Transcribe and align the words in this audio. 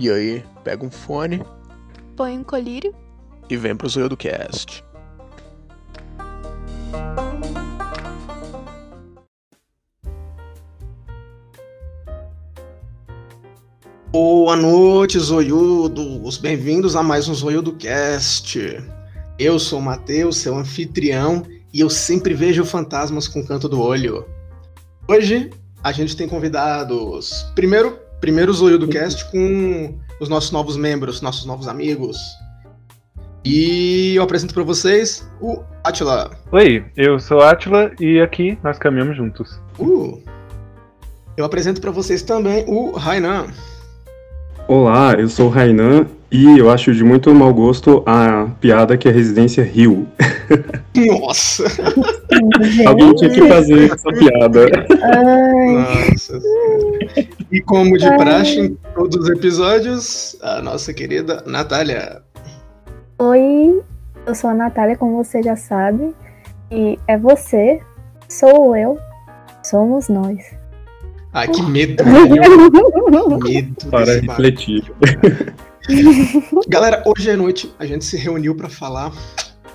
E 0.00 0.10
aí, 0.10 0.42
pega 0.64 0.82
um 0.82 0.90
fone 0.90 1.44
Põe 2.16 2.38
um 2.38 2.42
colírio. 2.42 2.94
e 3.50 3.54
vem 3.54 3.76
pro 3.76 3.86
Zoio 3.86 4.08
do 4.08 4.16
Cast. 4.16 4.82
Boa 14.10 14.56
noite, 14.56 15.18
zoiudos! 15.18 16.38
Bem-vindos 16.38 16.96
a 16.96 17.02
mais 17.02 17.28
um 17.28 17.34
Zoiudo 17.34 17.74
Cast. 17.74 18.58
Eu 19.38 19.58
sou 19.58 19.80
o 19.80 19.82
Matheus, 19.82 20.38
seu 20.38 20.56
anfitrião, 20.56 21.42
e 21.74 21.80
eu 21.80 21.90
sempre 21.90 22.32
vejo 22.32 22.64
fantasmas 22.64 23.28
com 23.28 23.40
o 23.40 23.46
canto 23.46 23.68
do 23.68 23.78
olho. 23.82 24.26
Hoje 25.06 25.50
a 25.84 25.92
gente 25.92 26.16
tem 26.16 26.26
convidados. 26.26 27.52
Primeiro, 27.54 27.98
primeiro 28.20 28.52
Zoiudo 28.52 28.86
Cast 28.86 29.30
com 29.30 29.98
os 30.20 30.28
nossos 30.28 30.50
novos 30.50 30.76
membros, 30.76 31.22
nossos 31.22 31.46
novos 31.46 31.66
amigos. 31.66 32.18
E 33.44 34.14
eu 34.14 34.22
apresento 34.22 34.52
para 34.52 34.62
vocês 34.62 35.26
o 35.40 35.62
Atila. 35.82 36.30
Oi, 36.52 36.84
eu 36.96 37.18
sou 37.18 37.40
Atila 37.40 37.90
e 37.98 38.20
aqui 38.20 38.58
nós 38.62 38.78
caminhamos 38.78 39.16
juntos. 39.16 39.58
Uh. 39.78 40.22
Eu 41.36 41.46
apresento 41.46 41.80
para 41.80 41.90
vocês 41.90 42.22
também 42.22 42.64
o 42.68 42.90
Rainan. 42.92 43.46
Olá, 44.68 45.14
eu 45.14 45.28
sou 45.28 45.46
o 45.46 45.48
Rainan 45.48 46.06
e 46.30 46.58
eu 46.58 46.70
acho 46.70 46.94
de 46.94 47.02
muito 47.02 47.34
mau 47.34 47.52
gosto 47.52 48.04
a 48.06 48.46
piada 48.60 48.96
que 48.96 49.08
é 49.08 49.10
Residência 49.10 49.64
Rio. 49.64 50.06
Nossa! 50.94 51.64
Alguém 52.86 53.14
tinha 53.14 53.30
que 53.30 53.48
fazer 53.48 53.90
essa 53.90 54.10
piada. 54.12 54.66
Nossa. 55.72 56.40
E 57.52 57.60
como 57.60 57.98
de 57.98 58.06
praxe 58.16 58.60
em 58.60 58.78
todos 58.94 59.16
os 59.16 59.28
episódios, 59.28 60.36
a 60.40 60.62
nossa 60.62 60.94
querida 60.94 61.42
Natália. 61.44 62.22
Oi, 63.18 63.82
eu 64.24 64.34
sou 64.36 64.50
a 64.50 64.54
Natália, 64.54 64.96
como 64.96 65.22
você 65.22 65.42
já 65.42 65.56
sabe. 65.56 66.14
E 66.70 66.96
é 67.08 67.18
você, 67.18 67.80
sou 68.28 68.76
eu, 68.76 68.96
somos 69.64 70.08
nós. 70.08 70.38
Ai, 71.32 71.48
que 71.48 71.60
medo, 71.62 72.04
velho. 72.04 73.40
Medo. 73.42 73.86
Para 73.90 74.20
refletir. 74.20 74.84
Galera, 76.68 77.02
hoje 77.04 77.32
à 77.32 77.36
noite 77.36 77.72
a 77.80 77.86
gente 77.86 78.04
se 78.04 78.16
reuniu 78.16 78.54
para 78.54 78.68
falar 78.68 79.12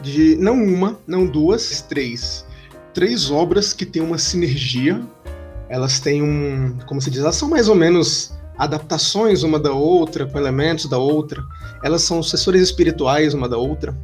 de 0.02 0.38
não 0.38 0.54
uma, 0.54 0.98
não 1.06 1.26
duas, 1.26 1.82
três. 1.82 2.46
Três 2.94 3.30
obras 3.30 3.74
que 3.74 3.86
têm 3.86 4.02
uma 4.02 4.18
sinergia. 4.18 5.02
Elas 5.70 6.00
têm 6.00 6.22
um. 6.22 6.78
Como 6.86 7.02
se 7.02 7.10
diz? 7.10 7.22
Elas 7.22 7.36
são 7.36 7.50
mais 7.50 7.68
ou 7.70 7.76
menos 7.76 8.34
adaptações 8.58 9.44
uma 9.44 9.60
da 9.60 9.72
outra, 9.72 10.26
com 10.26 10.38
elementos 10.38 10.88
da 10.90 10.98
outra. 10.98 11.44
Elas 11.84 12.04
são 12.04 12.22
sucessores 12.24 12.62
espirituais 12.62 13.34
uma 13.34 13.50
da 13.50 13.58
outra. 13.58 13.96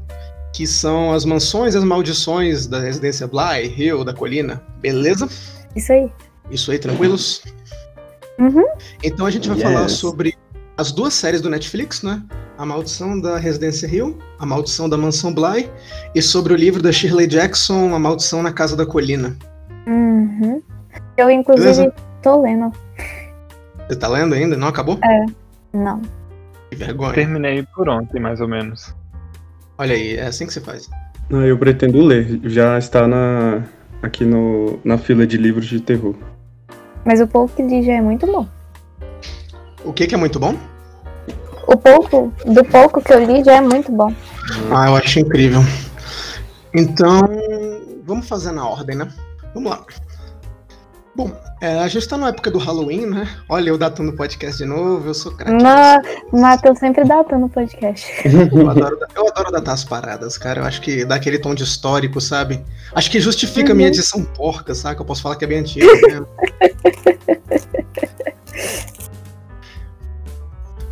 Que 0.54 0.68
são 0.68 1.14
as 1.14 1.24
mansões 1.24 1.76
e 1.76 1.78
as 1.78 1.84
maldições 1.84 2.68
da 2.68 2.80
residência 2.80 3.26
Bly, 3.28 3.68
Rio, 3.68 4.04
da 4.04 4.14
Colina. 4.14 4.62
Beleza? 4.82 5.30
Isso 5.76 5.94
aí. 5.94 6.12
Isso 6.50 6.72
aí, 6.72 6.78
tranquilos? 6.80 7.42
Uhum. 8.38 8.66
Então 9.04 9.26
a 9.26 9.32
gente 9.32 9.48
vai 9.48 9.58
Yes. 9.58 9.66
falar 9.66 9.88
sobre 9.90 10.38
as 10.78 10.92
duas 10.92 11.14
séries 11.14 11.40
do 11.42 11.50
Netflix, 11.50 12.02
né? 12.02 12.22
A 12.58 12.66
Maldição 12.66 13.20
da 13.20 13.38
Residência 13.38 13.88
Hill, 13.88 14.18
A 14.40 14.46
Maldição 14.46 14.90
da 14.90 14.98
Mansão 14.98 15.34
Bly, 15.34 15.70
e 16.14 16.22
sobre 16.22 16.54
o 16.54 16.56
livro 16.56 16.82
da 16.82 16.92
Shirley 16.92 17.28
Jackson, 17.28 17.96
A 17.96 18.00
Maldição 18.00 18.44
na 18.44 18.52
Casa 18.52 18.76
da 18.76 18.86
Colina. 18.86 19.38
Uhum. 19.88 20.62
Eu, 21.18 21.30
inclusive, 21.30 21.74
Beleza. 21.74 21.94
tô 22.22 22.42
lendo. 22.42 22.72
Você 23.88 23.96
tá 23.96 24.08
lendo 24.08 24.34
ainda? 24.34 24.56
Não 24.56 24.68
acabou? 24.68 25.00
Não. 25.74 26.02
Que 26.70 26.76
vergonha. 26.76 27.14
Terminei 27.14 27.64
por 27.76 27.90
ontem, 27.90 28.20
mais 28.20 28.40
ou 28.40 28.48
menos. 28.48 28.96
Olha 29.78 29.96
aí, 29.96 30.16
é 30.16 30.28
assim 30.28 30.46
que 30.46 30.54
você 30.54 30.62
faz. 30.62 30.90
Não, 31.30 31.46
eu 31.46 31.58
pretendo 31.58 32.02
ler. 32.02 32.40
Já 32.44 32.78
está 32.78 33.08
na, 33.08 33.64
aqui 34.02 34.26
no, 34.26 34.80
na 34.84 34.98
fila 34.98 35.26
de 35.26 35.38
livros 35.38 35.66
de 35.66 35.80
terror. 35.80 36.16
Mas 37.06 37.20
o 37.20 37.28
pouco 37.28 37.56
que 37.56 37.64
li 37.64 37.84
já 37.84 37.94
é 37.94 38.02
muito 38.02 38.26
bom. 38.28 38.48
O 39.84 39.92
que 39.92 40.08
que 40.08 40.16
é 40.16 40.18
muito 40.18 40.40
bom? 40.40 40.56
O 41.68 41.78
pouco, 41.78 42.34
do 42.46 42.64
pouco 42.66 43.02
que 43.02 43.14
eu 43.14 43.24
li 43.24 43.44
já 43.44 43.56
é 43.56 43.62
muito 43.62 43.92
bom. 43.92 44.14
Ah, 44.72 44.88
eu 44.88 44.96
acho 44.96 45.20
incrível. 45.20 45.62
Então, 46.74 47.22
vamos 48.06 48.28
fazer 48.28 48.52
na 48.52 48.68
ordem, 48.68 48.96
né? 48.96 49.08
Vamos 49.54 49.72
lá. 49.72 49.84
Bom, 51.14 51.30
é, 51.60 51.80
a 51.80 51.88
gente 51.90 52.08
tá 52.08 52.18
na 52.18 52.30
época 52.30 52.50
do 52.50 52.58
Halloween, 52.58 53.06
né? 53.06 53.28
Olha, 53.50 53.70
eu 53.70 53.78
datando 53.78 54.12
o 54.12 54.16
podcast 54.16 54.58
de 54.58 54.66
novo, 54.66 55.10
eu 55.10 55.14
sou 55.14 55.34
craque. 55.34 55.62
Ma 55.62 56.02
Matheus 56.32 56.80
sempre 56.80 57.04
datando 57.04 57.48
o 57.48 57.50
podcast. 57.50 58.08
Eu 58.26 58.70
adoro, 58.70 58.98
eu 59.16 59.28
adoro 59.28 59.52
datar 59.52 59.74
as 59.74 59.84
paradas, 59.84 60.38
cara. 60.38 60.62
Eu 60.62 60.66
acho 60.66 60.80
que 60.82 61.04
dá 61.04 61.16
aquele 61.16 61.38
tom 61.38 61.54
de 61.54 61.64
histórico, 61.64 62.22
sabe? 62.22 62.64
Acho 62.96 63.12
que 63.12 63.20
justifica 63.20 63.74
a 63.74 63.76
minha 63.76 63.90
edição 63.90 64.24
porca, 64.24 64.74
sabe? 64.74 64.96
Que 64.96 65.02
eu 65.02 65.06
posso 65.06 65.22
falar 65.22 65.36
que 65.36 65.44
é 65.44 65.48
bem 65.48 65.60
antiga 65.60 65.86
mesmo. 66.08 66.28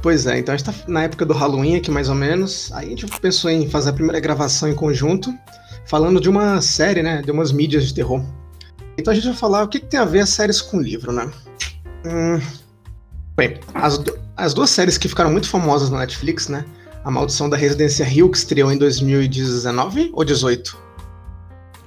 Pois 0.01 0.25
é, 0.25 0.39
então 0.39 0.53
a 0.53 0.57
gente 0.57 0.65
tá 0.65 0.73
na 0.87 1.03
época 1.03 1.25
do 1.25 1.33
Halloween 1.33 1.75
aqui, 1.75 1.91
mais 1.91 2.07
ou 2.07 2.15
menos. 2.15 2.71
Aí 2.71 2.87
a 2.87 2.89
gente 2.89 3.05
pensou 3.19 3.51
em 3.51 3.69
fazer 3.69 3.89
a 3.89 3.93
primeira 3.93 4.19
gravação 4.21 4.69
em 4.69 4.73
conjunto, 4.73 5.33
falando 5.85 6.21
de 6.21 6.29
uma 6.29 6.61
série, 6.61 7.03
né? 7.03 7.21
De 7.21 7.31
umas 7.31 7.51
mídias 7.51 7.85
de 7.85 7.93
terror. 7.93 8.23
Então 8.99 9.11
a 9.11 9.15
gente 9.15 9.25
vai 9.27 9.35
falar 9.35 9.63
o 9.63 9.67
que, 9.67 9.79
que 9.79 9.85
tem 9.87 9.99
a 9.99 10.05
ver 10.05 10.19
as 10.19 10.29
séries 10.29 10.61
com 10.61 10.77
o 10.77 10.81
livro, 10.81 11.11
né? 11.11 11.29
Hum, 12.05 12.39
Bem, 13.35 13.57
as, 13.73 13.97
du- 13.97 14.17
as 14.35 14.53
duas 14.53 14.69
séries 14.69 14.97
que 14.97 15.07
ficaram 15.07 15.31
muito 15.31 15.47
famosas 15.49 15.89
na 15.89 15.99
Netflix, 15.99 16.49
né? 16.49 16.65
A 17.05 17.09
Maldição 17.11 17.49
da 17.49 17.55
Residência 17.55 18.03
Hill, 18.03 18.29
que 18.29 18.37
estreou 18.37 18.71
em 18.71 18.77
2019 18.77 20.11
ou 20.13 20.23
18? 20.25 20.77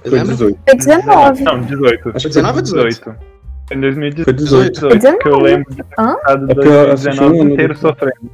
Você 0.03 0.09
Foi 0.09 0.17
lembra? 0.19 0.33
18. 0.33 0.59
Foi 0.67 0.75
19. 0.77 1.43
Não, 1.43 1.61
18. 1.61 2.09
Acho 2.09 2.19
Foi 2.21 2.29
19 2.29 2.57
ou 2.57 2.61
18? 2.63 3.03
Foi 3.03 3.77
em 3.77 3.79
2018. 3.79 4.23
Foi 4.25 4.33
18. 4.33 4.79
Foi 4.79 4.89
19. 4.97 5.17
que 5.23 5.27
eu 5.29 5.37
lembro 5.39 5.69
de 5.69 5.75
ter 5.77 5.85
Hã? 5.99 6.15
passado 6.15 6.51
É 6.51 6.53
porque 6.55 6.67
eu 6.67 6.91
assisti 6.91 7.19
2019 7.19 7.37
um 7.37 7.41
ano 7.41 7.51
inteiro 7.53 7.77
sofrendo. 7.77 8.31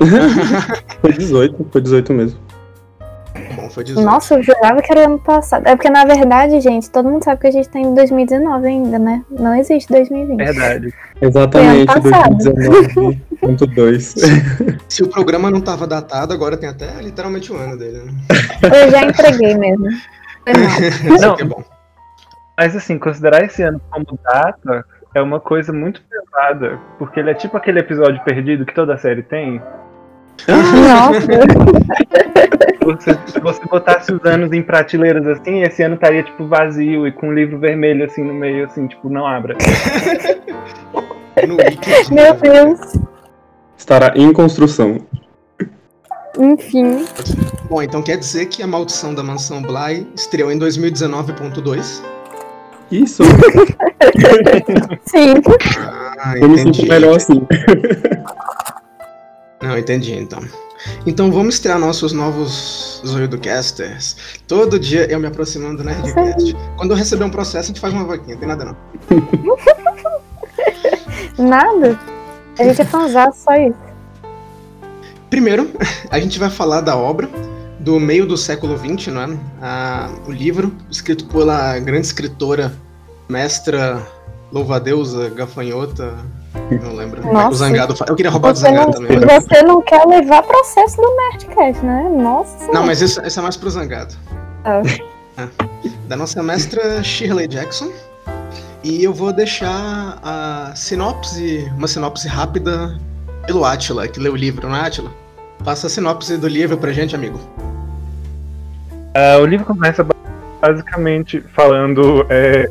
Foi 1.00 1.12
18, 1.12 1.68
foi 1.70 1.80
18 1.80 2.12
mesmo. 2.14 2.38
Bom, 3.54 3.70
foi 3.70 3.84
18. 3.84 4.04
Nossa, 4.04 4.34
eu 4.34 4.42
jurava 4.42 4.80
que 4.82 4.92
era 4.92 5.04
ano 5.04 5.18
passado. 5.18 5.66
É 5.66 5.76
porque, 5.76 5.90
na 5.90 6.04
verdade, 6.04 6.60
gente, 6.60 6.90
todo 6.90 7.08
mundo 7.08 7.24
sabe 7.24 7.40
que 7.40 7.46
a 7.46 7.50
gente 7.50 7.68
tá 7.68 7.78
em 7.78 7.94
2019 7.94 8.66
ainda, 8.66 8.98
né? 8.98 9.22
Não 9.30 9.54
existe 9.54 9.92
2020. 9.92 10.38
Verdade. 10.38 10.92
Exatamente, 11.20 11.92
Foi 11.92 11.96
ano 11.96 12.10
passado. 12.10 12.36
2019.2. 13.42 14.78
Se 14.88 15.02
o 15.02 15.08
programa 15.08 15.50
não 15.50 15.60
tava 15.60 15.86
datado, 15.86 16.32
agora 16.32 16.56
tem 16.56 16.68
até 16.68 17.00
literalmente 17.00 17.52
um 17.52 17.56
ano 17.56 17.76
dele, 17.78 18.02
né? 18.02 18.12
Eu 18.62 18.90
já 18.90 19.04
entreguei 19.04 19.54
mesmo. 19.56 19.86
Isso 20.46 21.22
Não. 21.22 21.34
aqui 21.34 21.42
é 21.42 21.46
bom. 21.46 21.62
Mas 22.56 22.76
assim, 22.76 22.98
considerar 22.98 23.44
esse 23.44 23.62
ano 23.62 23.80
como 23.90 24.18
data 24.24 24.84
é 25.14 25.22
uma 25.22 25.40
coisa 25.40 25.72
muito 25.72 26.02
pesada. 26.02 26.78
Porque 26.98 27.20
ele 27.20 27.30
é 27.30 27.34
tipo 27.34 27.56
aquele 27.56 27.80
episódio 27.80 28.22
perdido 28.24 28.64
que 28.64 28.74
toda 28.74 28.96
série 28.98 29.22
tem. 29.22 29.60
Nossa, 30.48 31.26
se 33.30 33.40
você 33.40 33.64
botasse 33.66 34.12
os 34.12 34.24
anos 34.24 34.52
em 34.52 34.62
prateleiras 34.62 35.26
assim, 35.26 35.62
esse 35.62 35.82
ano 35.82 35.94
estaria 35.94 36.22
tipo 36.22 36.46
vazio 36.46 37.06
e 37.06 37.12
com 37.12 37.28
um 37.28 37.32
livro 37.32 37.58
vermelho 37.58 38.04
assim 38.04 38.22
no 38.22 38.34
meio, 38.34 38.66
assim, 38.66 38.86
tipo, 38.86 39.08
não 39.08 39.26
abra. 39.26 39.56
Meu 42.10 42.34
Deus. 42.34 42.98
Estará 43.76 44.12
em 44.16 44.32
construção. 44.32 44.98
Enfim. 46.38 47.04
Bom, 47.68 47.82
então 47.82 48.02
quer 48.02 48.16
dizer 48.16 48.46
que 48.46 48.62
a 48.62 48.66
Maldição 48.66 49.14
da 49.14 49.22
Mansão 49.22 49.62
Bly 49.62 50.06
estreou 50.14 50.50
em 50.50 50.58
2019.2? 50.58 52.02
Isso, 52.90 53.22
Sim. 55.06 55.34
Ah, 56.18 56.36
eu 56.36 56.48
me 56.48 56.58
sinto 56.58 56.86
melhor 56.86 57.16
assim. 57.16 57.40
Não, 59.62 59.78
entendi 59.78 60.14
então. 60.14 60.40
Então 61.06 61.30
vamos 61.32 61.54
estrear 61.54 61.78
nossos 61.78 62.12
novos 62.12 63.02
Zoidocasters. 63.06 64.16
Todo 64.46 64.78
dia 64.78 65.10
eu 65.10 65.18
me 65.18 65.26
aproximando 65.26 65.78
do 65.78 65.84
Nerdcast. 65.84 66.56
Quando 66.76 66.92
eu 66.92 66.96
receber 66.96 67.24
um 67.24 67.30
processo, 67.30 67.58
a 67.58 67.68
gente 67.68 67.80
faz 67.80 67.92
uma 67.92 68.04
vaquinha, 68.04 68.36
tem 68.36 68.48
nada 68.48 68.64
não. 68.64 68.76
Nada. 71.38 71.98
A 72.58 72.64
gente 72.64 72.82
é 72.82 72.84
fãzão, 72.84 73.32
só 73.32 73.54
isso. 73.56 73.78
Primeiro, 75.30 75.70
a 76.10 76.20
gente 76.20 76.38
vai 76.38 76.50
falar 76.50 76.82
da 76.82 76.96
obra 76.96 77.28
do 77.80 77.98
meio 77.98 78.26
do 78.26 78.36
século 78.36 78.78
XX, 78.78 79.08
não 79.08 79.22
é? 79.22 79.38
Ah, 79.60 80.10
o 80.26 80.30
livro, 80.30 80.72
escrito 80.90 81.24
pela 81.26 81.78
grande 81.78 82.06
escritora, 82.06 82.72
mestra, 83.28 84.06
louva-deusa, 84.52 85.30
gafanhota, 85.30 86.14
não 86.82 86.94
lembro. 86.94 87.32
Nossa. 87.32 87.48
O 87.50 87.54
Zangado. 87.54 87.96
fa- 87.96 88.04
Eu 88.08 88.14
queria 88.14 88.30
roubar 88.30 88.52
do 88.52 88.58
Você 88.58 88.70
não, 88.70 88.92
Zangado 88.92 89.06
também. 89.06 89.40
você 89.40 89.62
não 89.62 89.82
quer 89.82 90.04
levar 90.06 90.42
processo 90.42 90.96
do 90.96 91.16
Nerdcast, 91.16 91.84
né? 91.84 92.08
Nossa. 92.16 92.72
Não, 92.72 92.84
mas 92.84 93.00
isso, 93.00 93.20
isso 93.26 93.38
é 93.38 93.42
mais 93.42 93.56
pro 93.56 93.70
Zangado. 93.70 94.14
Ah. 94.64 94.82
Ah. 95.38 95.48
Da 96.08 96.16
nossa 96.16 96.42
mestra 96.42 97.02
Shirley 97.02 97.48
Jackson. 97.48 97.90
E 98.84 99.02
eu 99.04 99.14
vou 99.14 99.32
deixar 99.32 100.18
a 100.22 100.72
sinopse, 100.74 101.70
uma 101.76 101.86
sinopse 101.86 102.26
rápida 102.28 102.98
pelo 103.46 103.64
Atila, 103.64 104.08
que 104.08 104.18
leu 104.18 104.32
o 104.32 104.36
livro, 104.36 104.68
não 104.68 104.76
é, 104.76 104.86
Atila? 104.86 105.10
Passa 105.64 105.86
a 105.86 105.90
sinopse 105.90 106.36
do 106.36 106.48
livro 106.48 106.76
pra 106.76 106.92
gente, 106.92 107.14
amigo. 107.14 107.38
Ah, 109.14 109.38
o 109.40 109.46
livro 109.46 109.64
começa 109.66 110.04
basicamente 110.60 111.40
falando 111.54 112.26
é, 112.28 112.68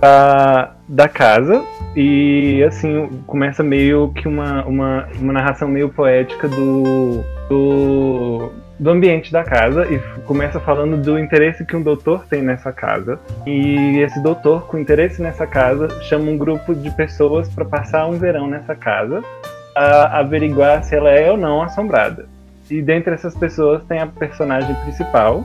da, 0.00 0.73
da 0.86 1.08
casa 1.08 1.64
e 1.96 2.62
assim 2.64 3.08
começa 3.26 3.62
meio 3.62 4.12
que 4.12 4.28
uma, 4.28 4.64
uma, 4.64 5.08
uma 5.18 5.32
narração 5.32 5.66
meio 5.66 5.88
poética 5.88 6.46
do, 6.46 7.24
do, 7.48 8.52
do 8.78 8.90
ambiente 8.90 9.32
da 9.32 9.42
casa 9.42 9.86
e 9.86 9.98
começa 10.26 10.60
falando 10.60 11.00
do 11.00 11.18
interesse 11.18 11.64
que 11.64 11.74
um 11.74 11.82
doutor 11.82 12.26
tem 12.26 12.42
nessa 12.42 12.70
casa 12.70 13.18
e 13.46 13.98
esse 14.00 14.22
doutor 14.22 14.66
com 14.66 14.76
interesse 14.76 15.22
nessa 15.22 15.46
casa 15.46 15.88
chama 16.02 16.30
um 16.30 16.36
grupo 16.36 16.74
de 16.74 16.90
pessoas 16.90 17.48
para 17.48 17.64
passar 17.64 18.06
um 18.06 18.18
verão 18.18 18.46
nessa 18.46 18.74
casa 18.74 19.22
a 19.74 20.18
averiguar 20.18 20.84
se 20.84 20.94
ela 20.94 21.10
é 21.10 21.30
ou 21.30 21.36
não 21.36 21.62
assombrada 21.62 22.26
e 22.70 22.82
dentre 22.82 23.14
essas 23.14 23.34
pessoas 23.34 23.82
tem 23.84 24.00
a 24.00 24.06
personagem 24.06 24.74
principal 24.82 25.44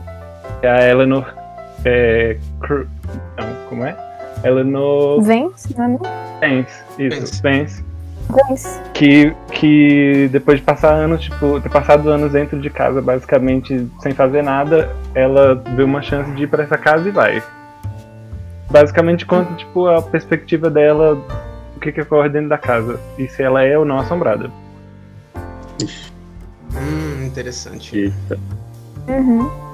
que 0.59 0.67
é 0.67 0.69
a 0.69 0.89
Eleanor 0.89 1.33
é, 1.85 2.37
Cru- 2.59 2.87
não, 3.37 3.69
como 3.69 3.85
é? 3.85 4.08
Eleanor 4.43 5.21
Vence, 5.21 5.75
não 5.77 5.85
é 5.85 5.87
não? 5.87 5.99
Vance, 6.39 6.83
isso, 6.97 7.41
Vance. 7.41 7.83
Vence. 8.29 8.81
Que, 8.93 9.35
que 9.51 10.29
depois 10.31 10.59
de 10.59 10.65
passar 10.65 10.93
anos, 10.93 11.21
tipo, 11.21 11.59
ter 11.59 11.69
passado 11.69 12.09
anos 12.09 12.31
dentro 12.31 12.59
de 12.59 12.69
casa, 12.69 13.01
basicamente 13.01 13.89
sem 14.01 14.13
fazer 14.13 14.43
nada, 14.43 14.95
ela 15.15 15.55
vê 15.75 15.83
uma 15.83 16.01
chance 16.01 16.29
de 16.31 16.43
ir 16.43 16.47
pra 16.47 16.63
essa 16.63 16.77
casa 16.77 17.07
e 17.07 17.11
vai. 17.11 17.41
Basicamente 18.69 19.25
conta, 19.25 19.53
tipo, 19.55 19.87
a 19.87 20.01
perspectiva 20.01 20.69
dela, 20.69 21.17
o 21.75 21.79
que 21.79 21.91
que 21.91 22.01
ocorre 22.01 22.29
dentro 22.29 22.49
da 22.49 22.57
casa, 22.57 22.99
e 23.17 23.27
se 23.27 23.41
ela 23.41 23.63
é 23.63 23.77
ou 23.77 23.83
não 23.83 23.97
assombrada. 23.97 24.51
Hum, 26.75 27.25
interessante. 27.25 27.97
Eita. 27.97 28.39
Uhum. 29.07 29.68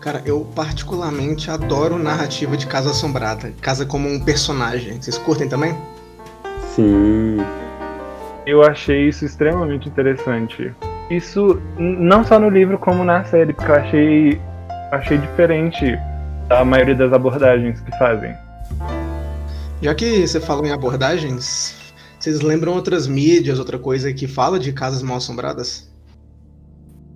Cara, 0.00 0.22
eu 0.24 0.46
particularmente 0.54 1.50
adoro 1.50 1.98
narrativa 1.98 2.56
de 2.56 2.66
Casa 2.68 2.90
Assombrada. 2.90 3.52
Casa 3.60 3.84
como 3.84 4.08
um 4.08 4.20
personagem. 4.20 5.02
Vocês 5.02 5.18
curtem 5.18 5.48
também? 5.48 5.76
Sim. 6.74 7.38
Eu 8.46 8.62
achei 8.62 9.08
isso 9.08 9.24
extremamente 9.24 9.88
interessante. 9.88 10.72
Isso 11.10 11.60
não 11.76 12.22
só 12.24 12.38
no 12.38 12.48
livro 12.48 12.78
como 12.78 13.02
na 13.02 13.24
série, 13.24 13.52
porque 13.52 13.70
eu 13.70 13.74
achei, 13.74 14.40
achei 14.92 15.18
diferente 15.18 15.98
da 16.46 16.64
maioria 16.64 16.94
das 16.94 17.12
abordagens 17.12 17.80
que 17.80 17.90
fazem. 17.98 18.34
Já 19.82 19.94
que 19.94 20.26
você 20.26 20.40
falou 20.40 20.64
em 20.64 20.70
abordagens, 20.70 21.92
vocês 22.20 22.40
lembram 22.40 22.72
outras 22.72 23.08
mídias, 23.08 23.58
outra 23.58 23.78
coisa 23.78 24.12
que 24.12 24.28
fala 24.28 24.60
de 24.60 24.72
casas 24.72 25.02
mal 25.02 25.16
assombradas? 25.16 25.90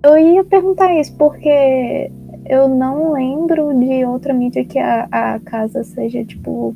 Eu 0.03 0.17
ia 0.17 0.43
perguntar 0.43 0.93
isso, 0.99 1.15
porque 1.15 2.11
eu 2.45 2.67
não 2.67 3.13
lembro 3.13 3.73
de 3.79 4.05
outra 4.05 4.33
mídia 4.33 4.63
que 4.65 4.79
a, 4.79 5.07
a 5.11 5.39
casa 5.39 5.83
seja, 5.83 6.23
tipo. 6.23 6.73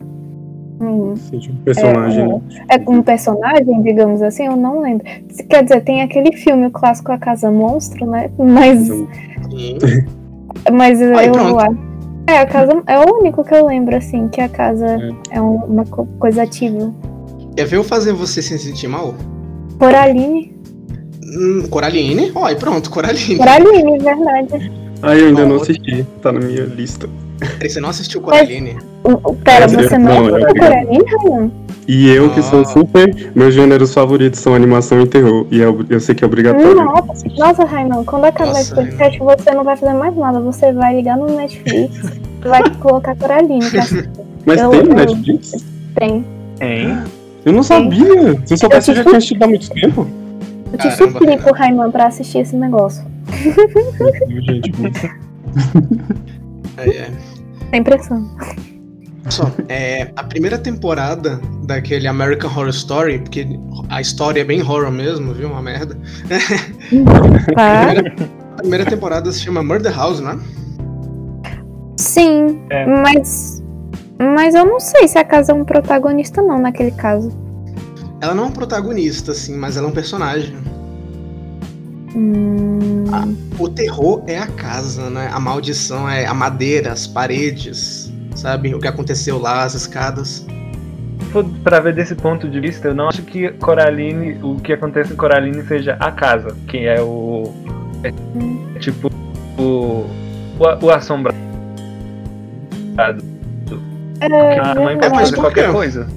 Um, 0.79 1.15
Seja 1.15 1.51
um 1.51 1.55
personagem. 1.63 2.41
é 2.69 2.89
um 2.89 3.01
personagem, 3.01 3.81
digamos 3.81 4.21
assim, 4.21 4.45
eu 4.45 4.55
não 4.55 4.81
lembro. 4.81 5.03
Quer 5.49 5.63
dizer, 5.63 5.81
tem 5.81 6.03
aquele 6.03 6.31
filme 6.37 6.67
o 6.67 6.71
clássico 6.71 7.11
A 7.11 7.17
Casa 7.17 7.49
Monstro, 7.51 8.05
né? 8.05 8.29
Mas, 8.37 8.85
Sim. 8.87 9.07
mas 10.71 11.01
Aí, 11.01 11.27
eu 11.27 11.31
pronto. 11.33 11.59
acho. 11.59 11.77
É, 12.27 12.39
a 12.39 12.45
casa 12.45 12.83
é 12.85 12.99
o 12.99 13.19
único 13.21 13.43
que 13.43 13.55
eu 13.55 13.65
lembro, 13.65 13.95
assim, 13.95 14.27
que 14.27 14.39
a 14.41 14.49
casa 14.49 14.99
é 15.31 15.41
um- 15.41 15.63
uma 15.65 15.85
co- 15.85 16.05
coisa 16.19 16.43
ativa. 16.43 16.93
Quer 17.55 17.65
ver 17.65 17.77
eu 17.77 17.83
fazer 17.83 18.11
você 18.13 18.41
se 18.41 18.59
sentir 18.59 18.87
mal? 18.87 19.15
Coraline. 19.79 20.53
Hum, 21.23 21.63
Coraline? 21.71 22.31
Ó, 22.35 22.49
e 22.49 22.55
pronto, 22.55 22.89
Coraline. 22.91 23.37
Coraline, 23.37 23.97
verdade. 23.97 24.71
Ah, 25.01 25.15
eu 25.15 25.27
ainda 25.27 25.45
não 25.45 25.55
outra- 25.57 25.71
assisti. 25.71 26.05
Tá 26.21 26.31
na 26.31 26.39
minha 26.39 26.63
lista. 26.63 27.07
Você 27.61 27.79
não 27.79 27.89
assistiu 27.89 28.19
Coraline? 28.21 28.77
Pera, 29.43 29.65
eu- 29.65 29.69
você 29.69 29.97
não, 29.97 30.27
não, 30.27 30.35
assistiu 30.35 30.55
Coraline, 30.55 31.03
Ryan? 31.23 31.51
E 31.87 32.09
eu, 32.09 32.29
que 32.31 32.41
sou 32.41 32.61
Ah. 32.61 32.65
super. 32.65 33.31
Meus 33.33 33.53
gêneros 33.53 33.93
favoritos 33.93 34.39
são 34.41 34.53
animação 34.53 34.99
e 35.01 35.07
terror. 35.07 35.45
E 35.51 35.59
eu, 35.59 35.85
eu 35.89 35.99
sei 36.01 36.13
que 36.15 36.23
é 36.23 36.27
obrigatório. 36.27 36.75
Nossa, 36.75 37.25
nossa, 37.37 37.63
Rainan, 37.63 38.03
quando 38.03 38.25
acabar 38.25 38.47
Nossa, 38.49 38.61
esse 38.61 38.75
podcast, 38.75 39.19
você 39.19 39.51
não 39.51 39.63
vai 39.63 39.77
fazer 39.77 39.93
mais 39.93 40.15
nada. 40.17 40.39
Você 40.41 40.73
vai 40.73 40.95
ligar 40.95 41.15
no 41.17 41.27
Netflix 41.27 41.95
e 42.43 42.43
vai 42.47 42.61
colocar 42.81 43.15
Coraline 43.15 43.63
assistir. 43.65 44.09
Mas 44.45 44.59
eu- 44.59 44.69
tem 44.71 44.83
no 44.83 44.95
Netflix? 44.95 45.51
Tem. 45.95 46.25
Hein? 46.59 46.97
Eu 47.45 47.53
não 47.53 47.63
sabia. 47.63 48.41
Se 48.45 48.55
eu 48.55 48.57
soubesse, 48.57 48.91
eu 48.91 48.95
já 48.95 49.03
te 49.03 49.07
tinha 49.07 49.17
assistido 49.19 49.43
há 49.43 49.47
muito 49.47 49.69
tempo. 49.69 50.07
Eu 50.73 50.77
te 50.79 50.89
Caramba, 50.89 50.97
suplico, 51.19 51.53
Rainan, 51.53 51.91
pra 51.91 52.07
assistir 52.07 52.39
esse 52.39 52.55
negócio. 52.57 53.05
Gente, 54.41 54.71
É, 56.77 56.89
é. 56.89 57.11
Sem 57.71 57.83
pressão. 57.83 58.29
Só, 59.29 59.51
é, 59.67 60.09
a 60.15 60.23
primeira 60.23 60.57
temporada 60.57 61.41
daquele 61.63 62.07
American 62.07 62.49
Horror 62.49 62.69
Story, 62.69 63.19
porque 63.19 63.45
a 63.89 63.99
história 63.99 64.39
é 64.39 64.43
bem 64.43 64.61
horror 64.61 64.89
mesmo, 64.91 65.33
viu? 65.33 65.49
Uma 65.49 65.61
merda. 65.61 65.97
Tá? 67.53 67.91
A 68.53 68.61
primeira 68.61 68.85
temporada 68.85 69.31
se 69.31 69.41
chama 69.41 69.61
Murder 69.61 69.95
House, 69.95 70.19
né? 70.19 70.39
Sim, 71.97 72.59
É. 72.69 72.85
mas. 72.85 73.63
Mas 74.19 74.55
eu 74.55 74.65
não 74.65 74.79
sei 74.79 75.07
se 75.07 75.17
a 75.17 75.23
casa 75.23 75.51
é 75.51 75.55
um 75.55 75.63
protagonista, 75.63 76.41
não, 76.41 76.59
naquele 76.59 76.91
caso. 76.91 77.29
Ela 78.19 78.33
não 78.33 78.45
é 78.45 78.47
um 78.47 78.51
protagonista, 78.51 79.31
assim, 79.31 79.55
mas 79.55 79.77
ela 79.77 79.85
é 79.87 79.89
um 79.89 79.93
personagem. 79.93 80.57
Hum, 82.17 83.05
O 83.59 83.69
terror 83.69 84.23
é 84.27 84.39
a 84.39 84.47
casa, 84.47 85.09
né? 85.09 85.29
A 85.31 85.39
maldição 85.39 86.09
é 86.09 86.25
a 86.25 86.33
madeira, 86.33 86.91
as 86.91 87.05
paredes, 87.05 88.11
sabe? 88.35 88.73
O 88.73 88.79
que 88.79 88.87
aconteceu 88.87 89.37
lá, 89.39 89.63
as 89.63 89.75
escadas. 89.75 90.45
Pra 91.63 91.79
ver 91.79 91.93
desse 91.93 92.15
ponto 92.15 92.49
de 92.49 92.59
vista, 92.59 92.87
eu 92.87 92.95
não 92.95 93.07
acho 93.07 93.21
que 93.21 93.49
Coraline, 93.53 94.39
o 94.41 94.55
que 94.59 94.73
acontece 94.73 95.13
em 95.13 95.15
Coraline 95.15 95.61
seja 95.67 95.95
a 95.99 96.11
casa, 96.11 96.55
que 96.67 96.85
é 96.87 96.99
o. 97.01 97.53
É, 98.03 98.09
é 98.09 98.79
tipo 98.79 99.11
o. 99.59 100.05
O, 100.59 100.85
o 100.85 100.89
assombrado. 100.91 101.37
é, 104.19 104.59
A 104.59 104.75
mãe 104.75 104.95
É, 104.95 104.97
pode 104.97 105.15
fazer 105.19 105.35
por 105.35 105.41
qualquer 105.41 105.71
coisa. 105.71 106.07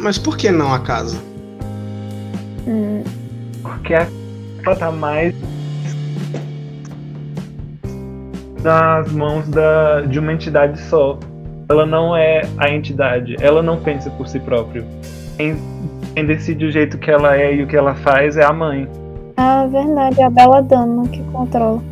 Mas 0.00 0.18
por 0.18 0.36
que 0.36 0.50
não 0.50 0.72
a 0.74 0.80
casa? 0.80 1.18
hum, 2.66 3.04
Porque 3.62 3.94
ela 3.94 4.08
tá 4.62 4.90
mais 4.90 5.34
nas 8.62 9.10
mãos 9.12 9.48
da, 9.48 10.02
de 10.02 10.18
uma 10.18 10.32
entidade 10.32 10.80
só. 10.82 11.18
Ela 11.68 11.86
não 11.86 12.16
é 12.16 12.42
a 12.58 12.70
entidade, 12.70 13.36
ela 13.40 13.62
não 13.62 13.80
pensa 13.80 14.10
por 14.10 14.28
si 14.28 14.38
próprio. 14.40 14.84
Quem, 15.36 15.56
quem 16.14 16.26
decide 16.26 16.64
o 16.66 16.70
jeito 16.70 16.98
que 16.98 17.10
ela 17.10 17.36
é 17.36 17.54
e 17.54 17.62
o 17.62 17.66
que 17.66 17.76
ela 17.76 17.94
faz 17.96 18.36
é 18.36 18.44
a 18.44 18.52
mãe. 18.52 18.88
ah, 19.36 19.66
verdade, 19.66 20.20
é 20.20 20.24
a 20.24 20.30
Bela 20.30 20.60
Dama 20.60 21.08
que 21.08 21.22
controla. 21.24 21.82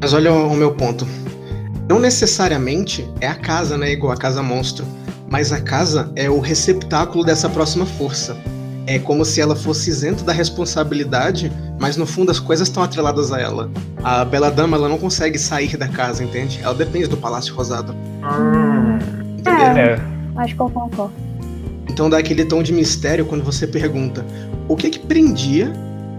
Mas 0.00 0.12
olha 0.14 0.32
o, 0.32 0.52
o 0.52 0.54
meu 0.54 0.74
ponto. 0.74 1.06
Não 1.88 1.98
necessariamente 1.98 3.08
é 3.20 3.26
a 3.26 3.34
casa, 3.34 3.76
né? 3.76 3.92
Igual 3.92 4.12
a 4.12 4.16
casa 4.16 4.42
monstro. 4.42 4.84
Mas 5.30 5.52
a 5.52 5.60
casa 5.60 6.10
é 6.16 6.30
o 6.30 6.40
receptáculo 6.40 7.24
dessa 7.24 7.48
próxima 7.48 7.84
força. 7.84 8.36
É 8.90 8.98
como 8.98 9.22
se 9.22 9.38
ela 9.38 9.54
fosse 9.54 9.90
isenta 9.90 10.24
da 10.24 10.32
responsabilidade, 10.32 11.52
mas 11.78 11.98
no 11.98 12.06
fundo 12.06 12.30
as 12.30 12.40
coisas 12.40 12.68
estão 12.68 12.82
atreladas 12.82 13.30
a 13.30 13.38
ela. 13.38 13.70
A 14.02 14.24
Bela 14.24 14.50
Dama 14.50 14.78
ela 14.78 14.88
não 14.88 14.96
consegue 14.96 15.38
sair 15.38 15.76
da 15.76 15.86
casa, 15.86 16.24
entende? 16.24 16.58
Ela 16.62 16.72
depende 16.72 17.06
do 17.06 17.16
Palácio 17.18 17.54
Rosado. 17.54 17.94
Entendeu? 19.38 19.76
É, 19.76 20.00
Acho 20.36 20.54
que 20.54 20.62
eu 20.62 20.70
concordo. 20.70 21.12
Então 21.86 22.08
dá 22.08 22.16
aquele 22.16 22.46
tom 22.46 22.62
de 22.62 22.72
mistério 22.72 23.26
quando 23.26 23.44
você 23.44 23.66
pergunta 23.66 24.24
o 24.66 24.74
que 24.74 24.88
que 24.88 25.00
prendia 25.00 25.70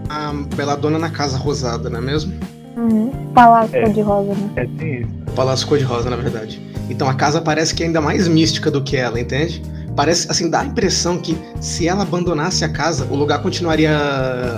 a 0.08 0.32
Beladona 0.54 0.96
na 0.96 1.10
Casa 1.10 1.36
Rosada, 1.36 1.90
não 1.90 1.98
é 1.98 2.02
mesmo? 2.02 2.32
Uhum. 2.76 3.10
Palácio 3.34 3.76
É. 3.76 3.88
de 3.88 4.00
rosa, 4.00 4.32
né? 4.32 4.50
é 4.54 4.66
tem 4.78 5.00
isso. 5.00 5.10
O 5.26 5.32
Palácio 5.32 5.66
Cor-de-Rosa, 5.66 6.08
na 6.08 6.16
verdade. 6.16 6.62
Então 6.88 7.08
a 7.08 7.14
casa 7.14 7.40
parece 7.40 7.74
que 7.74 7.82
é 7.82 7.86
ainda 7.86 8.00
mais 8.00 8.28
mística 8.28 8.70
do 8.70 8.80
que 8.80 8.96
ela, 8.96 9.18
entende? 9.20 9.60
Parece, 9.96 10.30
assim, 10.30 10.48
dá 10.48 10.60
a 10.60 10.64
impressão 10.64 11.18
que 11.18 11.36
se 11.60 11.86
ela 11.86 12.02
abandonasse 12.02 12.64
a 12.64 12.68
casa, 12.68 13.04
o 13.06 13.16
lugar 13.16 13.42
continuaria 13.42 13.98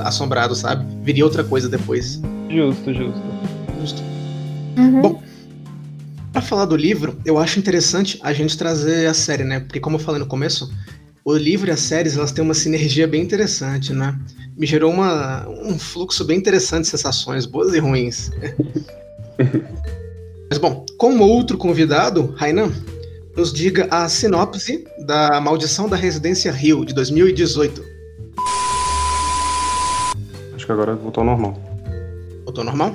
assombrado, 0.04 0.54
sabe? 0.54 0.86
Viria 1.02 1.24
outra 1.24 1.42
coisa 1.42 1.68
depois. 1.68 2.20
Justo, 2.48 2.92
justo. 2.92 3.22
Justo. 3.80 4.02
Uhum. 4.76 5.00
Bom, 5.00 5.22
Pra 6.32 6.40
falar 6.40 6.64
do 6.64 6.74
livro, 6.74 7.18
eu 7.26 7.36
acho 7.36 7.58
interessante 7.58 8.18
a 8.22 8.32
gente 8.32 8.56
trazer 8.56 9.06
a 9.06 9.12
série, 9.12 9.44
né? 9.44 9.60
Porque 9.60 9.78
como 9.78 9.96
eu 9.96 10.00
falei 10.00 10.18
no 10.18 10.26
começo, 10.26 10.72
o 11.22 11.34
livro 11.36 11.68
e 11.68 11.70
as 11.70 11.80
séries, 11.80 12.16
elas 12.16 12.32
têm 12.32 12.42
uma 12.42 12.54
sinergia 12.54 13.06
bem 13.06 13.22
interessante, 13.22 13.92
né? 13.92 14.18
Me 14.56 14.66
gerou 14.66 14.90
uma, 14.90 15.46
um 15.48 15.78
fluxo 15.78 16.24
bem 16.24 16.38
interessante 16.38 16.84
de 16.84 16.88
sensações, 16.88 17.44
boas 17.44 17.74
e 17.74 17.78
ruins. 17.78 18.30
Mas 20.48 20.58
bom, 20.58 20.86
como 20.96 21.22
outro 21.24 21.58
convidado, 21.58 22.34
Rainan, 22.36 22.72
nos 23.36 23.52
diga 23.52 23.86
a 23.90 24.08
sinopse 24.08 24.84
da 25.06 25.40
Maldição 25.40 25.88
da 25.88 25.96
Residência 25.96 26.52
Rio, 26.52 26.84
de 26.84 26.94
2018. 26.94 27.82
Acho 30.54 30.66
que 30.66 30.72
agora 30.72 30.94
voltou 30.94 31.22
ao 31.22 31.26
normal. 31.26 31.58
Voltou 32.44 32.64
normal? 32.64 32.94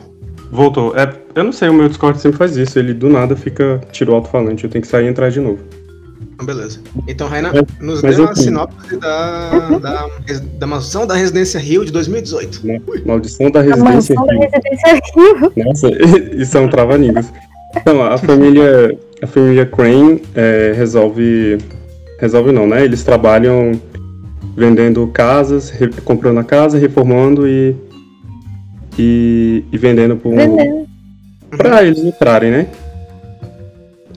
Voltou. 0.52 0.96
É, 0.96 1.14
eu 1.36 1.44
não 1.44 1.52
sei, 1.52 1.68
o 1.70 1.74
meu 1.74 1.90
Discord 1.90 2.20
sempre 2.22 2.38
faz 2.38 2.56
isso. 2.56 2.78
Ele 2.80 2.94
do 2.94 3.10
nada 3.10 3.36
fica. 3.36 3.82
tira 3.92 4.12
o 4.12 4.16
alto-falante. 4.16 4.64
Eu 4.64 4.70
tenho 4.70 4.82
que 4.82 4.88
sair 4.88 5.06
e 5.06 5.10
entrar 5.10 5.30
de 5.30 5.40
novo. 5.42 5.60
Então, 6.34 6.46
beleza. 6.46 6.80
Então, 7.08 7.28
Raina, 7.28 7.52
Mas- 7.52 7.66
nos 7.82 8.02
dê 8.02 8.16
uma 8.22 8.32
enfim. 8.32 8.42
sinopse 8.44 8.96
da, 8.98 9.50
da, 9.80 10.08
da 10.60 10.68
mansão 10.68 11.06
da 11.06 11.16
Residência 11.16 11.60
Rio 11.60 11.84
de 11.84 11.92
2018. 11.92 12.62
Maldição 13.06 13.50
da 13.52 13.60
A 13.60 13.64
residência. 13.64 14.16
mansão 14.16 14.26
da 14.26 14.34
Rio. 14.34 14.42
residência 14.42 15.02
Rio. 15.16 15.66
Nossa, 15.66 15.90
isso 16.42 16.58
é 16.58 16.62
um 16.62 16.70
trava-línguas. 16.70 17.26
Então, 17.76 18.02
a 18.04 18.18
família, 18.18 18.98
a 19.22 19.28
família 19.28 19.66
Crane 19.66 20.22
é, 20.36 20.74
resolve. 20.76 21.58
Resolve 22.20 22.52
não, 22.52 22.66
né? 22.68 22.84
Eles 22.84 23.04
trabalham 23.04 23.80
vendendo 24.56 25.06
casas, 25.08 25.70
re- 25.70 25.90
comprando 26.04 26.40
a 26.40 26.44
casa, 26.44 26.78
reformando 26.78 27.48
e. 27.48 27.76
E, 29.00 29.64
e 29.72 29.78
vendendo 29.78 30.16
por, 30.18 30.34
Vendendo. 30.36 30.88
pra 31.56 31.84
eles 31.84 32.04
lucrarem, 32.04 32.50
né? 32.50 32.68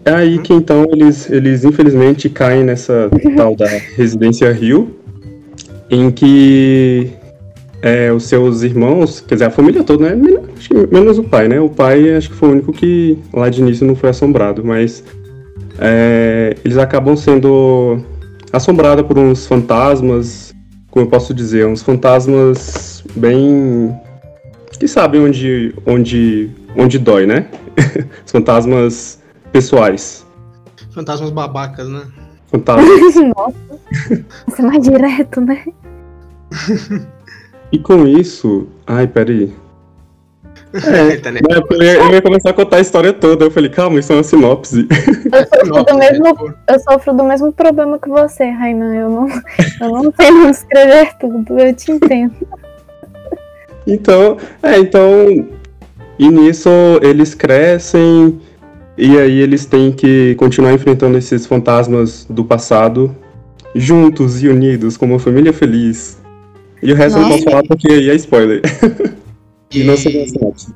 É 0.06 0.12
aí 0.12 0.38
que 0.38 0.54
então 0.54 0.86
eles, 0.90 1.30
eles 1.30 1.64
infelizmente 1.64 2.30
caem 2.30 2.64
nessa 2.64 3.10
tal 3.36 3.54
da 3.54 3.66
Residência 3.68 4.50
Rio, 4.50 4.96
em 5.90 6.10
que 6.10 7.10
é, 7.82 8.10
os 8.10 8.24
seus 8.24 8.62
irmãos, 8.62 9.20
quer 9.20 9.34
dizer, 9.34 9.44
a 9.44 9.50
família 9.50 9.84
toda, 9.84 10.14
né? 10.14 10.39
Acho 10.60 10.68
que 10.68 10.94
menos 10.94 11.18
o 11.18 11.24
pai, 11.24 11.48
né? 11.48 11.58
O 11.58 11.70
pai 11.70 12.14
acho 12.14 12.28
que 12.28 12.36
foi 12.36 12.50
o 12.50 12.52
único 12.52 12.70
que 12.70 13.18
lá 13.32 13.48
de 13.48 13.62
início 13.62 13.86
não 13.86 13.96
foi 13.96 14.10
assombrado, 14.10 14.62
mas 14.62 15.02
é, 15.78 16.54
eles 16.62 16.76
acabam 16.76 17.16
sendo 17.16 18.04
assombrados 18.52 19.06
por 19.06 19.16
uns 19.16 19.46
fantasmas, 19.46 20.54
como 20.90 21.06
eu 21.06 21.08
posso 21.08 21.32
dizer, 21.32 21.66
uns 21.66 21.80
fantasmas 21.80 23.02
bem. 23.16 23.98
que 24.78 24.86
sabem 24.86 25.22
onde, 25.22 25.74
onde, 25.86 26.50
onde 26.76 26.98
dói, 26.98 27.24
né? 27.24 27.46
Os 28.26 28.30
fantasmas 28.30 29.18
pessoais. 29.50 30.26
Fantasmas 30.90 31.30
babacas, 31.30 31.88
né? 31.88 32.02
Fantasmas. 32.48 33.14
Nossa. 33.34 34.26
Isso 34.46 34.60
é 34.60 34.62
mais 34.62 34.82
direto, 34.82 35.40
né? 35.40 35.64
E 37.72 37.78
com 37.78 38.06
isso. 38.06 38.66
Ai, 38.86 39.06
peraí. 39.06 39.50
É, 40.72 41.16
Tá, 41.20 41.30
né? 41.32 41.40
eu 41.42 41.82
ia, 41.82 41.94
eu 41.94 42.10
ia 42.10 42.22
começar 42.22 42.50
a 42.50 42.52
contar 42.52 42.76
a 42.76 42.80
história 42.80 43.12
toda. 43.12 43.44
Eu 43.44 43.50
falei, 43.50 43.70
calma, 43.70 43.98
isso 43.98 44.12
é 44.12 44.16
uma 44.16 44.22
sinopse. 44.22 44.86
Eu 44.90 45.46
sofro, 45.46 45.68
Nossa, 45.68 45.84
do 45.84 45.98
mesmo, 45.98 46.24
né? 46.24 46.54
eu 46.68 46.80
sofro 46.80 47.14
do 47.14 47.24
mesmo 47.24 47.52
problema 47.52 47.98
que 47.98 48.08
você, 48.08 48.44
Rainan. 48.44 48.94
Eu 48.94 49.10
não, 49.10 49.28
eu 49.80 49.88
não 49.88 50.12
sei 50.18 50.30
não 50.30 50.50
escrever 50.50 51.12
tudo, 51.18 51.58
eu 51.58 51.74
te 51.74 51.92
entendo. 51.92 52.34
Então, 53.86 54.36
é, 54.62 54.78
então. 54.78 55.48
E 56.18 56.28
nisso 56.28 56.68
eles 57.02 57.34
crescem. 57.34 58.40
E 58.96 59.18
aí 59.18 59.38
eles 59.38 59.64
têm 59.64 59.90
que 59.90 60.34
continuar 60.34 60.74
enfrentando 60.74 61.16
esses 61.16 61.46
fantasmas 61.46 62.26
do 62.28 62.44
passado. 62.44 63.16
Juntos 63.74 64.42
e 64.42 64.48
unidos, 64.48 64.96
como 64.96 65.14
uma 65.14 65.20
família 65.20 65.52
feliz. 65.52 66.20
E 66.82 66.92
o 66.92 66.96
resto 66.96 67.18
eu 67.18 67.22
não 67.22 67.28
posso 67.30 67.44
Nossa. 67.44 67.50
falar 67.50 67.62
porque 67.68 67.88
aí 67.88 68.10
é 68.10 68.14
spoiler. 68.14 68.60
E 69.72 69.84
não 69.84 69.96
sei 69.96 70.24
a 70.24 70.28
sinopse. 70.28 70.74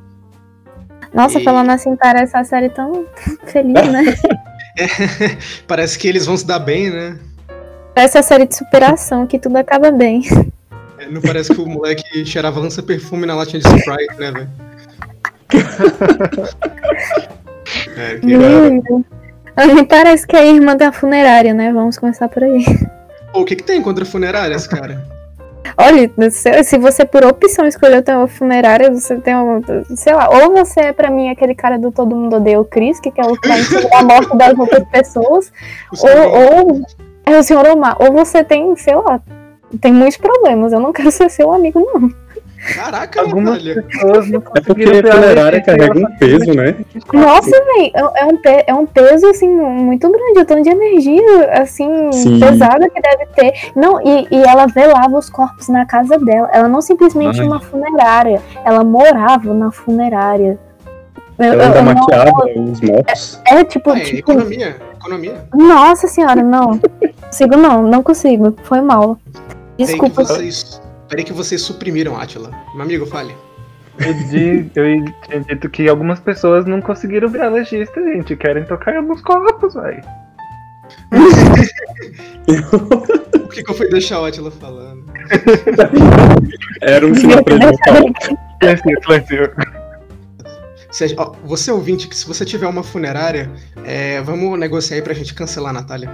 Nossa, 1.13 1.39
E- 1.41 1.45
falando 1.45 1.71
assim, 1.71 1.97
parece 1.97 2.37
a 2.37 2.45
série 2.45 2.69
tão 2.69 3.07
feliz, 3.47 3.75
né? 3.91 4.05
parece 5.69 5.97
que 5.99 6.09
eles 6.09 6.27
vão 6.27 6.37
se 6.37 6.47
dar 6.47 6.59
bem, 6.59 6.91
né? 6.91 7.17
Parece 7.95 8.19
a 8.19 8.23
série 8.23 8.45
de 8.47 8.57
superação, 8.57 9.25
que 9.27 9.39
tudo 9.39 9.57
acaba 9.57 9.91
bem. 9.93 10.23
É, 10.99 11.07
Não 11.09 11.21
parece 11.21 11.55
que 11.55 11.61
o 11.61 11.67
moleque 11.67 12.25
cheirava 12.27 12.59
lança-perfume 12.59 13.25
na 13.27 13.37
latinha 13.37 13.61
de 13.63 13.69
Sprite, 13.69 14.17
né, 14.19 14.33
velho? 14.33 14.49
É, 17.97 18.19
que- 18.19 18.27
Lindo. 18.27 19.05
Me 19.75 19.85
parece 19.87 20.27
que 20.27 20.35
é 20.37 20.41
a 20.41 20.45
irmã 20.47 20.77
da 20.77 20.91
funerária, 20.93 21.55
né? 21.55 21.73
Vamos 21.73 21.97
começar 21.97 22.29
por 22.29 22.43
aí. 22.43 22.65
Pô, 23.33 23.41
o 23.43 23.45
que, 23.45 23.55
que 23.57 23.63
tem 23.63 23.81
contra 23.81 24.05
funerárias, 24.05 24.67
cara? 24.67 25.07
Olha, 25.77 26.31
se, 26.31 26.65
se 26.65 26.79
você 26.79 27.05
por 27.05 27.25
opção 27.25 27.67
escolheu 27.67 28.03
ter 28.03 28.15
uma 28.15 28.29
funerária, 28.29 28.91
você 28.91 29.17
tem 29.17 29.35
uma. 29.35 29.61
Sei 29.97 30.15
lá, 30.15 30.29
ou 30.31 30.53
você 30.53 30.81
é 30.81 30.93
pra 30.93 31.11
mim 31.11 31.29
aquele 31.29 31.55
cara 31.55 31.79
do 31.79 31.91
Todo 31.91 32.15
Mundo 32.15 32.37
Odeia 32.37 32.61
o 32.61 32.65
Chris, 32.65 33.01
que 33.01 33.11
quer 33.11 33.25
lutar 33.25 33.59
em 33.59 33.89
da 33.89 34.03
morte 34.03 34.37
das 34.37 34.55
outras 34.59 34.85
pessoas, 34.89 35.53
ou, 36.01 36.69
ou 36.71 36.83
é 37.27 37.39
o 37.39 37.43
senhor 37.43 37.67
Omar, 37.67 37.97
ou 38.01 38.13
você 38.13 38.45
tem, 38.45 38.75
sei 38.77 38.95
lá, 38.95 39.21
tem 39.81 39.93
muitos 39.93 40.17
problemas. 40.17 40.73
Eu 40.73 40.81
não 40.81 40.93
quero 40.93 41.11
ser 41.11 41.29
seu 41.29 41.53
amigo, 41.53 41.81
não. 41.81 42.24
Caraca, 42.75 43.21
Algumas 43.21 43.63
Natália. 43.63 43.83
pessoas 43.83 44.31
não 44.31 44.39
É 44.39 44.43
porque 44.43 44.85
conseguiram 44.85 45.11
a 45.11 45.15
funerária 45.15 45.59
legítima 45.59 45.77
carrega 45.79 45.99
um 46.09 46.19
peso, 46.19 46.55
né? 46.55 46.77
Nossa, 47.13 47.51
véi, 47.51 47.93
é, 47.95 48.01
é 48.01 48.25
um 48.25 48.39
é 48.67 48.75
um 48.75 48.87
peso, 48.87 49.27
assim, 49.27 49.49
muito 49.49 50.11
grande, 50.11 50.41
o 50.41 50.45
tanto 50.45 50.63
de 50.63 50.71
energia, 50.71 51.53
assim, 51.61 52.11
Sim. 52.13 52.41
pesada 52.41 52.89
que 52.89 53.01
deve 53.01 53.27
ter. 53.35 53.53
Não, 53.77 54.01
e, 54.01 54.27
e 54.31 54.43
ela 54.43 54.67
velava 54.67 55.19
os 55.19 55.29
corpos 55.29 55.69
na 55.69 55.85
casa 55.85 56.19
dela. 56.19 56.49
Ela 56.53 56.69
não 56.69 56.81
simplesmente 56.81 57.41
Ai. 57.41 57.47
uma 57.47 57.61
funerária, 57.61 58.41
ela 58.65 58.83
morava 58.83 59.53
na 59.53 59.71
funerária. 59.71 60.59
Ela 61.39 61.65
ainda 61.65 61.83
não- 61.83 61.95
maquiava 61.95 62.45
os 62.57 62.81
mortos. 62.81 63.41
é 63.47 63.65
tipo, 63.65 63.91
Ah, 63.91 63.99
é 63.99 64.01
tipo, 64.03 64.31
economia, 64.33 64.77
economia. 65.01 65.45
nossa 65.53 66.07
senhora, 66.07 66.43
não. 66.43 66.81
Consigo 67.27 67.57
não, 67.57 67.83
não 67.83 68.03
consigo. 68.03 68.55
Foi 68.63 68.81
mal. 68.81 69.19
Desculpa. 69.77 70.23
Peraí 70.25 70.27
que 70.29 70.33
vocês, 70.53 70.81
peraí 71.09 71.25
que 71.25 71.33
vocês 71.33 71.61
suprimiram 71.63 72.17
Atila. 72.19 72.51
Meu 72.75 72.83
amigo, 72.83 73.07
fale. 73.07 73.35
Eu, 73.99 74.13
di- 74.29 74.71
eu 74.75 75.05
tinha 75.23 75.41
dito 75.41 75.69
que 75.71 75.89
algumas 75.89 76.19
pessoas 76.19 76.67
não 76.67 76.81
conseguiram 76.81 77.29
virar 77.29 77.49
legista, 77.49 78.03
gente. 78.03 78.35
Querem 78.37 78.65
tocar 78.65 78.95
em 78.95 78.99
alguns 78.99 79.21
corpos, 79.23 79.75
velho. 79.75 80.03
Por 83.31 83.49
que, 83.51 83.63
que 83.63 83.71
eu 83.71 83.75
fui 83.75 83.89
deixar 83.89 84.21
o 84.21 84.25
Atila 84.25 84.51
falando? 84.51 85.05
Era 86.83 87.07
um 87.07 87.15
sinal 87.15 87.43
pra 87.45 87.55
ele. 87.55 87.65
Se 90.91 91.15
ó, 91.17 91.33
você 91.45 91.71
ouvinte, 91.73 92.07
que 92.09 92.17
se 92.17 92.27
você 92.27 92.45
tiver 92.45 92.67
uma 92.69 92.83
funerária, 92.83 93.51
é, 93.85 94.21
vamos 94.23 94.59
negociar 94.59 94.97
aí 94.97 95.03
pra 95.03 95.15
gente 95.15 95.35
cancelar 95.35 95.71
a 95.71 95.75
Natália. 95.75 96.11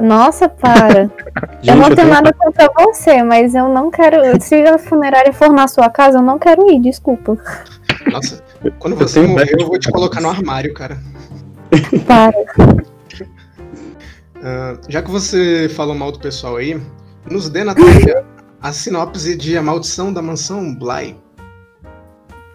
Nossa, 0.00 0.48
para. 0.48 1.02
eu 1.04 1.10
Gente, 1.62 1.76
não 1.76 1.76
eu 1.76 1.82
tenho 1.84 1.96
tenho 1.96 2.08
nada 2.08 2.32
contra 2.32 2.68
você, 2.78 3.22
mas 3.22 3.54
eu 3.54 3.68
não 3.68 3.90
quero. 3.90 4.18
Se 4.40 4.54
a 4.66 4.78
funerária 4.78 5.32
for 5.32 5.50
na 5.52 5.66
sua 5.68 5.88
casa, 5.90 6.18
eu 6.18 6.22
não 6.22 6.38
quero 6.38 6.70
ir, 6.70 6.80
desculpa. 6.80 7.36
Nossa, 8.10 8.42
quando 8.78 8.94
Eu 8.94 8.98
você 9.08 9.20
tenho 9.20 9.32
morrer, 9.32 9.54
eu 9.58 9.66
vou 9.66 9.78
te 9.78 9.90
colocar 9.90 10.20
no 10.20 10.30
armário, 10.30 10.72
cara. 10.74 10.98
Para. 12.06 12.34
Ah, 14.42 14.76
já 14.88 15.02
que 15.02 15.10
você 15.10 15.68
falou 15.68 15.94
mal 15.94 16.10
do 16.12 16.18
pessoal 16.18 16.56
aí, 16.56 16.80
nos 17.30 17.48
dê, 17.50 17.62
Natália, 17.62 18.24
a 18.60 18.72
sinopse 18.72 19.36
de 19.36 19.56
A 19.56 19.62
Maldição 19.62 20.12
da 20.12 20.22
Mansão 20.22 20.74
Bly. 20.74 21.16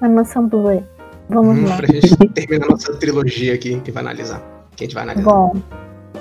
A 0.02 0.10
mansão 0.10 0.48
Blue. 0.48 0.84
Vamos 1.30 1.58
Hum, 1.58 1.68
lá. 1.68 1.78
pra 1.78 1.88
gente 1.88 2.16
terminar 2.30 2.68
nossa 2.70 2.94
trilogia 2.96 3.54
aqui, 3.56 3.80
que 3.80 3.92
vai 3.92 4.04
analisar. 4.04 4.42
Que 4.75 4.84
a 4.84 4.88
gente 4.88 4.94
vai 4.94 5.04
analisar. 5.04 5.30
Bom. 5.32 5.54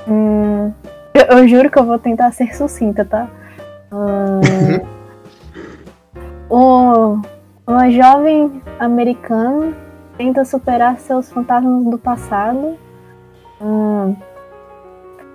hum, 0.08 0.72
eu, 1.14 1.38
eu 1.38 1.48
juro 1.48 1.70
que 1.70 1.78
eu 1.78 1.84
vou 1.84 1.98
tentar 1.98 2.32
ser 2.32 2.54
sucinta, 2.54 3.04
tá? 3.04 3.28
Ah, 3.90 4.40
o- 6.50 7.20
uma 7.66 7.90
jovem 7.90 8.62
americana 8.78 9.72
tenta 10.18 10.44
superar 10.44 10.98
seus 10.98 11.30
fantasmas 11.30 11.84
do 11.86 11.98
passado. 11.98 12.76
hum, 13.60 14.14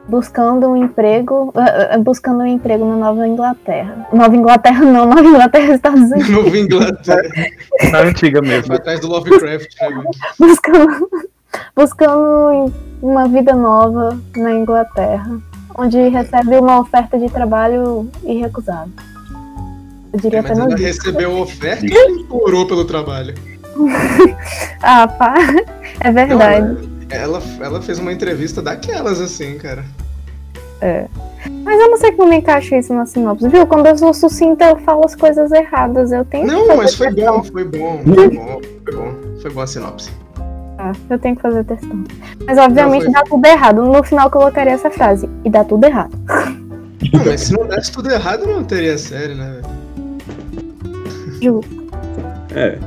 buscando 0.07 0.67
um 0.69 0.75
emprego. 0.75 1.51
ah, 1.55 1.93
ah, 1.95 1.97
buscando 1.99 2.39
um 2.41 2.45
emprego 2.45 2.85
na 2.85 2.95
Nova 2.95 3.27
Inglaterra. 3.27 4.07
Nova 4.11 4.35
Inglaterra 4.35 4.83
não, 4.85 5.05
Nova 5.05 5.21
Inglaterra, 5.23 5.73
Estados 5.75 6.01
Unidos. 6.11 6.29
Novo 6.29 6.55
Inglaterra. 6.55 7.45
Na 7.91 7.99
antiga 7.99 8.41
mesmo. 8.41 8.73
Atrás 8.73 8.99
do 8.99 9.07
Lovecraft, 9.07 9.67
né, 9.81 10.03
buscando, 10.39 11.09
buscando 11.75 12.73
uma 13.01 13.27
vida 13.27 13.53
nova 13.53 14.17
na 14.35 14.51
Inglaterra, 14.53 15.39
onde 15.79 16.09
recebe 16.09 16.57
uma 16.57 16.81
oferta 16.81 17.17
de 17.17 17.29
trabalho 17.29 18.09
irrecusável. 18.23 18.91
Eu 20.11 20.19
diria 20.19 20.41
Mas 20.41 20.51
apenas 20.51 20.71
ela 20.71 20.79
recebeu 20.79 21.37
a 21.37 21.39
oferta 21.41 21.85
e 21.85 22.11
implorou 22.11 22.67
pelo 22.67 22.85
trabalho. 22.85 23.33
Ah, 24.81 25.07
pá, 25.07 25.35
é 25.99 26.11
verdade. 26.11 26.65
Não, 26.65 26.89
ela, 27.09 27.41
ela 27.59 27.81
fez 27.81 27.99
uma 27.99 28.13
entrevista 28.13 28.61
daquelas, 28.61 29.19
assim, 29.19 29.57
cara. 29.57 29.83
Mas 31.63 31.79
eu 31.79 31.89
não 31.89 31.97
sei 31.97 32.11
como 32.13 32.33
encaixa 32.33 32.77
isso 32.77 32.93
na 32.93 33.05
sinopse, 33.05 33.47
viu? 33.49 33.67
Quando 33.67 33.87
eu 33.87 33.97
sou 33.97 34.13
sucinta, 34.13 34.65
eu 34.65 34.77
falo 34.77 35.05
as 35.05 35.15
coisas 35.15 35.51
erradas. 35.51 36.11
Eu 36.11 36.23
tenho 36.23 36.47
Não, 36.47 36.77
mas 36.77 36.95
foi 36.95 37.11
bom, 37.11 37.43
foi 37.43 37.65
bom, 37.65 38.01
foi 38.03 38.29
bom, 38.29 38.61
foi 38.83 38.95
bom. 38.95 39.15
Foi 39.41 39.51
boa 39.51 39.63
a 39.63 39.67
sinopse. 39.67 40.09
Ah, 40.81 40.93
eu 41.09 41.19
tenho 41.19 41.35
que 41.35 41.41
fazer 41.41 41.65
questão. 41.65 42.03
Mas 42.47 42.57
obviamente 42.57 43.03
Não, 43.05 43.11
dá 43.11 43.23
tudo 43.23 43.45
errado. 43.45 43.81
No 43.85 44.01
final 44.01 44.27
eu 44.27 44.31
colocaria 44.31 44.71
essa 44.73 44.89
frase. 44.89 45.29
E 45.43 45.49
dá 45.49 45.61
tudo 45.63 45.83
errado. 45.83 46.17
Não, 47.13 47.25
mas 47.25 47.41
se 47.41 47.53
não 47.53 47.67
desse 47.67 47.91
tudo 47.91 48.09
errado, 48.09 48.45
não 48.47 48.63
teria 48.63 48.97
série, 48.97 49.35
né, 49.35 49.59
velho? 49.61 51.41
Ju. 51.41 51.61
É. 52.55 52.77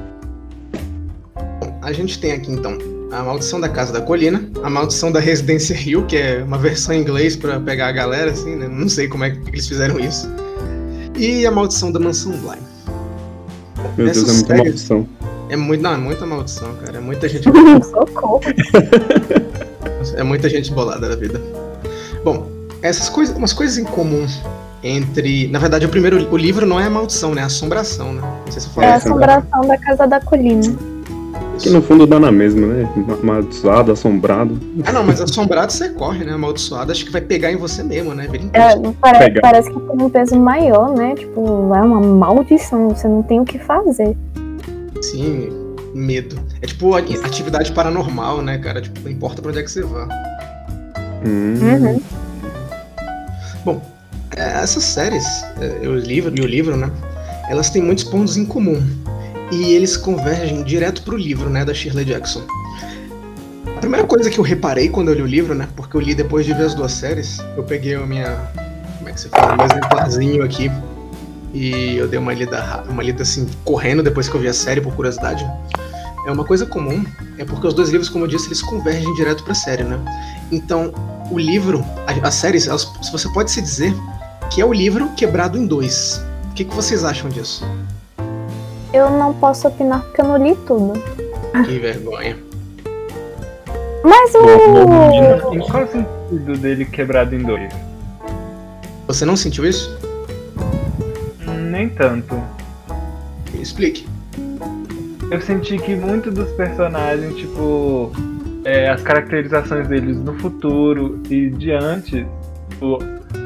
A 1.83 1.93
gente 1.93 2.19
tem 2.19 2.33
aqui 2.33 2.51
então 2.51 2.79
a 3.11 3.23
Maldição 3.23 3.61
da 3.61 3.69
Casa 3.69 3.93
da 3.93 4.01
Colina, 4.01 4.43
a 4.63 4.71
Maldição 4.71 5.13
da 5.13 5.21
Residência 5.21 5.77
Rio, 5.77 6.07
que 6.07 6.17
é 6.17 6.43
uma 6.43 6.57
versão 6.57 6.95
em 6.95 7.01
inglês 7.03 7.37
pra 7.37 7.61
pegar 7.61 7.89
a 7.89 7.93
galera, 7.93 8.31
assim, 8.31 8.57
né? 8.57 8.69
Não 8.69 8.89
sei 8.89 9.07
como 9.07 9.25
é 9.25 9.31
que 9.31 9.49
eles 9.51 9.69
fizeram 9.69 10.01
isso. 10.01 10.31
E 11.19 11.45
a 11.47 11.51
Maldição 11.51 11.93
da 11.93 12.01
Mansão 12.01 12.33
Bly. 12.33 12.57
Meu 13.99 14.07
Deus, 14.07 14.17
é 14.17 14.33
muita 14.33 14.47
séries- 14.47 14.65
maldição. 14.65 15.09
É 15.53 15.57
muito, 15.57 15.83
não, 15.83 15.93
é 15.93 15.99
muita 15.99 16.25
maldição, 16.25 16.69
cara. 16.83 16.97
É 16.97 17.01
muita 17.01 17.29
gente, 17.29 17.45
Socorro. 17.85 18.41
é 20.17 20.23
muita 20.23 20.49
gente 20.49 20.73
bolada 20.73 21.11
da 21.11 21.15
vida. 21.15 21.39
Bom, 22.25 22.47
essas 22.81 23.11
coisas, 23.11 23.37
umas 23.37 23.53
coisas 23.53 23.77
em 23.77 23.85
comum 23.85 24.27
entre, 24.83 25.49
na 25.49 25.59
verdade, 25.59 25.85
o 25.85 25.91
primeiro, 25.91 26.27
o 26.33 26.37
livro 26.39 26.65
não 26.65 26.81
é 26.81 26.87
a 26.87 26.91
maldição, 26.91 27.35
né? 27.35 27.43
É 27.43 27.45
a 27.45 27.49
assombração, 27.49 28.15
né? 28.15 28.23
Não 28.47 28.51
sei 28.53 28.63
se 28.63 28.69
eu 28.75 28.83
É 28.83 28.93
a 28.93 28.95
assombração 28.97 29.61
da 29.69 29.77
casa 29.77 30.07
da 30.07 30.21
colina. 30.21 30.63
Que 31.59 31.69
no 31.69 31.83
fundo 31.83 32.07
dá 32.07 32.19
na 32.19 32.33
mesma, 32.33 32.67
né? 32.67 32.89
Ma- 33.07 33.15
Amaldiçoado, 33.15 33.93
assombrado. 33.93 34.59
Ah, 34.87 34.93
não, 34.93 35.05
mas 35.05 35.21
assombrado 35.21 35.71
você 35.71 35.91
corre, 35.91 36.25
né? 36.25 36.33
Amaldiçoado 36.33 36.91
acho 36.91 37.05
que 37.05 37.13
vai 37.13 37.21
pegar 37.21 37.53
em 37.53 37.57
você 37.57 37.83
mesmo, 37.83 38.15
né? 38.15 38.27
Vira 38.27 38.45
É, 38.55 38.73
imposto. 38.73 38.97
pare- 39.03 39.19
Pegar. 39.19 39.41
parece 39.43 39.71
que 39.71 39.79
tem 39.79 40.03
um 40.03 40.09
peso 40.09 40.35
maior, 40.41 40.91
né? 40.97 41.15
Tipo, 41.15 41.75
é 41.75 41.83
uma 41.83 42.01
maldição, 42.01 42.89
você 42.89 43.07
não 43.07 43.23
tem 43.23 43.39
o 43.39 43.45
que 43.45 43.59
fazer. 43.59 44.17
Sim, 45.03 45.51
medo. 45.95 46.41
É 46.63 46.67
tipo 46.67 46.95
atividade 46.95 47.73
paranormal, 47.73 48.41
né, 48.41 48.59
cara? 48.59 48.81
Tipo, 48.81 49.01
não 49.01 49.11
importa 49.11 49.43
pra 49.43 49.51
onde 49.51 49.61
é 49.61 49.63
que 49.63 49.71
você 49.71 49.83
vá. 49.83 50.09
Hum. 51.25 51.55
Uhum. 51.61 52.03
É, 54.37 54.63
essas 54.63 54.85
séries, 54.85 55.27
é, 55.61 55.87
o 55.87 55.95
livro 55.95 56.33
e 56.37 56.41
o 56.41 56.47
livro, 56.47 56.77
né? 56.77 56.91
Elas 57.49 57.71
têm 57.71 57.83
muitos 57.83 58.05
pontos 58.05 58.37
em 58.37 58.47
comum. 58.47 58.83
E 59.51 59.75
eles 59.75 59.97
convergem 59.97 60.63
direto 60.63 61.03
pro 61.03 61.17
livro, 61.17 61.51
né, 61.51 61.65
da 61.65 61.75
Shirley 61.75 62.07
Jackson. 62.07 62.43
A 63.77 63.81
primeira 63.81 64.07
coisa 64.07 64.31
que 64.31 64.39
eu 64.39 64.45
reparei 64.45 64.89
quando 64.89 65.09
eu 65.09 65.15
li 65.15 65.23
o 65.23 65.27
livro, 65.27 65.55
né? 65.55 65.69
Porque 65.77 65.97
eu 65.97 66.01
li 66.01 66.15
depois 66.15 66.47
de 66.47 66.55
ver 66.55 66.65
as 66.65 66.75
duas 66.75 66.93
séries, 66.93 67.39
eu 67.57 67.63
peguei 67.63 67.95
a 67.95 68.07
minha. 68.07 68.51
Como 68.97 69.11
é 69.11 69.13
que 69.13 69.21
você 69.21 69.29
fala? 69.29 69.57
Meu 69.57 69.67
exemplarzinho 69.67 70.43
aqui. 70.43 70.71
E 71.53 71.97
eu 71.97 72.09
dei 72.09 72.19
uma 72.19 72.33
lida, 72.33 72.83
uma 72.89 73.03
lida 73.03 73.23
assim, 73.23 73.47
correndo 73.65 74.03
depois 74.03 74.29
que 74.29 74.35
eu 74.35 74.41
vi 74.41 74.49
a 74.49 74.55
série, 74.55 74.81
por 74.81 74.95
curiosidade. 74.95 75.45
É 76.27 76.31
uma 76.31 76.45
coisa 76.45 76.65
comum, 76.65 77.05
é 77.37 77.45
porque 77.45 77.67
os 77.67 77.75
dois 77.75 77.89
livros, 77.91 78.09
como 78.09 78.25
eu 78.25 78.29
disse, 78.29 78.47
eles 78.47 78.63
convergem 78.63 79.13
direto 79.15 79.43
pra 79.43 79.55
série, 79.55 79.83
né? 79.83 79.99
Então, 80.51 80.93
o 81.31 81.39
livro, 81.39 81.85
a- 82.07 82.29
as 82.29 82.35
séries, 82.35 82.69
elas, 82.69 82.85
você 83.11 83.29
pode 83.33 83.51
se 83.51 83.61
dizer 83.61 83.93
que 84.51 84.61
é 84.61 84.65
o 84.65 84.73
livro 84.73 85.09
quebrado 85.17 85.59
em 85.59 85.67
dois. 85.67 86.23
O 86.51 86.55
que, 86.55 86.65
que 86.65 86.75
vocês 86.75 87.05
acham 87.05 87.29
disso? 87.29 87.67
Eu 88.93 89.11
não 89.11 89.33
posso 89.35 89.67
opinar 89.67 90.03
porque 90.03 90.21
eu 90.21 90.27
não 90.29 90.37
li 90.37 90.55
tudo. 90.67 90.93
Que 91.67 91.79
vergonha. 91.79 92.37
Mas 94.05 94.35
o. 94.35 95.71
qual 95.71 95.85
o 95.85 95.89
sentido 95.89 96.59
dele 96.59 96.85
quebrado 96.85 97.35
em 97.35 97.43
dois? 97.43 97.73
Você 99.07 99.25
não 99.25 99.37
sentiu 99.37 99.67
isso? 99.67 99.97
Nem 101.71 101.89
tanto. 101.89 102.41
Explique. 103.55 104.07
Eu 105.31 105.41
senti 105.41 105.79
que 105.79 105.95
muitos 105.95 106.35
dos 106.35 106.51
personagens, 106.53 107.35
tipo, 107.37 108.13
é, 108.65 108.89
as 108.91 109.03
caracterizações 109.03 109.87
deles 109.89 110.19
no 110.19 110.35
futuro 110.35 111.21
e 111.31 111.49
diante, 111.51 112.27
o- 112.81 112.99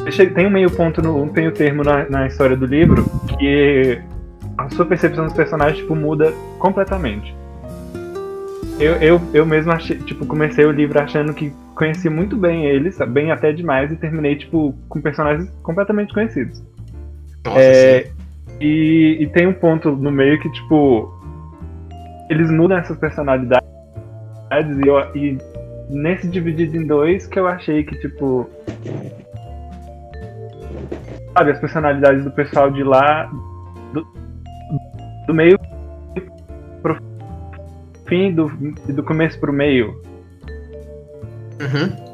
deixa- 0.02 0.26
tem 0.26 0.46
um 0.46 0.50
meio 0.50 0.70
ponto, 0.70 1.00
no, 1.00 1.22
um 1.22 1.30
meio 1.32 1.52
termo 1.52 1.84
na, 1.84 2.08
na 2.08 2.26
história 2.26 2.56
do 2.56 2.66
livro 2.66 3.04
que 3.38 3.98
a 4.58 4.68
sua 4.70 4.84
percepção 4.86 5.24
dos 5.26 5.34
personagens, 5.34 5.78
tipo, 5.78 5.94
muda 5.94 6.32
completamente. 6.58 7.34
Eu, 8.80 8.92
eu, 8.96 9.20
eu 9.32 9.46
mesmo 9.46 9.72
achei, 9.72 9.96
tipo, 9.98 10.26
comecei 10.26 10.64
o 10.64 10.70
livro 10.70 11.00
achando 11.00 11.32
que 11.32 11.52
conhecia 11.74 12.10
muito 12.10 12.36
bem 12.36 12.66
eles, 12.66 12.98
bem 13.08 13.30
até 13.30 13.52
demais, 13.52 13.90
e 13.92 13.96
terminei, 13.96 14.36
tipo, 14.36 14.74
com 14.88 15.00
personagens 15.00 15.48
completamente 15.62 16.12
conhecidos. 16.12 16.62
Nossa, 17.44 17.60
É, 17.60 18.02
sim. 18.02 18.10
E, 18.60 19.18
e 19.20 19.26
tem 19.28 19.46
um 19.46 19.52
ponto 19.52 19.92
no 19.92 20.10
meio 20.10 20.40
que, 20.40 20.50
tipo, 20.52 21.12
eles 22.30 22.50
mudam 22.50 22.78
essas 22.78 22.96
personalidades 22.98 23.68
e, 24.84 24.88
eu- 24.88 25.16
e 25.16 25.38
nesse 25.90 26.28
dividido 26.28 26.76
em 26.76 26.86
dois 26.86 27.26
que 27.26 27.38
eu 27.38 27.46
achei 27.46 27.84
que, 27.84 27.96
tipo. 28.00 28.48
Sabe, 31.36 31.50
as 31.50 31.60
personalidades 31.60 32.24
do 32.24 32.30
pessoal 32.30 32.70
de 32.70 32.82
lá, 32.82 33.30
do, 33.92 34.06
do 35.26 35.34
meio 35.34 35.58
pro 36.82 36.96
fim, 38.08 38.32
do, 38.34 38.48
do 38.88 39.02
começo 39.02 39.38
pro 39.38 39.52
meio. 39.52 40.00
Uhum. 41.60 42.06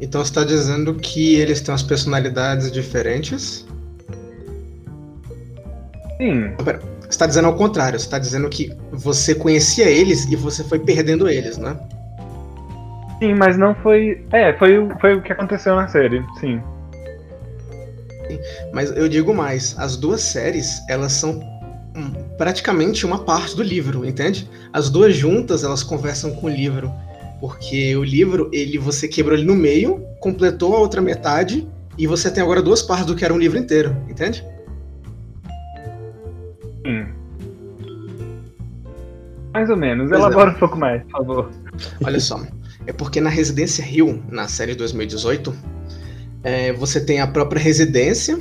Então 0.00 0.24
você 0.24 0.30
está 0.30 0.44
dizendo 0.44 0.94
que 0.94 1.36
eles 1.36 1.60
têm 1.60 1.74
as 1.74 1.82
personalidades 1.82 2.70
diferentes? 2.70 3.63
Sim, 6.24 6.54
Você 6.56 7.08
está 7.10 7.26
dizendo 7.26 7.48
ao 7.48 7.54
contrário, 7.54 7.98
você 7.98 8.06
está 8.06 8.18
dizendo 8.18 8.48
que 8.48 8.72
você 8.90 9.34
conhecia 9.34 9.84
eles 9.90 10.24
e 10.24 10.34
você 10.36 10.64
foi 10.64 10.78
perdendo 10.78 11.28
eles, 11.28 11.58
né? 11.58 11.76
sim, 13.18 13.34
mas 13.34 13.56
não 13.58 13.74
foi. 13.76 14.24
É, 14.32 14.52
foi, 14.54 14.78
o- 14.78 14.90
foi 15.00 15.14
o 15.14 15.22
que 15.22 15.32
aconteceu 15.32 15.76
na 15.76 15.86
série, 15.88 16.22
sim. 16.40 16.60
Mas 18.72 18.90
eu 18.96 19.08
digo 19.08 19.34
mais, 19.34 19.74
as 19.78 19.96
duas 19.96 20.20
séries, 20.22 20.82
elas 20.88 21.12
são 21.12 21.40
praticamente 22.36 23.06
uma 23.06 23.18
parte 23.18 23.54
do 23.54 23.62
livro, 23.62 24.04
entende? 24.04 24.48
As 24.72 24.90
duas 24.90 25.14
juntas, 25.14 25.62
elas 25.62 25.82
conversam 25.82 26.32
com 26.32 26.46
o 26.46 26.50
livro, 26.50 26.90
porque 27.40 27.94
o 27.96 28.02
livro, 28.02 28.50
ele 28.52 28.78
você 28.78 29.06
quebrou 29.06 29.36
ele 29.36 29.46
no 29.46 29.54
meio, 29.54 30.04
completou 30.18 30.74
a 30.74 30.80
outra 30.80 31.00
metade 31.00 31.68
e 31.96 32.06
você 32.06 32.30
tem 32.30 32.42
agora 32.42 32.60
duas 32.62 32.82
partes 32.82 33.06
do 33.06 33.14
que 33.14 33.24
era 33.24 33.32
um 33.32 33.38
livro 33.38 33.58
inteiro, 33.58 33.94
entende? 34.08 34.44
Sim. 36.84 37.06
Mais 39.52 39.70
ou 39.70 39.76
menos. 39.76 40.08
Pois 40.08 40.20
é. 40.20 40.24
Elabora 40.24 40.50
um 40.50 40.54
pouco 40.54 40.76
mais, 40.76 41.02
por 41.04 41.10
favor. 41.10 41.50
Olha 42.04 42.20
só, 42.20 42.44
é 42.86 42.92
porque 42.92 43.20
na 43.20 43.30
Residência 43.30 43.84
Rio, 43.84 44.22
na 44.28 44.48
série 44.48 44.72
de 44.72 44.78
2018, 44.78 45.54
é, 46.42 46.72
você 46.72 47.00
tem 47.00 47.20
a 47.20 47.26
própria 47.26 47.60
residência, 47.60 48.38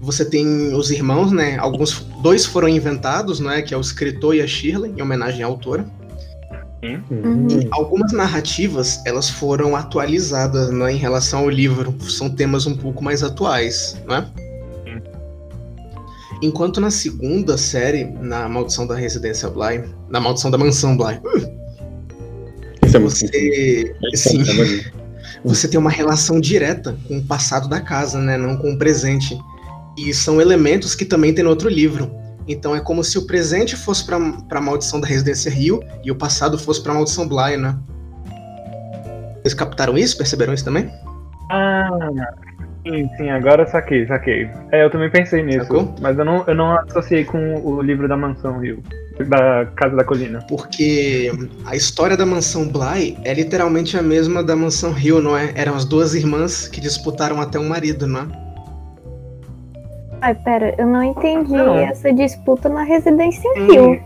você 0.00 0.24
tem 0.24 0.74
os 0.74 0.90
irmãos, 0.90 1.32
né? 1.32 1.56
Alguns, 1.58 2.00
dois 2.22 2.46
foram 2.46 2.68
inventados, 2.68 3.40
né? 3.40 3.62
Que 3.62 3.74
é 3.74 3.76
o 3.76 3.80
escritor 3.80 4.34
e 4.34 4.40
a 4.40 4.46
Shirley, 4.46 4.92
em 4.96 5.02
homenagem 5.02 5.42
à 5.42 5.46
autora. 5.46 5.84
Uhum. 6.82 7.68
Algumas 7.72 8.10
narrativas, 8.12 9.02
elas 9.04 9.28
foram 9.28 9.76
atualizadas, 9.76 10.70
né? 10.70 10.92
Em 10.92 10.96
relação 10.96 11.40
ao 11.40 11.50
livro, 11.50 11.94
são 12.00 12.30
temas 12.30 12.66
um 12.66 12.76
pouco 12.76 13.02
mais 13.02 13.22
atuais, 13.22 14.00
não 14.06 14.16
é? 14.16 14.26
Enquanto 16.42 16.80
na 16.80 16.90
segunda 16.90 17.58
série, 17.58 18.04
na 18.04 18.48
Maldição 18.48 18.86
da 18.86 18.94
Residência 18.94 19.48
Bly, 19.50 19.84
na 20.08 20.20
Maldição 20.20 20.50
da 20.50 20.56
Mansão 20.56 20.96
Bly, 20.96 21.20
Isso 22.86 22.96
é 22.96 22.98
muito 22.98 23.16
você, 23.16 23.96
sim, 24.16 24.42
você 25.44 25.68
tem 25.68 25.78
uma 25.78 25.90
relação 25.90 26.40
direta 26.40 26.96
com 27.06 27.18
o 27.18 27.24
passado 27.24 27.68
da 27.68 27.80
casa, 27.80 28.18
né? 28.18 28.36
Não 28.36 28.56
com 28.56 28.72
o 28.72 28.78
presente. 28.78 29.38
E 29.98 30.14
são 30.14 30.40
elementos 30.40 30.94
que 30.94 31.04
também 31.04 31.34
tem 31.34 31.44
no 31.44 31.50
outro 31.50 31.68
livro. 31.68 32.10
Então 32.48 32.74
é 32.74 32.80
como 32.80 33.04
se 33.04 33.18
o 33.18 33.26
presente 33.26 33.76
fosse 33.76 34.04
pra, 34.04 34.18
pra 34.48 34.60
maldição 34.60 34.98
da 34.98 35.06
Residência 35.06 35.50
Rio 35.50 35.82
e 36.02 36.10
o 36.10 36.16
passado 36.16 36.58
fosse 36.58 36.82
pra 36.82 36.94
maldição 36.94 37.28
Bly, 37.28 37.58
né? 37.58 37.78
Vocês 39.42 39.54
captaram 39.54 39.96
isso? 39.96 40.16
Perceberam 40.16 40.52
isso 40.54 40.64
também? 40.64 40.90
Ah, 41.50 41.90
sim, 42.86 43.08
sim, 43.16 43.30
agora 43.30 43.66
saquei, 43.66 44.06
saquei. 44.06 44.48
É, 44.72 44.84
eu 44.84 44.90
também 44.90 45.10
pensei 45.10 45.42
nisso, 45.42 45.66
Sacou? 45.66 45.94
mas 46.00 46.18
eu 46.18 46.24
não, 46.24 46.44
eu 46.46 46.54
não 46.54 46.72
associei 46.78 47.24
com 47.24 47.54
o 47.56 47.80
livro 47.82 48.06
da 48.08 48.16
Mansão 48.16 48.58
Rio, 48.58 48.82
da 49.28 49.66
Casa 49.76 49.96
da 49.96 50.04
Colina. 50.04 50.40
Porque 50.48 51.30
a 51.66 51.76
história 51.76 52.16
da 52.16 52.24
mansão 52.26 52.66
Bly 52.68 53.18
é 53.24 53.34
literalmente 53.34 53.96
a 53.96 54.02
mesma 54.02 54.42
da 54.42 54.56
mansão 54.56 54.92
Rio, 54.92 55.20
não 55.20 55.36
é? 55.36 55.52
Eram 55.54 55.74
as 55.74 55.84
duas 55.84 56.14
irmãs 56.14 56.68
que 56.68 56.80
disputaram 56.80 57.40
até 57.40 57.58
um 57.58 57.68
marido, 57.68 58.06
não 58.06 58.20
é? 58.20 58.26
Ai, 60.22 60.34
pera, 60.34 60.74
eu 60.76 60.86
não 60.86 61.02
entendi 61.02 61.52
Não. 61.52 61.78
essa 61.78 62.12
disputa 62.12 62.68
na 62.68 62.82
Residência 62.82 63.50
Rio. 63.56 63.98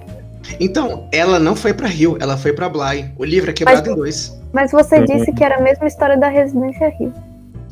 Então, 0.60 1.08
ela 1.10 1.38
não 1.40 1.56
foi 1.56 1.72
pra 1.74 1.88
Rio, 1.88 2.16
ela 2.20 2.36
foi 2.36 2.52
pra 2.52 2.68
Bly. 2.68 3.10
O 3.18 3.24
livro 3.24 3.50
é 3.50 3.52
quebrado 3.52 3.90
em 3.90 3.94
dois. 3.96 4.40
Mas 4.52 4.70
você 4.70 4.98
Uhum. 5.00 5.04
disse 5.06 5.32
que 5.32 5.42
era 5.42 5.56
a 5.56 5.60
mesma 5.60 5.86
história 5.88 6.16
da 6.16 6.28
Residência 6.28 6.88
Rio. 6.90 7.12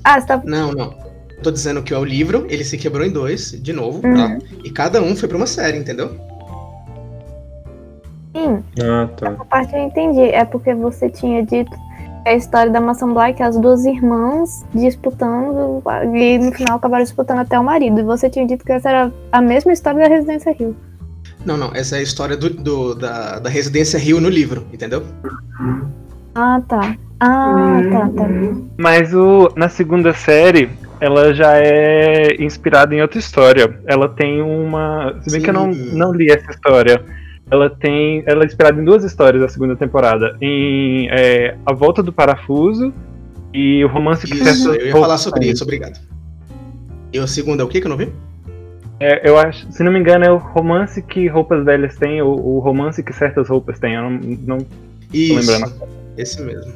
Ah, 0.05 0.21
você 0.21 0.27
tá. 0.27 0.41
Não, 0.45 0.73
não. 0.73 0.95
Tô 1.43 1.51
dizendo 1.51 1.83
que 1.83 1.93
é 1.93 1.99
o 1.99 2.05
livro, 2.05 2.47
ele 2.49 2.63
se 2.65 2.79
quebrou 2.79 3.05
em 3.05 3.11
dois, 3.11 3.51
de 3.51 3.73
novo, 3.73 4.01
Uhum. 4.07 4.15
tá? 4.15 4.39
E 4.65 4.71
cada 4.71 5.03
um 5.03 5.17
foi 5.17 5.29
pra 5.29 5.37
uma 5.37 5.47
série, 5.47 5.77
entendeu? 5.79 6.11
Sim, 8.35 8.63
Ah, 8.83 9.09
tá. 9.17 9.33
essa 9.33 9.45
parte 9.45 9.75
eu 9.75 9.83
entendi. 9.83 10.21
É 10.21 10.45
porque 10.45 10.75
você 10.75 11.09
tinha 11.11 11.45
dito 11.45 11.71
a 12.25 12.33
história 12.35 12.71
da 12.71 12.81
Maçã 12.81 13.13
Black, 13.13 13.43
as 13.43 13.59
duas 13.59 13.85
irmãs 13.85 14.65
disputando, 14.73 15.83
e 16.15 16.39
no 16.39 16.53
final 16.53 16.77
acabaram 16.77 17.03
disputando 17.05 17.41
até 17.41 17.59
o 17.59 17.65
marido. 17.65 17.99
E 18.01 18.03
você 18.05 18.31
tinha 18.31 18.47
dito 18.47 18.65
que 18.65 18.73
essa 18.73 18.89
era 18.89 19.13
a 19.31 19.43
mesma 19.43 19.73
história 19.73 20.01
da 20.09 20.15
Residência 20.15 20.53
Rio. 20.53 20.77
Não, 21.45 21.57
não, 21.57 21.73
essa 21.75 21.97
é 21.97 21.99
a 21.99 22.03
história 22.03 22.37
do, 22.37 22.49
do- 22.49 22.95
da, 22.95 23.41
da 23.41 23.51
residência 23.51 23.99
Rio 23.99 24.21
no 24.21 24.29
livro, 24.29 24.65
entendeu? 24.73 25.03
Ah, 26.37 26.63
tá. 26.69 26.97
Ah, 27.25 27.81
tá, 27.89 28.09
tá. 28.09 28.29
Mas 28.77 29.15
o, 29.15 29.53
na 29.55 29.69
segunda 29.69 30.13
série, 30.13 30.69
ela 31.01 31.33
já 31.33 31.57
é 31.57 32.35
inspirada 32.43 32.93
em 32.97 33.01
outra 33.01 33.21
história. 33.21 33.79
Ela 33.87 34.09
tem 34.09 34.43
uma. 34.43 35.21
Se 35.23 35.31
bem 35.31 35.41
que 35.41 35.51
eu 35.51 35.55
não, 35.55 35.73
Sim. 35.73 35.97
não 35.97 36.13
li 36.13 36.33
essa 36.33 36.51
história. 36.51 37.01
Ela 37.49 37.71
tem. 37.71 38.25
Ela 38.27 38.43
é 38.43 38.47
inspirada 38.47 38.81
em 38.81 38.85
duas 38.85 39.05
histórias 39.05 39.41
da 39.41 39.49
segunda 39.49 39.77
temporada. 39.77 40.37
Em 40.41 41.09
é, 41.13 41.57
A 41.65 41.73
Volta 41.73 42.03
do 42.03 42.13
Parafuso 42.13 42.93
e 43.55 43.85
o 43.85 43.89
romance 43.89 44.27
que 44.27 44.35
Isso, 44.35 44.75
eu 44.75 44.87
ia 44.87 44.93
falar 44.93 45.19
sobre 45.19 45.47
isso, 45.47 45.63
obrigado. 45.63 46.01
E 47.13 47.21
o 47.21 47.29
segundo 47.29 47.61
é 47.61 47.65
o 47.65 47.69
que 47.69 47.81
que 47.81 47.87
eu 47.87 47.91
não 47.91 47.97
vi? 47.97 48.13
É, 48.99 49.29
eu 49.29 49.39
acho, 49.39 49.71
se 49.71 49.85
não 49.85 49.93
me 49.93 50.01
engano, 50.01 50.25
é 50.25 50.33
o 50.33 50.39
romance 50.39 51.01
que 51.03 51.29
roupas 51.29 51.65
velhas 51.65 51.95
têm, 51.97 52.21
ou 52.21 52.57
o 52.57 52.59
romance 52.59 53.01
que 53.01 53.13
certas 53.13 53.49
roupas 53.49 53.79
têm. 53.79 53.95
Eu 53.95 54.03
não, 54.03 54.11
não 54.11 54.59
Isso, 55.13 55.53
lembrando. 55.53 55.73
esse 56.17 56.43
mesmo. 56.43 56.73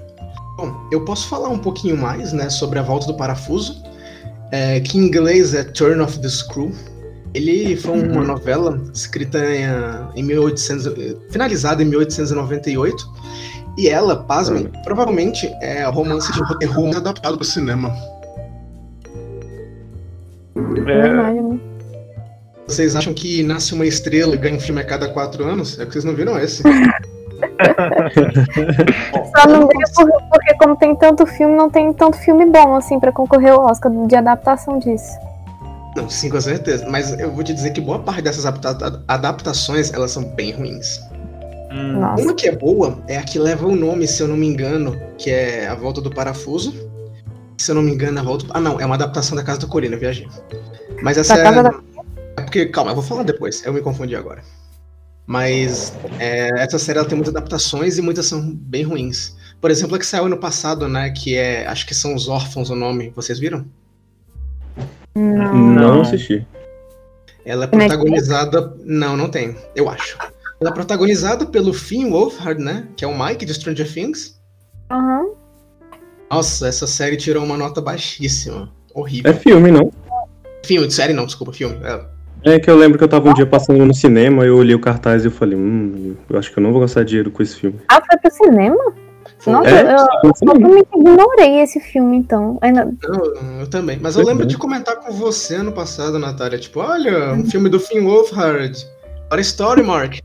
Bom, 0.57 0.75
eu 0.91 1.05
posso 1.05 1.29
falar 1.29 1.51
um 1.51 1.59
pouquinho 1.59 1.97
mais, 1.97 2.33
né, 2.33 2.49
sobre 2.49 2.79
a 2.79 2.83
volta 2.83 3.07
do 3.07 3.15
parafuso, 3.15 3.83
é, 4.51 4.81
que 4.81 4.97
em 4.97 5.03
inglês 5.03 5.53
é 5.53 5.63
Turn 5.63 6.01
of 6.01 6.19
the 6.21 6.29
Screw. 6.29 6.73
Ele 7.35 7.77
foi 7.77 8.01
uma 8.01 8.25
novela 8.25 8.81
escrita 8.95 9.39
em, 9.39 9.67
em 10.19 10.23
1800, 10.23 10.87
eh, 10.87 11.17
finalizada 11.31 11.83
em 11.83 11.87
1898, 11.87 13.07
e 13.77 13.89
ela, 13.89 14.17
pasmem, 14.17 14.71
provavelmente 14.83 15.47
é 15.61 15.87
o 15.87 15.91
romance 15.91 16.33
de 16.33 16.59
terror 16.59 16.97
adaptado 16.97 17.37
para 17.37 17.43
o 17.43 17.47
cinema. 17.47 17.95
É, 20.57 20.81
Verdade, 20.81 21.41
né? 21.41 21.61
Vocês 22.67 22.97
acham 22.97 23.13
que 23.13 23.43
nasce 23.43 23.75
uma 23.75 23.85
estrela 23.85 24.35
e 24.35 24.39
ganha 24.39 24.57
um 24.57 24.61
filme 24.61 24.81
a 24.81 24.85
cada 24.85 25.09
quatro 25.11 25.45
anos? 25.45 25.79
É 25.79 25.85
que 25.85 25.93
vocês 25.93 26.05
não 26.05 26.15
viram 26.15 26.39
esse. 26.39 26.63
Só 29.37 29.49
não 29.49 29.67
veio 29.69 29.87
por- 29.95 30.23
porque, 30.31 30.55
como 30.59 30.77
tem 30.77 30.95
tanto 30.97 31.27
filme, 31.27 31.55
não 31.57 31.71
tem 31.71 31.93
tanto 31.93 32.17
filme 32.19 32.47
bom, 32.47 32.75
assim, 32.75 32.99
pra 32.99 33.13
concorrer 33.13 33.53
ao 33.53 33.67
Oscar 33.67 33.91
de 34.07 34.17
adaptação 34.17 34.79
disso. 34.79 35.13
Não, 35.97 36.09
sim, 36.11 36.29
com 36.29 36.41
certeza. 36.41 36.87
Mas 36.89 37.19
eu 37.19 37.31
vou 37.33 37.43
te 37.43 37.55
dizer 37.55 37.71
que 37.71 37.81
boa 37.81 37.99
parte 37.99 38.23
dessas 38.23 38.45
adapta- 38.47 39.03
adaptações, 39.09 39.93
elas 39.93 40.11
são 40.11 40.25
bem 40.25 40.53
ruins. 40.53 41.01
hum. 41.73 41.99
Uma 42.19 42.35
que 42.35 42.49
é 42.49 42.53
boa 42.53 42.99
é 43.09 43.17
a 43.19 43.23
que 43.23 43.39
leva 43.39 43.67
o 43.67 43.75
nome, 43.75 44.07
se 44.07 44.23
eu 44.23 44.29
não 44.29 44.37
me 44.37 44.47
engano, 44.47 44.97
que 45.19 45.31
é 45.31 45.67
A 45.69 45.75
Volta 45.75 46.01
do 46.01 46.11
Parafuso. 46.11 46.73
Se 47.59 47.71
eu 47.71 47.75
não 47.75 47.83
me 47.83 47.91
engano, 47.93 48.21
a 48.21 48.23
volta. 48.23 48.45
Ah, 48.51 48.61
não, 48.61 48.79
é 48.79 48.85
uma 48.85 48.95
adaptação 48.97 49.35
da 49.37 49.43
Casa 49.43 49.61
da 49.61 49.67
Colina, 49.67 49.95
eu 49.95 49.99
viajei. 49.99 50.29
Mas 51.03 51.17
essa 51.17 51.35
Da 51.35 51.41
é. 51.41 51.43
Casa 51.45 51.63
da- 51.63 51.75
É 52.39 52.43
porque, 52.43 52.67
calma, 52.67 52.91
eu 52.91 52.95
vou 52.95 53.03
falar 53.03 53.23
depois, 53.23 53.65
eu 53.65 53.73
me 53.73 53.81
confundi 53.81 54.15
agora. 54.15 54.43
Mas 55.27 55.93
é, 56.21 56.49
essa 56.63 56.79
série 56.79 56.99
ela 56.99 57.09
tem 57.09 57.17
muitas 57.17 57.35
adaptações 57.35 57.99
e 57.99 58.03
muitas 58.03 58.27
são 58.27 58.55
bem 58.55 58.85
ruins. 58.85 59.37
Por 59.61 59.71
exemplo, 59.71 59.97
a 59.97 59.99
que 59.99 60.07
saiu 60.07 60.27
ano 60.27 60.37
passado, 60.37 60.89
né? 60.89 61.11
Que 61.11 61.35
é. 61.37 61.67
Acho 61.67 61.87
que 61.87 61.95
são 61.95 62.15
Os 62.15 62.29
Órfãos 62.29 62.71
o 62.71 62.77
nome. 62.77 63.13
Vocês 63.17 63.39
viram? 63.39 63.67
Não. 65.15 65.55
Não, 65.55 66.01
assisti. 66.03 66.47
Ela 67.45 67.65
é 67.65 67.67
protagonizada. 67.67 68.75
Não, 68.85 69.17
não 69.17 69.29
tem, 69.29 69.57
eu 69.75 69.89
acho. 69.89 70.17
Ela 70.61 70.71
é 70.71 70.73
protagonizada 70.73 71.47
pelo 71.47 71.73
Finn 71.73 72.11
Wolfhard, 72.11 72.63
né? 72.63 72.87
Que 72.97 73.05
é 73.05 73.09
o 73.09 73.19
Mike 73.19 73.45
de 73.45 73.55
Stranger 73.55 73.93
Things. 73.93 74.41
Aham. 74.91 75.27
Nossa, 76.31 76.69
essa 76.69 76.87
série 76.87 77.17
tirou 77.17 77.45
uma 77.45 77.57
nota 77.57 77.81
baixíssima. 77.81 78.73
Horrível. 78.95 79.31
É 79.31 79.35
filme, 79.35 79.71
não? 79.71 79.93
Filme, 80.65 80.91
série 80.91 81.13
não, 81.13 81.27
desculpa, 81.27 81.53
filme. 81.53 81.77
É, 81.85 82.05
É 82.43 82.61
que 82.61 82.71
eu 82.71 82.77
lembro 82.77 82.97
que 82.97 83.05
eu 83.05 83.09
tava 83.09 83.29
um 83.29 83.35
dia 83.35 83.47
passando 83.47 83.85
no 83.85 83.95
cinema, 83.95 84.45
eu 84.45 84.57
olhei 84.57 84.75
o 84.75 84.81
cartaz 84.81 85.25
e 85.25 85.29
eu 85.29 85.33
falei, 85.33 85.59
hum, 85.59 86.15
eu 86.31 86.39
acho 86.39 86.53
que 86.53 86.59
eu 86.59 86.63
não 86.63 86.71
vou 86.71 86.81
gastar 86.81 87.05
dinheiro 87.05 87.31
com 87.31 87.43
esse 87.43 87.57
filme. 87.57 87.81
Ah, 87.89 88.01
foi 88.01 88.19
pro 88.19 88.31
cinema? 88.31 88.95
Nossa, 89.47 89.69
É, 89.69 89.83
eu, 89.83 90.07
eu 90.25 90.33
totalmente 90.33 90.89
ignorei 90.95 91.61
esse 91.61 91.81
filme, 91.81 92.17
então. 92.17 92.59
Ainda... 92.61 92.85
Não, 92.85 93.61
eu 93.61 93.69
também. 93.69 93.99
Mas 94.01 94.17
eu 94.17 94.25
lembro 94.25 94.47
de 94.47 94.57
comentar 94.57 94.97
com 94.97 95.13
você 95.13 95.57
ano 95.57 95.73
passado, 95.73 96.19
Natália. 96.19 96.59
Tipo, 96.59 96.81
olha, 96.81 97.33
um 97.33 97.45
filme 97.45 97.69
do 97.69 97.79
Finn 97.79 98.05
Wolfhard. 98.05 98.77
Para 99.29 99.41
Story, 99.41 99.83
Mark. 99.83 100.19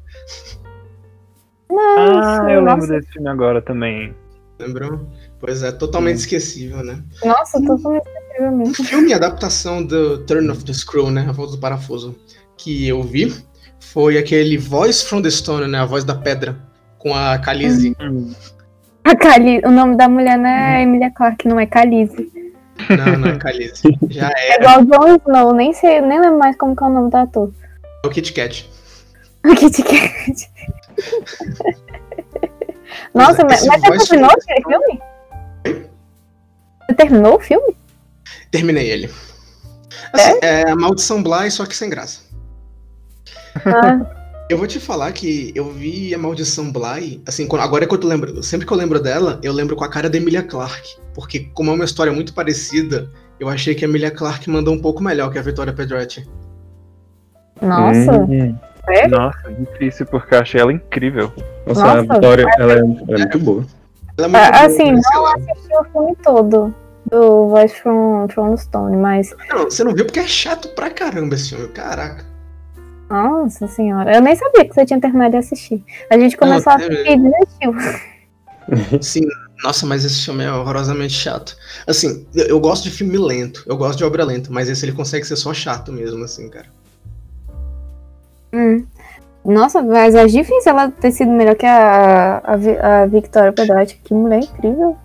Ah, 1.71 2.39
eu 2.49 2.61
lembro 2.61 2.75
nossa, 2.75 2.87
desse 2.87 3.11
filme 3.11 3.29
agora 3.29 3.61
também. 3.61 4.13
Lembrou? 4.59 5.07
Pois 5.39 5.63
é, 5.63 5.71
totalmente 5.71 6.17
esquecível, 6.17 6.83
né? 6.83 7.03
nossa, 7.25 7.59
totalmente 7.65 8.05
mesmo. 8.49 8.71
O 8.79 8.83
filme 8.83 9.13
adaptação 9.13 9.83
do 9.83 10.19
Turn 10.25 10.49
of 10.49 10.63
the 10.63 10.73
Screw, 10.73 11.11
né? 11.11 11.25
A 11.27 11.31
Volta 11.31 11.51
do 11.53 11.59
Parafuso, 11.59 12.15
que 12.57 12.87
eu 12.87 13.03
vi, 13.03 13.33
foi 13.79 14.17
aquele 14.17 14.57
Voice 14.57 15.05
from 15.05 15.21
the 15.21 15.29
Stone, 15.29 15.67
né? 15.67 15.79
A 15.79 15.85
voz 15.85 16.03
da 16.03 16.15
pedra, 16.15 16.57
com 16.97 17.13
a 17.13 17.37
Khaleesi. 17.37 17.95
A 19.03 19.15
Cali... 19.15 19.59
O 19.65 19.71
nome 19.71 19.97
da 19.97 20.07
mulher 20.07 20.37
não 20.37 20.47
é 20.49 20.83
Emilia 20.83 21.11
Clarke, 21.11 21.47
não 21.47 21.59
é 21.59 21.65
Calize. 21.65 22.31
Não, 22.89 23.17
não 23.17 23.27
é 23.29 23.37
Khaleesi. 23.37 23.97
Já 24.09 24.29
É 24.29 24.53
era. 24.53 24.63
igual 24.63 24.81
o 24.81 24.85
Jon 24.85 25.15
Snow, 25.27 25.53
nem 25.53 25.73
sei, 25.73 26.01
nem 26.01 26.19
lembro 26.21 26.39
mais 26.39 26.55
como 26.55 26.75
que 26.75 26.83
é 26.83 26.87
o 26.87 26.89
nome 26.89 27.09
do 27.09 27.15
ator. 27.17 27.51
É 28.03 28.07
o 28.07 28.09
Kit 28.09 28.31
Kat. 28.33 28.69
O 29.43 29.55
Kit 29.55 29.81
Kat. 29.81 30.51
Nossa, 33.13 33.43
mas, 33.43 33.59
Esse 33.59 33.67
mas 33.67 33.81
você 33.81 34.07
terminou 34.09 34.29
aquele 34.31 34.61
filme? 34.63 35.01
Você 36.87 36.95
terminou 36.95 37.35
o 37.35 37.39
filme? 37.39 37.75
Terminei 38.51 38.89
ele. 38.89 39.09
Assim, 40.13 40.39
é 40.41 40.69
a 40.69 40.75
Maldição 40.75 41.21
Bly, 41.23 41.51
só 41.51 41.65
que 41.65 41.75
sem 41.75 41.89
graça. 41.89 42.21
Ah, 43.65 43.99
Eu 44.49 44.57
vou 44.57 44.67
te 44.67 44.79
falar 44.81 45.11
que 45.13 45.51
eu 45.55 45.71
vi 45.71 46.13
a 46.13 46.17
Maldição 46.17 46.71
Bly, 46.71 47.21
assim, 47.25 47.47
quando- 47.47 47.61
agora 47.61 47.85
é 47.85 47.87
que 47.87 47.93
eu 47.95 47.99
lembro, 48.07 48.43
sempre 48.43 48.67
que 48.67 48.73
eu 48.73 48.77
lembro 48.77 48.99
dela, 49.01 49.39
eu 49.41 49.53
lembro 49.53 49.75
com 49.77 49.83
a 49.85 49.89
cara 49.89 50.09
da 50.09 50.17
Emilia 50.17 50.43
Clarke, 50.43 50.97
porque 51.13 51.39
como 51.53 51.71
é 51.71 51.73
uma 51.73 51.85
história 51.85 52.11
muito 52.11 52.33
parecida, 52.33 53.09
eu 53.39 53.47
achei 53.47 53.73
que 53.73 53.85
a 53.85 53.87
Emilia 53.87 54.11
Clarke 54.11 54.49
mandou 54.49 54.73
um 54.73 54.81
pouco 54.81 55.01
melhor 55.01 55.31
que 55.31 55.39
a 55.39 55.41
Victoria 55.41 55.71
Pedretti. 55.73 56.27
nossa, 57.61 58.11
Hum, 58.13 58.57
sério? 58.85 59.09
Nossa, 59.11 59.51
difícil, 59.53 60.05
porque 60.07 60.35
eu 60.35 60.39
achei 60.39 60.59
ela 60.59 60.73
incrível. 60.73 61.31
nossa, 61.65 61.85
a 61.91 61.95
Nossa. 62.01 62.13
Vitória, 62.15 62.45
ela 62.57 62.73
é, 62.73 62.77
ela 62.77 62.83
é 62.83 63.17
muito 63.19 63.39
boa. 63.39 63.65
Ela 64.17 64.27
é 64.27 64.29
muito 64.29 64.43
Ah, 64.43 64.51
boa, 64.51 64.65
assim, 64.65 64.77
sei 65.01 65.15
não 65.15 65.25
assisti 65.27 65.75
o 65.79 65.83
filme 65.91 66.15
todo 66.23 66.75
do 67.11 67.49
Voice 67.49 67.75
from, 67.81 68.27
from 68.29 68.55
Stone, 68.57 68.95
mas 68.97 69.35
Não, 69.49 69.65
você 69.65 69.83
não 69.83 69.93
viu 69.93 70.05
porque 70.05 70.19
é 70.19 70.27
chato 70.27 70.69
pra 70.69 70.89
caramba 70.89 71.35
esse 71.35 71.49
filme, 71.49 71.67
caraca. 71.67 72.25
nossa 73.09 73.67
senhora, 73.67 74.15
eu 74.15 74.21
nem 74.21 74.35
sabia 74.35 74.65
que 74.65 74.73
você 74.73 74.85
tinha 74.85 74.99
terminado 75.01 75.31
de 75.31 75.37
assistir. 75.37 75.83
A 76.09 76.17
gente 76.17 76.37
começou 76.37 76.71
a 76.73 76.77
teve- 76.77 76.95
assistir 76.95 77.11
e 77.11 77.75
desistiu. 77.75 79.01
Sim, 79.03 79.27
nossa, 79.63 79.85
mas 79.85 80.05
esse 80.05 80.23
filme 80.23 80.43
é 80.45 80.51
horrorosamente 80.51 81.13
chato. 81.13 81.55
Assim, 81.85 82.25
eu, 82.33 82.59
gosto 82.59 82.85
de 82.85 82.91
filme 82.91 83.17
lento, 83.17 83.63
eu 83.67 83.75
gosto 83.75 83.97
de 83.97 84.05
obra 84.05 84.23
lenta, 84.23 84.49
mas 84.51 84.69
esse 84.69 84.85
ele 84.85 84.93
consegue 84.93 85.25
ser 85.25 85.35
só 85.35 85.53
chato 85.53 85.91
mesmo, 85.91 86.23
assim, 86.23 86.49
cara. 86.49 86.67
Hum. 88.53 88.85
Nossa, 89.43 89.81
mas 89.81 90.13
é 90.15 90.25
difícil 90.27 90.71
ela 90.71 90.89
ter 90.91 91.11
sido 91.11 91.31
melhor 91.31 91.55
que 91.55 91.65
a, 91.65 92.37
a, 92.43 93.01
a 93.01 93.05
Victoria 93.07 93.51
Pedretti. 93.51 93.99
Que 94.03 94.13
mulher 94.13 94.43
incrível. 94.43 94.95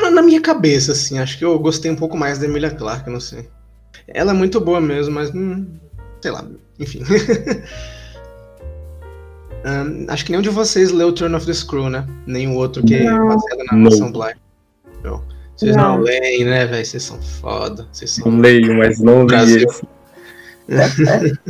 Na- 0.00 0.22
minha 0.22 0.40
cabeça, 0.40 0.92
assim, 0.92 1.18
acho 1.18 1.38
que 1.38 1.44
eu 1.44 1.58
gostei 1.58 1.90
um 1.90 1.96
pouco 1.96 2.16
mais 2.16 2.38
da 2.38 2.46
Emilia 2.46 2.70
Clarke, 2.70 3.10
não 3.10 3.20
sei. 3.20 3.48
Ela 4.08 4.32
é 4.32 4.34
muito 4.34 4.60
boa 4.60 4.80
mesmo, 4.80 5.14
mas 5.14 5.30
hum, 5.34 5.66
sei 6.20 6.30
lá, 6.30 6.44
enfim. 6.78 7.02
Ahn, 9.64 10.04
acho 10.08 10.24
que 10.24 10.30
nenhum 10.30 10.42
de 10.42 10.50
vocês 10.50 10.90
leu 10.90 11.12
Turn 11.12 11.34
of 11.34 11.46
the 11.46 11.52
Screw, 11.54 11.88
né? 11.88 12.06
Nem 12.26 12.48
o 12.48 12.54
outro 12.54 12.82
que 12.84 12.94
é 12.94 13.04
Não. 13.04 13.28
baseado 13.28 13.58
na 13.70 13.72
Não. 13.76 13.78
Mansão 13.84 14.12
Bly. 14.12 14.34
Não. 15.02 15.22
Vocês 15.56 15.74
não, 15.76 15.96
Não. 15.96 16.02
leem, 16.02 16.44
né, 16.44 16.66
velho? 16.66 16.84
Vocês 16.84 17.02
são 17.02 17.20
foda. 17.22 17.86
Vocês 17.92 18.10
são. 18.10 18.30
Não 18.30 18.40
leio, 18.40 18.76
mas 18.76 18.98
não 19.00 19.20
li 19.22 19.26
Brasil. 19.26 19.66
esse. 19.68 19.82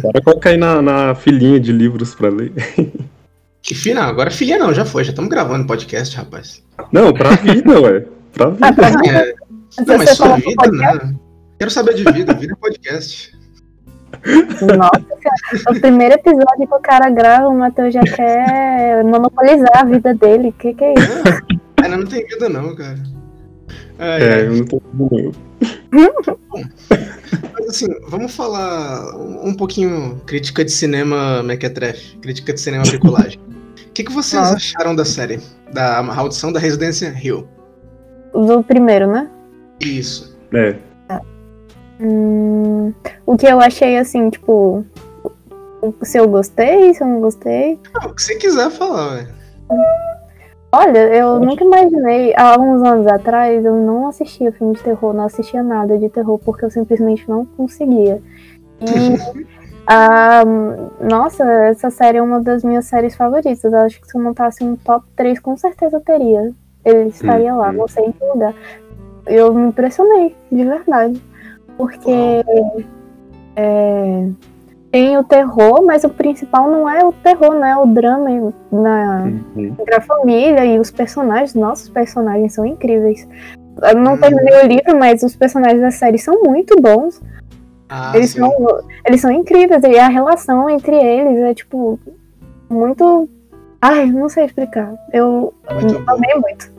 Bora 0.01 0.21
colocar 0.23 0.51
aí 0.51 0.57
na, 0.57 0.81
na 0.83 1.15
filinha 1.15 1.59
de 1.59 1.73
livros 1.73 2.15
pra 2.15 2.29
ler. 2.29 2.53
Que 3.63 3.75
filha, 3.75 3.95
não, 3.97 4.03
agora 4.03 4.31
filha 4.31 4.59
não, 4.59 4.75
já 4.75 4.85
foi, 4.85 5.05
já 5.05 5.11
estamos 5.11 5.31
gravando 5.31 5.67
podcast, 5.67 6.15
rapaz. 6.17 6.63
Não, 6.93 7.13
pra 7.15 7.31
vida, 7.37 7.81
ué. 7.81 8.05
Pra 8.35 8.51
vida. 8.51 9.09
É, 9.09 9.35
não, 9.87 9.99
mas 9.99 10.17
pro 10.17 10.35
vida, 10.37 10.55
podcast, 10.57 11.05
né? 11.07 11.15
Quero 11.59 11.71
saber 11.71 11.95
de 11.95 12.05
vida, 12.13 12.35
vida 12.35 12.53
é 12.53 12.57
podcast. 12.57 13.35
Nossa 14.25 14.61
senhora. 14.63 15.77
O 15.77 15.81
primeiro 15.81 16.15
episódio 16.15 16.67
que 16.69 16.75
o 16.75 16.81
cara 16.81 17.11
grava, 17.11 17.49
o 17.49 17.57
Matheus 17.59 17.93
já 17.95 18.03
quer 18.03 19.05
monopolizar 19.05 19.71
a 19.77 19.85
vida 19.85 20.15
dele. 20.15 20.55
Que 20.59 20.75
que 20.75 20.85
é 20.85 20.95
isso? 20.95 21.23
Ainda 21.83 21.97
não 21.97 22.07
tem 22.07 22.25
vida, 22.27 22.49
não, 22.49 22.75
cara. 22.75 22.99
Ai, 23.99 24.23
É, 24.23 24.35
ai. 24.35 24.47
eu 24.47 24.53
não 24.55 24.65
tô 24.65 24.83
não. 24.93 25.33
Mas 27.53 27.69
assim, 27.69 27.87
vamos 28.09 28.35
falar 28.35 29.15
um 29.17 29.55
pouquinho 29.55 30.21
crítica 30.27 30.65
de 30.65 30.73
cinema 30.73 31.43
mequetrefe, 31.43 32.17
crítica 32.19 32.53
de 32.53 32.61
cinema 32.61 32.85
bricolagem. 32.85 33.39
O 33.87 33.93
que, 33.95 34.03
que 34.05 34.13
vocês 34.13 34.43
Nossa. 34.43 34.57
acharam 34.57 34.95
da 34.97 35.05
série? 35.05 35.41
Da 35.73 36.03
maldição 36.03 36.53
da 36.53 36.59
Residência 36.59 37.15
Hill? 37.23 37.47
Do 38.35 38.63
primeiro, 38.63 39.07
né? 39.07 39.31
Isso. 39.81 40.37
É, 40.53 40.77
Hum, 42.01 42.93
o 43.25 43.37
que 43.37 43.47
eu 43.47 43.61
achei 43.61 43.97
assim, 43.97 44.31
tipo. 44.31 44.85
Se 46.03 46.19
eu 46.19 46.29
gostei, 46.29 46.95
se 46.95 47.03
eu 47.03 47.07
não 47.07 47.21
gostei. 47.21 47.79
Não, 47.95 48.11
o 48.11 48.15
que 48.15 48.23
você 48.23 48.37
quiser 48.37 48.71
falar, 48.71 49.17
velho. 49.17 49.29
Olha, 50.73 50.99
eu 51.15 51.39
nunca 51.39 51.63
imaginei, 51.63 52.35
há 52.37 52.59
uns 52.59 52.83
anos 52.83 53.07
atrás, 53.07 53.65
eu 53.65 53.77
não 53.77 54.09
assistia 54.09 54.51
filme 54.51 54.75
de 54.75 54.83
terror, 54.83 55.13
não 55.13 55.25
assistia 55.25 55.63
nada 55.63 55.97
de 55.97 56.09
terror, 56.09 56.39
porque 56.39 56.65
eu 56.65 56.71
simplesmente 56.71 57.29
não 57.29 57.45
conseguia. 57.45 58.21
E, 58.81 59.47
ah, 59.87 60.43
nossa, 61.01 61.45
essa 61.45 61.91
série 61.91 62.19
é 62.19 62.23
uma 62.23 62.41
das 62.41 62.65
minhas 62.65 62.87
séries 62.87 63.15
favoritas. 63.15 63.73
Eu 63.73 63.79
acho 63.81 64.01
que 64.01 64.09
se 64.09 64.17
eu 64.17 64.23
montasse 64.23 64.65
um 64.65 64.75
top 64.75 65.07
3, 65.15 65.39
com 65.39 65.57
certeza 65.57 65.99
eu 65.99 66.01
teria. 66.01 66.53
Ele 66.85 67.09
estaria 67.09 67.55
lá, 67.55 67.69
Uhum. 67.69 67.73
não 67.79 67.89
sei 67.89 68.05
em 68.07 68.13
que 68.13 68.25
lugar. 68.25 68.55
Eu 69.27 69.55
me 69.55 69.69
impressionei, 69.69 70.35
de 70.53 70.65
verdade. 70.65 71.23
Porque 71.79 72.11
é, 73.57 74.29
tem 74.91 75.17
o 75.19 75.25
terror, 75.25 75.83
mas 75.85 76.05
o 76.05 76.09
principal 76.09 76.71
não 76.71 76.89
é 76.89 77.05
o 77.05 77.13
terror, 77.13 77.55
não 77.55 77.65
é 77.65 77.77
o 77.77 77.87
drama 77.87 78.53
na, 78.71 79.25
Uhum. 79.25 79.75
entre 79.81 79.95
a 79.95 80.01
família 80.01 80.65
e 80.65 80.79
os 80.79 80.91
personagens. 80.91 81.55
Nossos 81.55 81.89
personagens 81.89 82.53
são 82.55 82.65
incríveis. 82.67 83.27
Eu 83.83 83.97
não 83.97 84.15
Hum. 84.15 84.19
terminei 84.19 84.63
o 84.63 84.67
livro, 84.67 84.97
mas 84.99 85.23
os 85.23 85.35
personagens 85.35 85.81
da 85.81 85.91
série 85.91 86.19
são 86.19 86.43
muito 86.43 86.81
bons. 86.81 87.21
Ah, 87.89 88.13
Eles 88.15 88.31
sim. 88.31 88.39
são, 88.39 88.53
eles 89.07 89.21
são 89.21 89.31
incríveis. 89.33 89.83
E 89.85 89.99
a 89.99 90.09
relação 90.09 90.71
entre 90.71 90.97
eles 90.97 91.39
é, 91.41 91.55
tipo, 91.55 91.99
muito. 92.71 93.29
Ai, 93.81 94.07
não 94.07 94.29
sei 94.29 94.47
explicar. 94.47 94.95
Eu 95.13 95.53
Muito 95.73 95.99
bom. 95.99 96.13
amei 96.13 96.35
muito. 96.37 96.73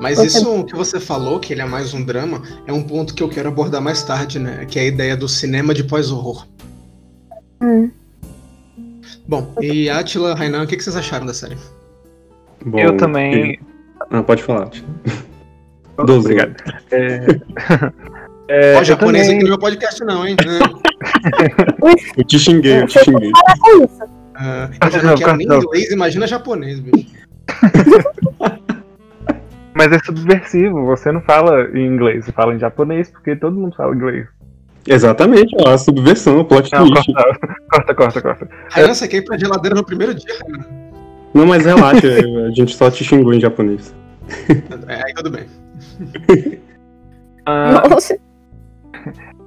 Mas 0.00 0.16
Você- 0.18 0.26
isso 0.26 0.64
que 0.64 0.74
você 0.74 0.98
falou, 1.00 1.38
que 1.40 1.52
ele 1.52 1.62
é 1.62 1.64
mais 1.64 1.92
um 1.94 2.04
drama, 2.04 2.42
é 2.66 2.72
um 2.72 2.82
ponto 2.82 3.14
que 3.14 3.22
eu 3.22 3.28
quero 3.28 3.48
abordar 3.48 3.80
mais 3.80 4.02
tarde, 4.02 4.38
né? 4.38 4.64
Que 4.66 4.78
é 4.78 4.82
a 4.82 4.86
ideia 4.86 5.16
do 5.16 5.28
cinema 5.28 5.72
de 5.74 5.84
pós-horror. 5.84 6.46
Hum. 7.60 7.90
Bom, 9.28 9.54
e 9.60 9.88
Atila, 9.90 10.34
Rainan, 10.34 10.62
o 10.64 10.66
que 10.66 10.78
vocês 10.80 10.96
acharam 10.96 11.26
da 11.26 11.34
série? 11.34 11.56
Bom, 12.64 12.78
eu 12.78 12.96
também. 12.96 13.58
Ah, 14.10 14.22
pode 14.22 14.42
falar. 14.42 14.70
Doze. 16.04 16.18
Obrigado. 16.26 16.54
É, 16.90 17.26
é, 18.48 18.76
Ó, 18.76 18.78
eu 18.80 18.84
japonês 18.84 19.24
também- 19.26 19.38
aqui 19.38 19.44
no 19.44 19.50
meu 19.50 19.58
podcast 19.58 20.04
não, 20.04 20.26
hein? 20.26 20.36
Eu 22.16 22.24
te 22.24 22.38
xinguei, 22.38 22.80
eu 22.82 22.86
te 22.86 22.98
xinguei. 23.04 23.30
É 23.30 23.84
isso. 23.84 24.02
Ah, 24.34 24.70
eu 24.82 24.90
já 24.90 25.02
Não, 25.02 25.10
não 25.10 25.16
quero 25.16 25.36
nem 25.36 25.46
não. 25.46 25.58
inglês, 25.58 25.90
imagina 25.90 26.26
japonês, 26.26 26.80
bicho. 26.80 27.06
Mas 29.76 29.92
é 29.92 29.98
subversivo, 29.98 30.86
você 30.86 31.12
não 31.12 31.20
fala 31.20 31.68
em 31.74 31.86
inglês, 31.86 32.24
você 32.24 32.32
fala 32.32 32.54
em 32.54 32.58
japonês, 32.58 33.10
porque 33.10 33.36
todo 33.36 33.60
mundo 33.60 33.76
fala 33.76 33.94
inglês. 33.94 34.26
Exatamente, 34.88 35.54
ó, 35.60 35.74
a 35.74 35.76
subversão, 35.76 36.40
o 36.40 36.44
plot 36.46 36.72
Não, 36.72 36.86
twist. 36.86 37.12
corta, 37.12 37.48
corta, 37.68 37.94
corta, 37.94 38.22
corta. 38.22 38.48
Você 38.94 39.06
quer 39.06 39.18
ir 39.18 39.24
pra 39.26 39.36
geladeira 39.36 39.76
no 39.76 39.84
primeiro 39.84 40.14
dia, 40.14 40.34
Rainan? 40.40 40.64
Não, 41.34 41.44
mas 41.44 41.66
relaxa, 41.66 42.06
a 42.48 42.50
gente 42.52 42.74
só 42.74 42.90
te 42.90 43.04
xingou 43.04 43.34
em 43.34 43.40
japonês. 43.40 43.94
É, 44.88 44.94
aí 44.94 45.14
tudo 45.14 45.30
bem. 45.30 45.46
Ah, 47.48 47.88
Nossa. 47.88 48.18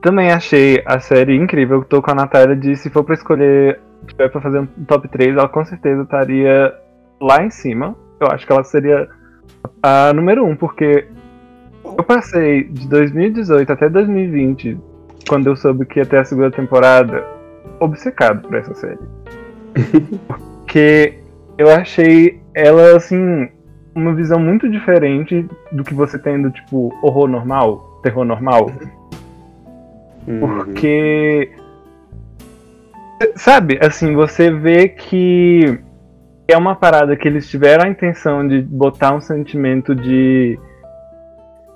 também 0.02 0.32
achei 0.32 0.82
a 0.86 1.02
série 1.02 1.36
incrível. 1.36 1.84
Tô 1.84 2.02
com 2.02 2.12
a 2.12 2.16
Natália 2.16 2.56
de 2.56 2.74
se 2.78 2.90
for 2.90 3.04
pra 3.04 3.14
escolher, 3.14 3.78
se 4.08 4.16
for 4.16 4.30
pra 4.30 4.40
fazer 4.40 4.60
um 4.60 4.66
top 4.88 5.10
3, 5.10 5.36
ela 5.36 5.50
com 5.50 5.66
certeza 5.66 6.04
estaria 6.04 6.74
lá 7.20 7.44
em 7.44 7.50
cima. 7.50 7.94
Eu 8.22 8.28
acho 8.28 8.48
que 8.48 8.54
ela 8.54 8.64
seria 8.64 9.06
a 9.82 10.14
número 10.14 10.46
1, 10.46 10.56
porque 10.56 11.08
eu 11.84 12.04
passei 12.04 12.64
de 12.64 12.88
2018 12.88 13.72
até 13.72 13.90
2020, 13.90 14.78
quando 15.28 15.48
eu 15.48 15.56
soube 15.56 15.86
que 15.86 16.00
ia 16.00 16.06
ter 16.06 16.18
a 16.18 16.26
segunda 16.26 16.52
temporada, 16.52 17.26
obcecado 17.80 18.48
por 18.48 18.56
essa 18.56 18.74
série. 18.74 19.00
porque 20.28 21.20
eu 21.58 21.70
achei 21.70 22.42
ela, 22.54 22.96
assim, 22.96 23.50
uma 23.96 24.14
visão 24.14 24.40
muito 24.40 24.70
diferente 24.70 25.46
do 25.72 25.84
que 25.84 25.94
você 25.94 26.18
tem 26.18 26.42
do 26.42 26.52
tipo 26.52 26.94
horror 27.02 27.28
normal, 27.28 28.00
terror 28.04 28.26
normal. 28.26 28.72
Uhum. 30.28 30.40
Porque. 30.40 31.52
Sabe, 33.36 33.78
assim, 33.82 34.16
você 34.16 34.50
vê 34.50 34.88
que 34.88 35.80
é 36.52 36.58
uma 36.58 36.76
parada 36.76 37.16
que 37.16 37.28
eles 37.28 37.50
tiveram 37.50 37.86
a 37.86 37.90
intenção 37.90 38.48
de 38.48 38.62
botar 38.62 39.14
um 39.16 39.22
sentimento 39.22 39.96
de. 39.96 40.60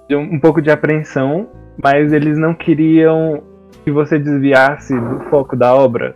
de 0.07 0.15
um, 0.15 0.35
um 0.35 0.39
pouco 0.39 0.61
de 0.61 0.71
apreensão, 0.71 1.49
mas 1.81 2.13
eles 2.13 2.37
não 2.37 2.53
queriam 2.53 3.43
que 3.83 3.91
você 3.91 4.17
desviasse 4.17 4.97
do 4.97 5.19
foco 5.29 5.55
da 5.55 5.73
obra. 5.73 6.15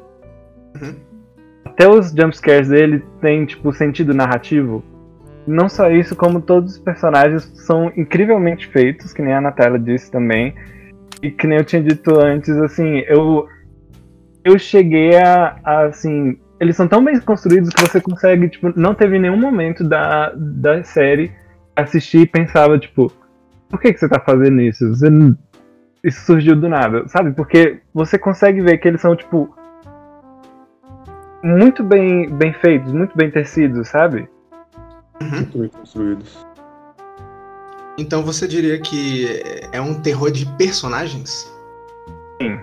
Uhum. 0.82 0.96
Até 1.66 1.88
os 1.88 2.12
jumpscares 2.12 2.70
dele 2.70 3.04
têm, 3.22 3.46
tipo, 3.46 3.72
sentido 3.74 4.14
narrativo. 4.14 4.84
Não 5.46 5.70
só 5.70 5.90
isso, 5.92 6.16
como 6.16 6.42
todos 6.42 6.74
os 6.74 6.80
personagens 6.80 7.44
são 7.66 7.92
incrivelmente 7.96 8.68
feitos, 8.68 9.14
que 9.14 9.22
nem 9.22 9.34
a 9.34 9.42
Natália 9.42 9.80
disse 9.80 10.12
também. 10.12 10.56
E 11.22 11.30
que 11.32 11.48
nem 11.48 11.58
eu 11.58 11.64
tinha 11.64 11.82
dito 11.82 12.20
antes, 12.20 12.50
assim, 12.58 13.00
eu 13.08 13.48
eu 14.44 14.58
cheguei 14.58 15.18
a, 15.18 15.58
a, 15.64 15.86
assim, 15.88 16.40
eles 16.60 16.76
são 16.76 16.88
tão 16.88 17.04
bem 17.04 17.20
construídos 17.20 17.70
que 17.70 17.82
você 17.82 18.02
consegue, 18.02 18.50
tipo, 18.50 18.72
não 18.80 18.94
teve 18.94 19.20
nenhum 19.20 19.38
momento 19.38 19.84
da, 19.84 20.32
da 20.36 20.84
série 20.84 21.32
assistir 21.76 22.22
e 22.22 22.26
pensava, 22.28 22.80
tipo, 22.80 23.12
por 23.70 23.80
que, 23.80 23.94
que 23.94 24.00
você 24.00 24.10
tá 24.10 24.20
fazendo 24.20 24.60
isso? 24.62 24.88
Você 24.90 25.10
não- 25.10 25.38
isso 26.04 26.26
surgiu 26.26 26.56
do 26.56 26.68
nada, 26.70 27.08
sabe? 27.08 27.32
Porque 27.34 27.80
você 27.94 28.18
consegue 28.18 28.62
ver 28.62 28.78
que 28.78 28.88
eles 28.88 29.02
são, 29.02 29.16
tipo, 29.16 29.56
muito 31.44 31.84
bem, 31.84 32.30
bem 32.30 32.54
feitos, 32.54 32.92
muito 32.92 33.16
bem 33.16 33.30
tecidos, 33.30 33.88
sabe? 33.90 34.28
Muito 35.22 35.58
bem 35.60 35.70
construídos. 35.70 36.46
Então 37.98 38.24
você 38.24 38.48
diria 38.48 38.80
que 38.80 39.42
é 39.72 39.82
um 39.82 40.00
terror 40.02 40.32
de 40.32 40.46
personagens? 40.56 41.52
Sim. 42.42 42.60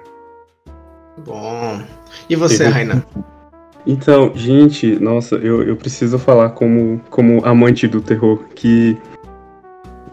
Bom. 1.25 1.83
E 2.29 2.37
você, 2.37 2.65
Terror. 2.71 3.03
Então, 3.87 4.33
gente, 4.35 4.99
nossa, 4.99 5.37
eu, 5.37 5.63
eu 5.63 5.77
preciso 5.77 6.19
falar 6.19 6.51
como, 6.51 7.01
como 7.11 7.45
amante 7.45 7.87
do 7.87 8.01
terror 8.01 8.41
que. 8.55 8.97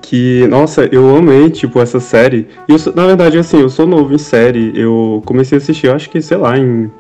Que, 0.01 0.45
nossa, 0.47 0.89
eu 0.91 1.15
amei, 1.15 1.49
tipo, 1.49 1.79
essa 1.79 1.99
série. 1.99 2.47
E 2.67 2.73
eu, 2.73 2.93
na 2.93 3.05
verdade, 3.05 3.37
assim, 3.37 3.61
eu 3.61 3.69
sou 3.69 3.87
novo 3.87 4.13
em 4.13 4.17
série. 4.17 4.73
Eu 4.75 5.21
comecei 5.25 5.57
a 5.57 5.61
assistir, 5.61 5.87
eu 5.87 5.95
acho 5.95 6.09
que, 6.09 6.21
sei 6.21 6.37
lá, 6.37 6.57
em. 6.57 6.91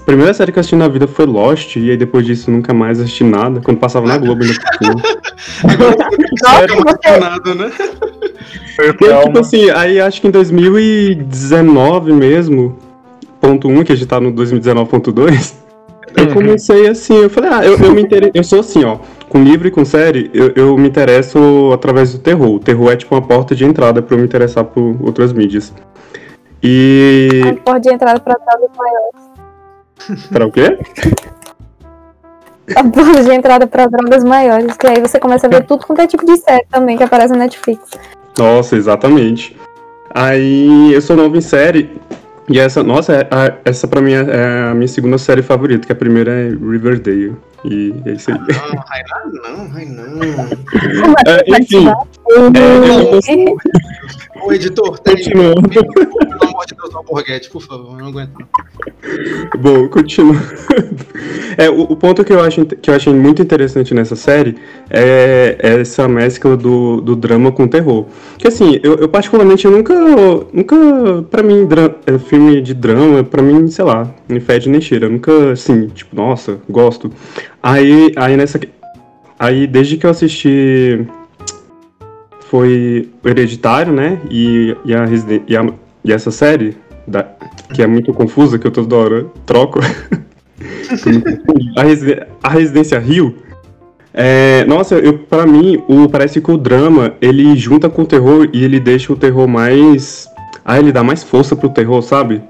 A 0.00 0.04
primeira 0.04 0.32
série 0.32 0.50
que 0.50 0.58
eu 0.58 0.60
assisti 0.60 0.76
na 0.76 0.88
vida 0.88 1.06
foi 1.06 1.26
Lost, 1.26 1.76
e 1.76 1.90
aí 1.90 1.96
depois 1.96 2.24
disso 2.24 2.50
nunca 2.50 2.72
mais 2.72 2.98
assisti 2.98 3.24
nada. 3.24 3.60
Quando 3.60 3.78
passava 3.78 4.06
na 4.06 4.16
Globo 4.16 4.42
ainda 4.42 4.54
cima. 4.54 5.02
Agora 5.70 5.92
você 5.92 6.42
Nossa, 6.42 6.60
fica 6.60 6.78
emocionado, 6.78 7.54
né? 7.54 7.70
Foi 8.74 8.92
Porque, 8.94 9.22
tipo 9.24 9.38
assim, 9.38 9.70
aí 9.70 10.00
acho 10.00 10.20
que 10.20 10.28
em 10.28 10.30
2019 10.30 12.12
mesmo, 12.12 12.78
ponto 13.40 13.68
1, 13.68 13.84
que 13.84 13.92
a 13.92 13.94
gente 13.94 14.08
tá 14.08 14.18
no 14.18 14.32
2019.2, 14.32 15.54
eu 16.16 16.24
Uhum. 16.26 16.34
comecei 16.34 16.88
assim, 16.88 17.16
eu 17.16 17.30
falei, 17.30 17.50
ah, 17.52 17.64
eu, 17.64 17.78
eu 17.78 17.92
me 17.92 18.02
inter... 18.02 18.30
eu 18.34 18.44
sou 18.44 18.60
assim, 18.60 18.84
ó, 18.84 18.98
com 19.28 19.42
livro 19.42 19.68
e 19.68 19.70
com 19.70 19.84
série, 19.84 20.30
eu, 20.34 20.52
eu 20.56 20.76
me 20.76 20.88
interesso 20.88 21.70
através 21.72 22.12
do 22.12 22.18
terror. 22.18 22.54
O 22.54 22.58
terror 22.58 22.90
é 22.92 22.96
tipo 22.96 23.14
uma 23.14 23.22
porta 23.22 23.54
de 23.54 23.64
entrada 23.64 24.02
pra 24.02 24.14
eu 24.14 24.18
me 24.18 24.24
interessar 24.24 24.64
por 24.64 24.96
outras 25.02 25.32
mídias. 25.32 25.72
E. 26.62 27.40
A 27.48 27.54
porta 27.54 27.80
de 27.80 27.94
entrada 27.94 28.20
pra 28.20 28.34
drogas 28.34 28.70
maiores. 28.76 30.28
Pra 30.30 30.46
o 30.46 30.52
quê? 30.52 30.78
A 32.76 32.84
porta 32.84 33.24
de 33.24 33.32
entrada 33.32 33.66
pra 33.66 33.86
drogas 33.86 34.24
maiores. 34.24 34.76
Que 34.76 34.86
aí 34.86 35.00
você 35.00 35.18
começa 35.18 35.46
a 35.46 35.50
ver 35.50 35.64
tudo 35.64 35.86
quanto 35.86 36.00
é 36.02 36.06
tipo 36.06 36.24
de 36.24 36.36
série 36.36 36.66
também 36.70 36.96
que 36.96 37.02
aparece 37.02 37.32
na 37.32 37.38
Netflix. 37.40 37.82
Nossa, 38.38 38.76
exatamente. 38.76 39.56
Aí 40.12 40.92
eu 40.92 41.00
sou 41.00 41.16
novo 41.16 41.36
em 41.36 41.40
série. 41.40 41.98
E 42.48 42.58
essa, 42.58 42.82
nossa, 42.82 43.12
é- 43.14 43.28
a- 43.30 43.54
essa 43.64 43.86
pra 43.86 44.00
mim 44.00 44.12
é 44.12 44.20
é 44.28 44.70
a 44.70 44.74
minha 44.74 44.88
segunda 44.88 45.18
série 45.18 45.42
favorita, 45.42 45.86
que 45.86 45.92
a 45.92 45.96
primeira 45.96 46.30
é 46.32 46.48
Riverdale. 46.48 47.36
E 47.64 47.94
é 48.06 48.12
isso 48.12 48.30
aí. 48.32 48.38
Não, 48.38 48.46
Rainan, 48.86 49.42
não, 49.56 49.68
Rainan. 49.68 50.48
É, 51.26 51.60
enfim, 51.60 51.86
é, 51.88 51.92
eu- 52.30 53.56
Ô, 54.42 54.52
editor, 54.52 54.98
tem. 54.98 55.16
continuando. 55.16 55.68
Pelo 55.68 56.44
amor 56.48 56.66
de 56.66 56.74
Deus, 56.74 56.92
não 56.94 57.02
borguete, 57.04 57.50
por 57.50 57.62
favor, 57.62 57.96
não 57.98 58.06
aguento. 58.08 58.32
Bom, 59.58 59.88
continuando. 59.88 60.40
É, 61.58 61.68
o, 61.68 61.82
o 61.82 61.96
ponto 61.96 62.24
que 62.24 62.32
eu, 62.32 62.40
acho, 62.40 62.64
que 62.64 62.88
eu 62.90 62.94
achei 62.94 63.12
muito 63.12 63.42
interessante 63.42 63.92
nessa 63.92 64.16
série 64.16 64.56
é 64.88 65.56
essa 65.60 66.08
mescla 66.08 66.56
do, 66.56 67.00
do 67.00 67.14
drama 67.16 67.52
com 67.52 67.66
terror. 67.68 68.06
Que 68.38 68.48
assim, 68.48 68.78
eu, 68.82 68.94
eu 68.96 69.08
particularmente 69.08 69.64
eu 69.66 69.70
nunca. 69.70 69.94
Nunca. 70.52 70.76
Pra 71.30 71.42
mim, 71.42 71.66
dra- 71.66 71.94
é, 72.06 72.18
filme 72.18 72.60
de 72.60 72.72
drama, 72.74 73.22
pra 73.24 73.42
mim, 73.42 73.68
sei 73.68 73.84
lá, 73.84 74.08
nem 74.28 74.40
fede 74.40 74.68
nem 74.68 74.80
cheira. 74.80 75.06
Eu 75.06 75.10
nunca, 75.10 75.52
assim, 75.52 75.88
tipo, 75.88 76.14
nossa, 76.16 76.58
gosto. 76.68 77.10
Aí, 77.62 78.12
aí 78.16 78.36
nessa. 78.36 78.58
Aí 79.38 79.66
desde 79.66 79.96
que 79.96 80.06
eu 80.06 80.10
assisti. 80.10 81.06
Foi 82.50 83.08
Hereditário, 83.24 83.92
né? 83.92 84.18
E, 84.28 84.76
e, 84.84 84.92
a, 84.92 85.04
e, 85.46 85.56
a- 85.56 85.72
e 86.04 86.12
essa 86.12 86.32
série, 86.32 86.76
da- 87.06 87.28
que 87.72 87.80
é 87.80 87.86
muito 87.86 88.12
confusa, 88.12 88.58
que 88.58 88.66
eu 88.66 88.72
toda 88.72 88.96
hora 88.96 89.26
troco. 89.46 89.78
a, 91.76 91.82
Residen- 91.84 92.26
a 92.42 92.48
Residência 92.48 92.98
Rio. 92.98 93.36
É, 94.12 94.64
nossa, 94.64 94.96
eu, 94.96 95.16
pra 95.16 95.46
mim, 95.46 95.80
o, 95.86 96.08
parece 96.08 96.40
que 96.40 96.50
o 96.50 96.58
drama 96.58 97.14
ele 97.22 97.56
junta 97.56 97.88
com 97.88 98.02
o 98.02 98.06
terror 98.06 98.48
e 98.52 98.64
ele 98.64 98.80
deixa 98.80 99.12
o 99.12 99.16
terror 99.16 99.46
mais. 99.46 100.26
Ah, 100.64 100.76
ele 100.80 100.90
dá 100.90 101.04
mais 101.04 101.22
força 101.22 101.54
pro 101.54 101.68
terror, 101.68 102.02
sabe? 102.02 102.42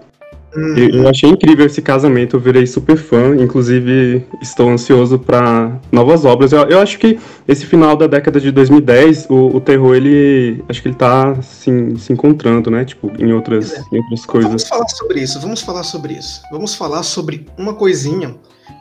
Eu, 0.52 1.08
achei 1.08 1.30
incrível 1.30 1.64
esse 1.64 1.80
casamento, 1.80 2.36
eu 2.36 2.40
virei 2.40 2.66
super 2.66 2.96
fã, 2.96 3.36
inclusive 3.36 4.26
estou 4.42 4.68
ansioso 4.68 5.18
para 5.18 5.78
novas 5.92 6.24
obras. 6.24 6.52
Eu, 6.52 6.62
eu 6.68 6.80
acho 6.80 6.98
que 6.98 7.20
esse 7.46 7.64
final 7.66 7.96
da 7.96 8.08
década 8.08 8.40
de 8.40 8.50
2010, 8.50 9.26
o, 9.30 9.56
o 9.56 9.60
terror 9.60 9.94
ele 9.94 10.62
acho 10.68 10.82
que 10.82 10.88
ele 10.88 10.96
tá 10.96 11.40
se, 11.40 11.70
se 11.98 12.12
encontrando, 12.12 12.70
né? 12.70 12.84
Tipo, 12.84 13.12
em 13.18 13.32
outras, 13.32 13.72
em 13.72 13.98
outras 13.98 14.08
Vamos 14.08 14.26
coisas. 14.26 14.68
falar 14.68 14.88
sobre 14.88 15.20
isso, 15.20 15.40
vamos 15.40 15.62
falar 15.62 15.84
sobre 15.84 16.14
isso. 16.14 16.42
Vamos 16.50 16.74
falar 16.74 17.04
sobre 17.04 17.46
uma 17.56 17.74
coisinha 17.74 18.34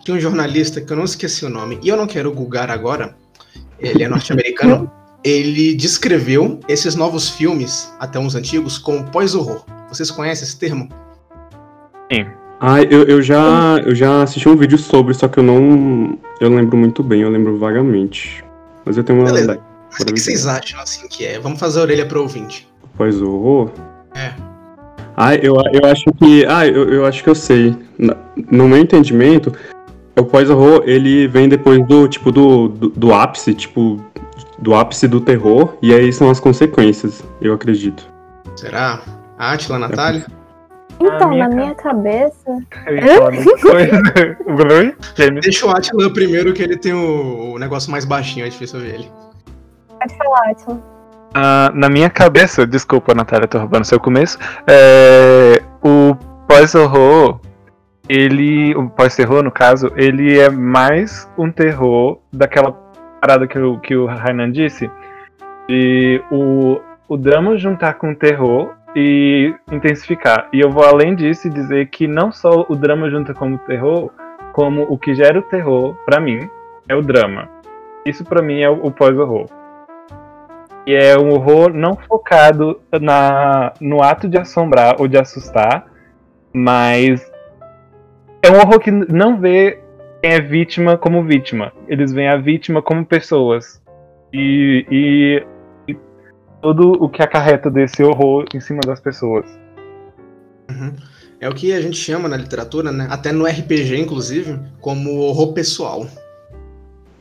que 0.03 0.11
um 0.11 0.19
jornalista, 0.19 0.81
que 0.81 0.91
eu 0.91 0.97
não 0.97 1.03
esqueci 1.05 1.45
o 1.45 1.49
nome, 1.49 1.79
e 1.83 1.89
eu 1.89 1.97
não 1.97 2.07
quero 2.07 2.31
googar 2.31 2.71
agora, 2.71 3.15
ele 3.79 4.03
é 4.03 4.07
norte-americano, 4.07 4.91
ele 5.23 5.75
descreveu 5.75 6.59
esses 6.67 6.95
novos 6.95 7.29
filmes, 7.29 7.93
até 7.99 8.17
uns 8.17 8.33
antigos, 8.33 8.77
como 8.77 9.03
pós-horror. 9.11 9.63
Vocês 9.87 10.09
conhecem 10.09 10.47
esse 10.47 10.57
termo? 10.57 10.89
Ah, 12.59 12.81
eu, 12.81 13.03
eu 13.03 13.21
já 13.21 13.77
eu 13.85 13.95
já 13.95 14.23
assisti 14.23 14.49
um 14.49 14.55
vídeo 14.55 14.77
sobre, 14.77 15.13
só 15.13 15.27
que 15.27 15.39
eu 15.39 15.43
não 15.43 16.17
eu 16.41 16.49
lembro 16.49 16.75
muito 16.75 17.01
bem, 17.01 17.21
eu 17.21 17.29
lembro 17.29 17.57
vagamente. 17.57 18.43
Mas 18.85 18.97
eu 18.97 19.03
tenho 19.03 19.19
uma 19.19 19.25
Beleza. 19.25 19.45
ideia. 19.45 19.61
Mas 19.91 20.01
o 20.01 20.05
que 20.05 20.13
que 20.13 20.19
vocês 20.19 20.45
acham, 20.45 20.79
assim, 20.79 21.07
que 21.07 21.25
é? 21.25 21.39
Vamos 21.39 21.59
fazer 21.59 21.79
a 21.79 21.83
orelha 21.83 22.05
pro 22.05 22.21
ouvinte. 22.21 22.67
Pós 22.97 23.21
horror. 23.21 23.71
É. 24.15 24.33
Ah, 25.15 25.35
eu, 25.35 25.55
eu 25.73 25.89
acho 25.89 26.05
que. 26.13 26.45
Ah, 26.45 26.65
eu, 26.65 26.89
eu 26.89 27.05
acho 27.05 27.23
que 27.23 27.29
eu 27.29 27.35
sei. 27.35 27.75
No 28.51 28.67
meu 28.67 28.77
entendimento, 28.77 29.53
o 30.17 30.23
pós-horror 30.23 30.83
ele 30.85 31.27
vem 31.27 31.49
depois 31.49 31.85
do 31.87 32.07
tipo 32.07 32.31
do, 32.31 32.67
do, 32.67 32.89
do 32.89 33.13
ápice, 33.13 33.53
tipo, 33.53 34.03
do 34.59 34.73
ápice 34.73 35.07
do 35.07 35.19
terror, 35.19 35.77
e 35.81 35.93
aí 35.93 36.11
são 36.13 36.29
as 36.29 36.39
consequências, 36.39 37.23
eu 37.41 37.53
acredito. 37.53 38.07
Será? 38.55 39.01
Átila, 39.37 39.79
Natália? 39.79 40.25
Então, 40.99 41.29
minha 41.29 41.47
na 41.47 41.55
minha 41.55 41.75
cabeça. 41.75 42.57
Deixa 45.41 45.65
o 45.65 45.69
Átila 45.69 46.11
primeiro, 46.11 46.53
que 46.53 46.61
ele 46.61 46.77
tem 46.77 46.93
o, 46.93 47.53
o 47.53 47.59
negócio 47.59 47.91
mais 47.91 48.05
baixinho, 48.05 48.45
é 48.45 48.49
difícil 48.49 48.79
ver 48.79 48.95
ele. 48.95 49.11
Pode 49.99 50.17
falar, 50.17 50.51
Atila. 50.51 50.81
Ah, 51.33 51.71
na 51.73 51.89
minha 51.89 52.09
cabeça, 52.09 52.65
desculpa, 52.65 53.13
Natália, 53.13 53.47
tô 53.47 53.59
roubando 53.59 53.85
seu 53.85 53.99
começo. 53.99 54.37
é, 54.67 55.61
o 55.83 56.15
pós-horror, 56.47 57.39
ele. 58.07 58.75
O 58.75 58.89
pós-terror, 58.89 59.43
no 59.43 59.51
caso, 59.51 59.91
ele 59.95 60.39
é 60.39 60.49
mais 60.49 61.29
um 61.37 61.51
terror 61.51 62.19
daquela 62.33 62.71
parada 63.21 63.47
que 63.47 63.59
o, 63.59 63.79
que 63.79 63.95
o 63.95 64.05
Rainan 64.05 64.51
disse. 64.51 64.89
De 65.67 66.21
o, 66.31 66.79
o 67.07 67.15
drama 67.15 67.57
juntar 67.57 67.95
com 67.95 68.11
o 68.11 68.15
terror 68.15 68.73
e 68.95 69.53
intensificar. 69.71 70.49
E 70.51 70.59
eu 70.59 70.69
vou 70.69 70.83
além 70.83 71.15
disso 71.15 71.49
dizer 71.49 71.87
que 71.87 72.07
não 72.07 72.31
só 72.31 72.65
o 72.67 72.75
drama 72.75 73.09
junta 73.09 73.33
com 73.33 73.53
o 73.53 73.57
terror, 73.57 74.11
como 74.53 74.83
o 74.83 74.97
que 74.97 75.13
gera 75.13 75.39
o 75.39 75.43
terror, 75.43 75.95
pra 76.05 76.19
mim, 76.19 76.49
é 76.87 76.95
o 76.95 77.01
drama. 77.01 77.47
Isso 78.05 78.23
pra 78.23 78.41
mim 78.41 78.61
é 78.61 78.69
o, 78.69 78.85
o 78.85 78.91
pós-horror. 78.91 79.47
E 80.85 80.93
é 80.93 81.17
um 81.17 81.29
horror 81.31 81.73
não 81.73 81.95
focado 81.95 82.79
na, 82.99 83.73
no 83.79 84.01
ato 84.01 84.27
de 84.27 84.37
assombrar 84.37 84.95
ou 84.99 85.07
de 85.07 85.17
assustar, 85.17 85.85
mas 86.51 87.31
é 88.41 88.49
um 88.49 88.57
horror 88.57 88.79
que 88.79 88.89
não 88.89 89.37
vê 89.39 89.79
quem 90.21 90.31
é 90.31 90.41
vítima 90.41 90.97
como 90.97 91.23
vítima. 91.23 91.71
Eles 91.87 92.11
veem 92.11 92.29
a 92.29 92.37
vítima 92.37 92.81
como 92.81 93.05
pessoas. 93.05 93.81
E, 94.33 94.85
e 94.89 95.45
tudo 96.61 96.91
o 96.91 97.09
que 97.09 97.21
acarreta 97.21 97.69
desse 97.69 98.03
horror 98.03 98.45
em 98.53 98.59
cima 98.59 98.81
das 98.85 98.99
pessoas. 98.99 99.45
Uhum. 100.69 100.93
É 101.41 101.47
o 101.47 101.53
que 101.53 101.71
a 101.71 101.81
gente 101.81 101.97
chama 101.97 102.27
na 102.27 102.35
literatura, 102.35 102.91
né? 102.91 103.07
Até 103.09 103.31
no 103.31 103.45
RPG, 103.45 103.97
inclusive, 103.97 104.59
como 104.81 105.19
horror 105.19 105.53
pessoal. 105.53 106.05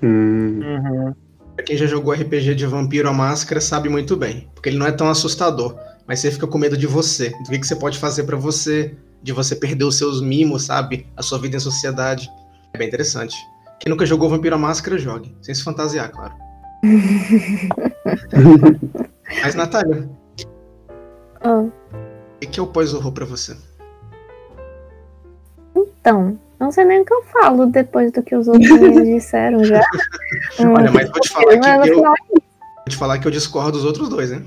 Hum, 0.02 1.14
Pra 1.54 1.64
quem 1.64 1.76
já 1.76 1.86
jogou 1.86 2.12
RPG 2.12 2.54
de 2.54 2.66
Vampiro 2.66 3.08
à 3.08 3.12
Máscara 3.12 3.60
sabe 3.60 3.88
muito 3.88 4.16
bem. 4.16 4.48
Porque 4.54 4.68
ele 4.68 4.78
não 4.78 4.86
é 4.86 4.92
tão 4.92 5.08
assustador. 5.08 5.76
Mas 6.06 6.20
você 6.20 6.30
fica 6.30 6.46
com 6.46 6.58
medo 6.58 6.76
de 6.76 6.86
você. 6.86 7.30
Do 7.30 7.50
que, 7.50 7.58
que 7.58 7.66
você 7.66 7.76
pode 7.76 7.98
fazer 7.98 8.24
pra 8.24 8.36
você. 8.36 8.94
De 9.22 9.32
você 9.32 9.56
perder 9.56 9.84
os 9.84 9.98
seus 9.98 10.20
mimos, 10.20 10.66
sabe? 10.66 11.06
A 11.16 11.22
sua 11.22 11.38
vida 11.38 11.56
em 11.56 11.60
sociedade. 11.60 12.28
É 12.72 12.78
bem 12.78 12.86
interessante. 12.86 13.36
Quem 13.80 13.90
nunca 13.90 14.06
jogou 14.06 14.28
Vampiro 14.28 14.54
à 14.54 14.58
Máscara, 14.58 14.98
jogue. 14.98 15.34
Sem 15.42 15.54
se 15.54 15.64
fantasiar, 15.64 16.10
claro. 16.10 16.34
Mas, 19.42 19.54
Natália, 19.54 20.08
Ah, 21.42 21.64
o 21.64 22.40
que 22.40 22.58
é 22.58 22.62
o 22.62 22.66
pós-horror 22.66 23.12
pra 23.12 23.24
você? 23.24 23.56
então, 25.76 26.38
não 26.58 26.72
sei 26.72 26.84
nem 26.84 27.00
o 27.00 27.04
que 27.04 27.12
eu 27.12 27.22
falo 27.24 27.66
depois 27.66 28.10
do 28.10 28.22
que 28.22 28.34
os 28.34 28.48
outros 28.48 28.68
disseram 29.04 29.62
já. 29.64 29.82
Olha, 30.60 30.90
mas 30.90 31.10
vou 31.10 31.20
te 31.20 31.28
falar 31.30 31.58
que 31.58 31.90
eu, 31.90 31.94
final 31.96 32.14
vou 32.32 32.84
te 32.88 32.96
falar 32.96 33.18
que 33.18 33.26
eu 33.26 33.30
discordo 33.30 33.72
dos 33.72 33.84
outros 33.84 34.08
dois, 34.08 34.32
hein? 34.32 34.44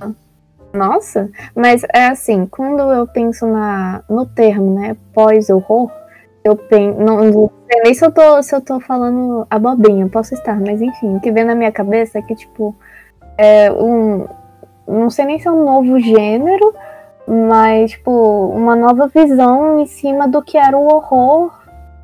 Nossa, 0.74 1.30
mas 1.56 1.84
é 1.94 2.08
assim, 2.08 2.46
quando 2.46 2.82
eu 2.82 3.06
penso 3.06 3.46
na, 3.46 4.04
no 4.10 4.26
termo, 4.26 4.74
né, 4.80 4.96
pós-horror, 5.14 5.92
eu 6.44 6.56
penso, 6.56 7.00
não, 7.00 7.24
não 7.26 7.52
sei 7.70 7.82
nem 7.84 7.94
se 7.94 8.06
eu, 8.06 8.12
tô, 8.12 8.42
se 8.42 8.56
eu 8.56 8.62
tô 8.62 8.80
falando 8.80 9.46
abobrinha, 9.50 10.08
posso 10.08 10.34
estar, 10.34 10.60
mas 10.60 10.82
enfim, 10.82 11.18
o 11.18 11.20
que 11.20 11.32
vem 11.32 11.44
na 11.44 11.56
minha 11.56 11.72
cabeça 11.72 12.20
é 12.20 12.22
que, 12.22 12.36
tipo, 12.36 12.76
é 13.38 13.72
um, 13.72 14.26
não 14.88 15.10
sei 15.10 15.26
nem 15.26 15.40
se 15.40 15.48
é 15.48 15.52
um 15.52 15.66
novo 15.66 16.00
gênero, 16.00 16.74
mas, 17.28 17.92
tipo, 17.92 18.48
uma 18.50 18.76
nova 18.76 19.08
visão 19.08 19.80
em 19.80 19.86
cima 19.86 20.28
do 20.28 20.42
que 20.42 20.58
era 20.58 20.78
o 20.78 20.86
horror 20.86 21.52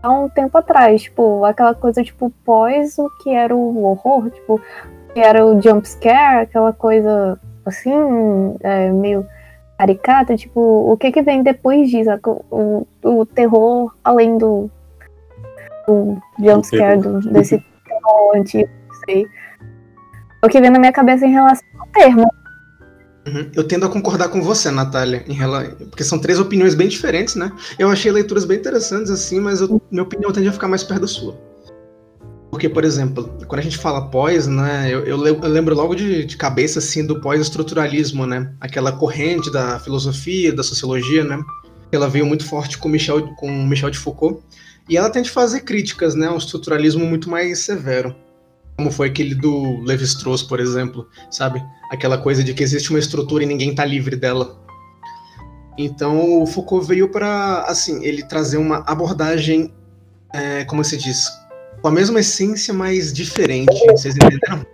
há 0.01 0.11
um 0.11 0.29
tempo 0.29 0.57
atrás, 0.57 1.03
tipo, 1.03 1.43
aquela 1.43 1.73
coisa, 1.73 2.03
tipo, 2.03 2.31
pós 2.45 2.97
o 2.97 3.09
que 3.21 3.33
era 3.33 3.55
o 3.55 3.83
horror, 3.83 4.29
tipo, 4.29 4.61
que 5.13 5.19
era 5.19 5.45
o 5.45 5.61
jump 5.61 5.87
scare, 5.87 6.43
aquela 6.43 6.71
coisa 6.71 7.39
assim, 7.65 8.55
é, 8.61 8.89
meio 8.91 9.25
caricata, 9.77 10.35
tipo, 10.35 10.59
o 10.59 10.97
que 10.97 11.11
que 11.11 11.21
vem 11.21 11.43
depois 11.43 11.89
disso? 11.89 12.09
O, 12.49 12.87
o, 13.03 13.19
o 13.19 13.25
terror, 13.25 13.95
além 14.03 14.37
do, 14.37 14.69
do 15.87 16.17
jumpscare, 16.39 16.99
do, 16.99 17.19
desse 17.19 17.63
terror 17.85 18.35
antigo, 18.35 18.69
não 18.87 18.95
sei. 19.05 19.27
O 20.43 20.49
que 20.49 20.59
vem 20.59 20.69
na 20.69 20.79
minha 20.79 20.91
cabeça 20.91 21.25
em 21.25 21.31
relação 21.31 21.67
ao 21.79 21.87
termo. 21.87 22.31
Uhum. 23.27 23.51
Eu 23.53 23.63
tendo 23.65 23.85
a 23.85 23.89
concordar 23.89 24.29
com 24.29 24.41
você, 24.41 24.71
Natália, 24.71 25.23
em 25.27 25.33
rela... 25.33 25.65
porque 25.89 26.03
são 26.03 26.17
três 26.17 26.39
opiniões 26.39 26.73
bem 26.73 26.87
diferentes, 26.87 27.35
né? 27.35 27.51
Eu 27.77 27.89
achei 27.89 28.09
leituras 28.11 28.45
bem 28.45 28.57
interessantes, 28.57 29.11
assim, 29.11 29.39
mas 29.39 29.59
eu- 29.59 29.81
minha 29.91 30.03
opinião 30.03 30.31
tende 30.31 30.47
a 30.47 30.53
ficar 30.53 30.69
mais 30.69 30.83
perto 30.83 31.01
da 31.01 31.07
sua. 31.07 31.37
Porque, 32.49 32.69
por 32.69 32.85
exemplo, 32.85 33.29
quando 33.45 33.59
a 33.59 33.63
gente 33.63 33.77
fala 33.77 34.09
pós, 34.09 34.47
né, 34.47 34.87
eu, 34.89 35.05
eu 35.05 35.17
lembro 35.17 35.75
logo 35.75 35.93
de, 35.93 36.23
de 36.23 36.37
cabeça, 36.37 36.79
assim, 36.79 37.05
do 37.05 37.19
pós-estruturalismo, 37.19 38.25
né? 38.25 38.53
Aquela 38.61 38.93
corrente 38.93 39.51
da 39.51 39.77
filosofia, 39.79 40.53
da 40.53 40.63
sociologia, 40.63 41.23
né? 41.25 41.37
Ela 41.91 42.07
veio 42.07 42.25
muito 42.25 42.45
forte 42.45 42.77
com 42.77 42.87
Michel, 42.87 43.27
com 43.35 43.51
Michel 43.65 43.89
de 43.89 43.97
Foucault. 43.97 44.41
E 44.89 44.95
ela 44.95 45.09
tende 45.09 45.29
a 45.29 45.33
fazer 45.33 45.61
críticas, 45.61 46.15
né? 46.15 46.29
Um 46.29 46.37
estruturalismo 46.37 47.05
muito 47.05 47.29
mais 47.29 47.59
severo. 47.59 48.15
Como 48.77 48.91
foi 48.91 49.07
aquele 49.09 49.33
do 49.33 49.81
Levi-Strauss, 49.81 50.43
por 50.43 50.59
exemplo, 50.59 51.07
sabe? 51.31 51.63
Aquela 51.91 52.17
coisa 52.17 52.43
de 52.43 52.53
que 52.53 52.61
existe 52.61 52.91
uma 52.91 52.99
estrutura 52.99 53.43
e 53.43 53.47
ninguém 53.47 53.73
tá 53.73 53.83
livre 53.83 54.15
dela. 54.15 54.55
Então, 55.77 56.41
o 56.41 56.45
Foucault 56.45 56.87
veio 56.87 57.09
para, 57.09 57.63
assim, 57.67 58.03
ele 58.03 58.23
trazer 58.23 58.57
uma 58.57 58.83
abordagem, 58.87 59.73
é, 60.33 60.63
como 60.65 60.83
se 60.83 60.95
diz, 60.95 61.27
com 61.81 61.87
a 61.87 61.91
mesma 61.91 62.19
essência, 62.19 62.71
mas 62.73 63.11
diferente. 63.11 63.73
Vocês 63.91 64.15
entenderam? 64.15 64.65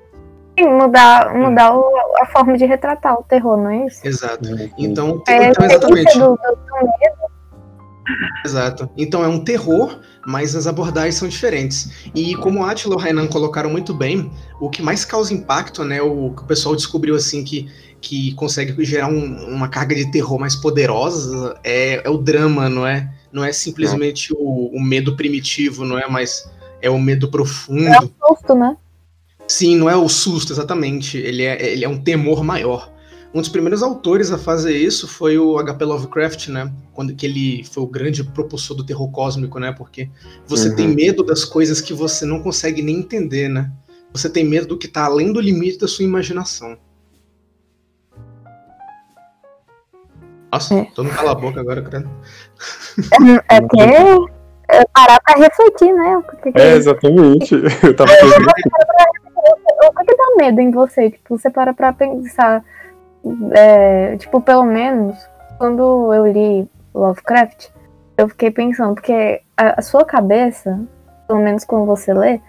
Sim, 0.60 0.68
mudar, 0.68 1.34
mudar 1.34 1.74
o- 1.76 1.92
a 2.22 2.26
forma 2.26 2.58
de 2.58 2.66
retratar 2.66 3.18
o 3.20 3.24
terror, 3.24 3.58
não 3.58 3.70
é 3.70 3.86
isso? 3.88 4.06
Exato. 4.06 4.50
Então, 4.78 5.22
É, 5.28 5.48
então 5.50 5.64
a 5.64 5.68
exatamente. 5.68 6.08
essência 6.10 6.20
do, 6.22 6.36
do, 6.36 6.56
do 6.56 7.33
Exato. 8.46 8.90
Então 8.98 9.24
é 9.24 9.28
um 9.28 9.44
terror, 9.44 10.00
mas 10.26 10.56
as 10.56 10.68
abordagens 10.68 11.16
são 11.16 11.28
diferentes. 11.28 12.10
E 12.14 12.36
como 12.36 12.60
o 12.60 12.66
Attila 12.66 12.96
e 12.96 12.98
o 12.98 13.00
Rainan 13.00 13.28
colocaram 13.28 13.70
muito 13.70 13.94
bem, 13.94 14.32
o 14.60 14.70
que 14.70 14.82
mais 14.82 15.06
causa 15.06 15.34
impacto, 15.34 15.84
né, 15.84 16.02
o 16.02 16.32
que 16.36 16.42
o 16.44 16.46
pessoal 16.46 16.76
descobriu 16.76 17.16
assim 17.16 17.44
que, 17.44 17.70
que 18.02 18.34
consegue 18.36 18.84
gerar 18.84 19.08
um- 19.08 19.48
uma 19.48 19.68
carga 19.70 19.96
de 19.96 20.12
terror 20.12 20.38
mais 20.40 20.56
poderosa 20.56 21.58
é, 21.64 22.02
é 22.06 22.10
o 22.10 22.18
drama, 22.18 22.70
não 22.70 22.86
é? 22.86 23.10
Não 23.32 23.44
é 23.44 23.52
simplesmente 23.52 24.34
o, 24.34 24.68
o 24.76 24.82
medo 24.82 25.16
primitivo, 25.16 25.84
não 25.86 25.98
é? 25.98 26.08
Mas 26.10 26.50
é 26.82 26.90
o 26.90 27.00
medo 27.00 27.30
profundo. 27.30 28.14
susto, 28.28 28.54
né? 28.56 28.76
Sim, 29.48 29.76
não 29.78 29.90
é 29.90 29.96
o 29.96 30.08
susto, 30.08 30.54
exatamente. 30.54 31.18
Ele 31.18 31.44
é, 31.44 31.72
ele 31.72 31.84
é 31.84 31.90
um 31.90 31.98
temor 31.98 32.44
maior. 32.44 32.93
Um 33.34 33.40
dos 33.42 33.50
primeiros 33.50 33.82
autores 33.82 34.32
a 34.32 34.38
fazer 34.38 34.78
isso 34.78 35.08
foi 35.08 35.40
o 35.40 35.58
H.P. 35.58 35.84
Lovecraft, 35.86 36.50
né? 36.50 36.72
Quando 36.94 37.16
que 37.16 37.26
ele 37.26 37.64
foi 37.64 37.82
o 37.82 37.88
grande 37.88 38.24
propulsor 38.24 38.78
do 38.78 38.86
terror 38.86 39.10
cósmico, 39.12 39.60
né? 39.60 39.72
Porque 39.72 40.08
você 40.46 40.70
Uhum. 40.70 40.76
tem 40.76 40.88
medo 40.90 41.24
das 41.24 41.44
coisas 41.44 41.82
que 41.82 41.94
você 41.94 42.26
não 42.26 42.42
consegue 42.44 42.84
nem 42.84 42.98
entender, 43.00 43.50
né? 43.50 43.72
Você 44.12 44.30
tem 44.30 44.46
medo 44.46 44.68
do 44.68 44.78
que 44.78 44.88
tá 44.88 45.06
além 45.06 45.34
do 45.34 45.40
limite 45.42 45.80
da 45.80 45.88
sua 45.88 46.06
imaginação. 46.06 46.78
Nossa, 50.52 50.76
É. 50.76 50.86
todo 50.94 51.06
mundo 51.06 51.16
cala 51.16 51.32
a 51.32 51.36
boca 51.36 51.60
agora, 51.60 51.82
cara. 51.82 52.06
É 53.50 53.60
porque 53.62 53.82
é 54.70 54.86
parar 54.94 55.20
pra 55.22 55.36
refletir, 55.36 55.92
né? 55.94 56.22
Que, 56.44 56.52
que, 56.52 56.60
É, 56.62 56.76
exatamente. 56.76 57.56
Eu 57.84 57.96
tava 57.96 58.12
pensando, 58.12 58.46
o 58.46 59.94
que, 59.96 60.06
que 60.06 60.16
dá 60.16 60.24
medo 60.38 60.62
em 60.62 60.70
você? 60.72 61.10
Tipo, 61.10 61.38
você 61.38 61.50
para 61.50 61.74
pra 61.74 61.92
pensar. 61.92 62.64
É, 63.52 64.18
tipo, 64.18 64.42
pelo 64.42 64.64
menos, 64.64 65.18
quando 65.58 66.14
eu 66.14 66.26
li 66.26 66.70
Lovecraft, 66.94 67.70
eu 68.18 68.30
fiquei 68.30 68.52
pensando, 68.52 68.96
porque 68.96 69.42
a, 69.58 69.80
a 69.80 69.82
sua 69.82 70.06
cabeça, 70.06 70.80
pelo 71.28 71.40
menos 71.40 71.64
quando 71.64 71.86
você 71.86 72.14
lê, 72.14 72.40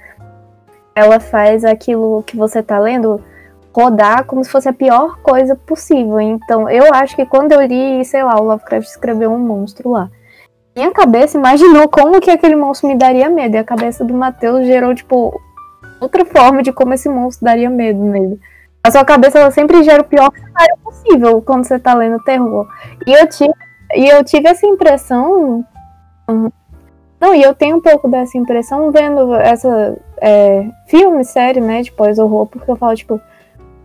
ela 0.95 1.18
faz 1.18 1.64
aquilo 1.64 2.22
que 2.22 2.37
você 2.37 2.62
tá 2.62 2.79
lendo 2.79 3.22
rodar 3.75 4.25
como 4.25 4.45
se 4.45 4.51
fosse 4.51 4.68
a 4.68 4.72
pior 4.72 5.18
coisa 5.20 5.57
possível. 5.57 6.20
Então, 6.20 6.70
eu 6.70 6.95
acho 6.95 7.16
que 7.16 7.27
quando 7.27 7.53
eu 7.53 7.62
li, 7.62 8.05
sei 8.05 8.22
lá, 8.22 8.41
o 8.41 8.45
Lovecraft 8.45 8.87
escreveu 8.87 9.33
um 9.33 9.39
monstro 9.39 9.91
lá. 9.91 10.09
Minha 10.77 10.93
cabeça 10.93 11.37
imaginou 11.37 11.89
como 11.89 12.20
que 12.20 12.31
aquele 12.31 12.57
monstro 12.57 12.89
me 12.89 12.97
daria 12.97 13.29
medo. 13.29 13.57
E 13.57 13.59
a 13.59 13.64
cabeça 13.64 14.05
do 14.05 14.14
Matheus 14.14 14.66
gerou, 14.66 14.95
tipo, 14.95 15.41
outra 16.01 16.25
forma 16.25 16.62
de 16.62 16.72
como 16.72 16.95
esse 16.95 17.09
monstro 17.09 17.45
daria 17.45 17.68
medo 17.68 18.03
nele. 18.03 18.41
A 18.85 18.91
sua 18.91 19.05
cabeça 19.05 19.39
ela 19.39 19.51
sempre 19.51 19.82
gera 19.82 20.03
o 20.03 20.05
pior 20.05 20.30
cenário 20.32 20.76
possível 20.85 21.41
quando 21.41 21.64
você 21.64 21.78
tá 21.78 21.95
lendo 21.95 22.22
terror. 22.22 22.68
E 23.07 23.12
eu 23.12 23.26
tive, 23.26 23.55
e 23.97 24.07
eu 24.09 24.22
tive 24.22 24.47
essa 24.49 24.66
impressão. 24.66 25.64
Uhum. 26.28 26.53
Não, 27.18 27.35
e 27.35 27.43
eu 27.43 27.55
tenho 27.55 27.76
um 27.78 27.80
pouco 27.80 28.07
dessa 28.09 28.37
impressão 28.37 28.91
vendo 28.91 29.35
essa 29.37 29.97
é, 30.20 30.66
filme, 30.87 31.24
série, 31.24 31.61
né, 31.61 31.80
de 31.80 31.91
pós-horror, 31.91 32.47
porque 32.47 32.70
eu 32.70 32.76
falo, 32.76 32.95
tipo, 32.95 33.18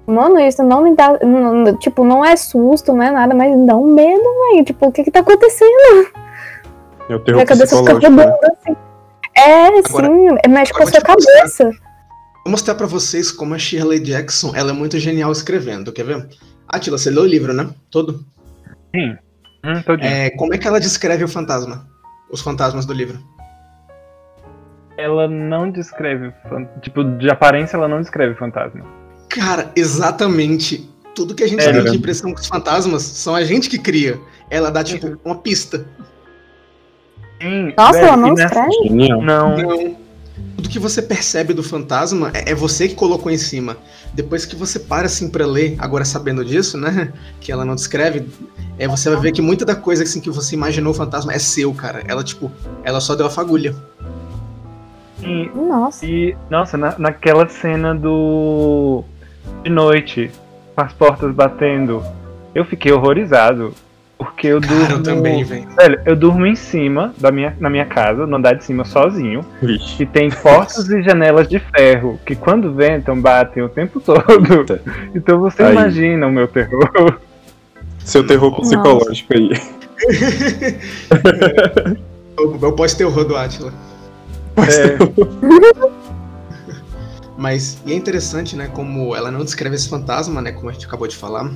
mano, 0.06 0.38
isso 0.38 0.62
não 0.64 0.82
me 0.84 0.94
dá. 0.94 1.18
não- 1.26 1.78
tipo, 1.78 2.04
não 2.04 2.26
é 2.26 2.36
susto, 2.36 2.92
não 2.92 3.02
é 3.04 3.12
nada, 3.12 3.34
mas 3.34 3.56
me 3.56 3.66
dá 3.66 3.78
um 3.78 3.86
medo, 3.86 4.24
velho. 4.52 4.66
Tipo, 4.66 4.88
o 4.88 4.92
que 4.92 5.06
que 5.06 5.12
tá 5.12 5.22
acontecendo? 5.22 6.10
é 7.10 7.16
o 7.16 7.20
terror 7.20 7.36
Minha 7.38 7.46
cabeça 7.46 7.78
fica 7.78 8.10
né? 8.10 8.38
assim. 8.52 8.76
É, 9.38 9.68
Agora- 9.68 10.08
sim, 10.08 10.28
mexe 10.50 10.74
com 10.74 10.84
a 10.84 10.88
sua 10.88 11.02
cabeça. 11.02 11.72
Vou 12.50 12.54
mostrar 12.54 12.74
pra 12.74 12.88
vocês 12.88 13.32
como 13.32 13.54
a 13.54 13.60
Shirley 13.60 14.00
Jackson 14.00 14.56
ela 14.56 14.72
é 14.72 14.74
muito 14.74 14.98
genial 14.98 15.32
escrevendo, 15.32 15.92
quer 15.94 16.04
ver? 16.04 16.28
Atila, 16.68 16.98
você 16.98 17.12
leu 17.12 17.22
o 17.22 17.28
livro, 17.28 17.54
né? 17.54 17.70
Todo? 17.92 18.26
Hum, 18.96 19.16
todinho. 19.86 20.10
É, 20.10 20.32
como 20.32 20.52
é 20.52 20.58
que 20.58 20.68
ela 20.68 20.80
descreve 20.80 21.24
o 21.24 21.28
fantasma? 21.28 21.88
Os 22.32 22.42
fantasmas 22.42 22.88
do 22.88 22.94
livro. 22.94 23.20
Ela 24.98 25.28
não 25.28 25.70
descreve. 25.70 26.34
Tipo, 26.82 27.04
de 27.04 27.30
aparência 27.30 27.78
ela 27.78 27.88
não 27.88 28.02
descreve 28.02 28.34
fantasma. 28.34 28.84
Cara, 29.30 29.72
exatamente. 29.76 30.90
Tudo 31.14 31.36
que 31.36 31.44
a 31.44 31.48
gente 31.48 31.62
É, 31.62 31.72
tem 31.72 31.84
né? 31.84 31.92
de 31.92 31.98
impressão 31.98 32.34
com 32.34 32.40
os 32.40 32.48
fantasmas 32.48 33.04
são 33.04 33.36
a 33.36 33.44
gente 33.44 33.70
que 33.70 33.78
cria. 33.78 34.20
Ela 34.50 34.72
dá, 34.72 34.84
tipo, 34.84 35.20
uma 35.24 35.36
pista. 35.36 35.86
Sim, 37.40 37.76
Nossa, 37.78 37.92
velho, 37.94 38.08
ela 38.08 38.18
não 38.18 38.34
nessa- 38.34 38.46
escreve? 38.66 38.88
Genial. 38.90 39.22
Não. 39.22 39.56
Não. 39.56 39.99
Tudo 40.56 40.70
que 40.70 40.80
você 40.80 41.02
percebe 41.02 41.54
do 41.54 41.64
fantasma 41.64 42.32
é, 42.34 42.52
é 42.52 42.56
você 42.56 42.88
que 42.88 42.96
colocou 42.96 43.32
em 43.32 43.38
cima. 43.38 43.78
Depois 44.14 44.46
que 44.46 44.56
você 44.56 44.80
para 44.80 45.06
assim 45.06 45.30
pra 45.30 45.46
ler, 45.46 45.76
agora 45.80 46.04
sabendo 46.04 46.44
disso, 46.44 46.78
né? 46.78 47.14
Que 47.40 47.52
ela 47.52 47.64
não 47.64 47.76
descreve, 47.76 48.28
é, 48.78 48.88
você 48.88 49.10
vai 49.10 49.20
ver 49.20 49.32
que 49.32 49.42
muita 49.42 49.66
da 49.66 49.76
coisa 49.76 50.04
assim, 50.04 50.22
que 50.22 50.30
você 50.30 50.56
imaginou 50.56 50.92
o 50.92 50.96
fantasma 50.96 51.34
é 51.34 51.40
seu, 51.40 51.74
cara. 51.74 52.04
Ela, 52.08 52.24
tipo, 52.24 52.52
ela 52.84 53.00
só 53.00 53.16
deu 53.16 53.26
a 53.26 53.30
fagulha. 53.30 53.76
E, 55.22 55.50
Nossa. 55.54 56.06
e, 56.06 56.36
nossa, 56.50 56.78
na, 56.78 56.98
naquela 56.98 57.48
cena 57.50 57.94
do. 57.94 59.04
De 59.64 59.70
noite, 59.70 60.32
com 60.76 60.82
as 60.82 60.94
portas 60.94 61.34
batendo, 61.34 62.04
eu 62.56 62.64
fiquei 62.64 62.92
horrorizado. 62.92 63.74
Porque 64.20 64.48
eu 64.48 64.60
Cara, 64.60 64.76
durmo. 64.76 64.96
eu 64.96 65.04
também, 65.04 65.44
velho. 65.46 65.70
Velho, 65.78 66.02
eu 66.06 66.14
durmo 66.14 66.46
em 66.46 66.56
cima 66.56 67.14
da 67.18 67.32
minha, 67.32 67.56
na 67.58 67.70
minha 67.70 67.86
casa, 67.86 68.28
no 68.28 68.36
andar 68.36 68.54
de 68.54 68.66
cima, 68.66 68.84
sozinho. 68.84 69.46
Vixe. 69.62 70.04
E 70.04 70.06
tem 70.06 70.30
portas 70.30 70.90
e 70.90 71.02
janelas 71.02 71.48
de 71.48 71.58
ferro, 71.58 72.20
que 72.26 72.36
quando 72.36 72.74
ventam, 72.74 73.20
batem 73.20 73.64
o 73.64 73.70
tempo 73.70 74.02
todo. 74.02 74.78
Então 75.16 75.40
você 75.40 75.64
Aí. 75.64 75.72
imagina 75.72 76.28
o 76.28 76.32
meu 76.32 76.50
terror. 76.50 77.18
Seu 78.00 78.28
terror 78.28 78.52
Nossa. 78.52 78.62
psicológico 78.64 79.34
aí. 79.34 79.52
Eu, 82.38 82.60
eu 82.62 82.74
posso 82.74 82.98
ter 82.98 83.06
o 83.06 83.24
do 83.24 83.38
Atila. 83.38 83.72
É, 84.58 84.98
Mas 87.40 87.78
e 87.86 87.94
é 87.94 87.96
interessante, 87.96 88.54
né, 88.58 88.70
como 88.74 89.16
ela 89.16 89.32
não 89.32 89.46
descreve 89.46 89.74
esse 89.74 89.88
fantasma, 89.88 90.42
né, 90.42 90.52
como 90.52 90.70
a 90.70 90.74
gente 90.74 90.86
acabou 90.86 91.08
de 91.08 91.16
falar. 91.16 91.50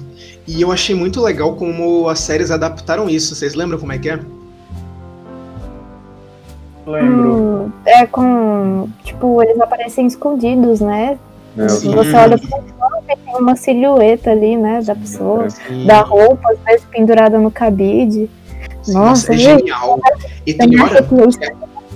E 0.48 0.62
eu 0.62 0.72
achei 0.72 0.96
muito 0.96 1.22
legal 1.22 1.58
como 1.58 2.08
as 2.08 2.20
séries 2.20 2.52
adaptaram 2.52 3.10
isso. 3.10 3.36
Vocês 3.36 3.54
lembram 3.54 3.78
como 3.78 3.92
é 3.92 3.98
que 3.98 4.10
é? 4.10 4.18
lembro. 6.88 7.66
Hum, 7.66 7.72
é 7.86 8.06
com. 8.06 8.88
Tipo, 9.04 9.42
eles 9.44 9.60
aparecem 9.60 10.08
escondidos, 10.08 10.80
né? 10.80 11.18
É, 11.58 11.68
Sim. 11.68 11.94
Você 11.94 12.16
olha 12.16 12.38
pro 12.38 12.48
canto 12.50 13.04
e 13.10 13.16
tem 13.18 13.36
uma 13.36 13.56
silhueta 13.58 14.32
ali, 14.32 14.56
né? 14.56 14.82
Da 14.82 14.96
pessoa. 14.96 15.46
Assim, 15.46 15.86
Da 15.86 16.02
roupa, 16.02 16.50
às 16.52 16.60
vezes 16.60 16.86
pendurada 16.92 17.38
no 17.40 17.52
cabide. 17.52 18.30
assim, 18.82 18.94
Nossa, 18.94 19.34
é 19.34 19.38
gente. 19.38 19.60
genial. 19.60 20.00
E 20.46 20.54
Tem 20.54 20.70
tem 20.70 20.82
hora, 20.82 21.04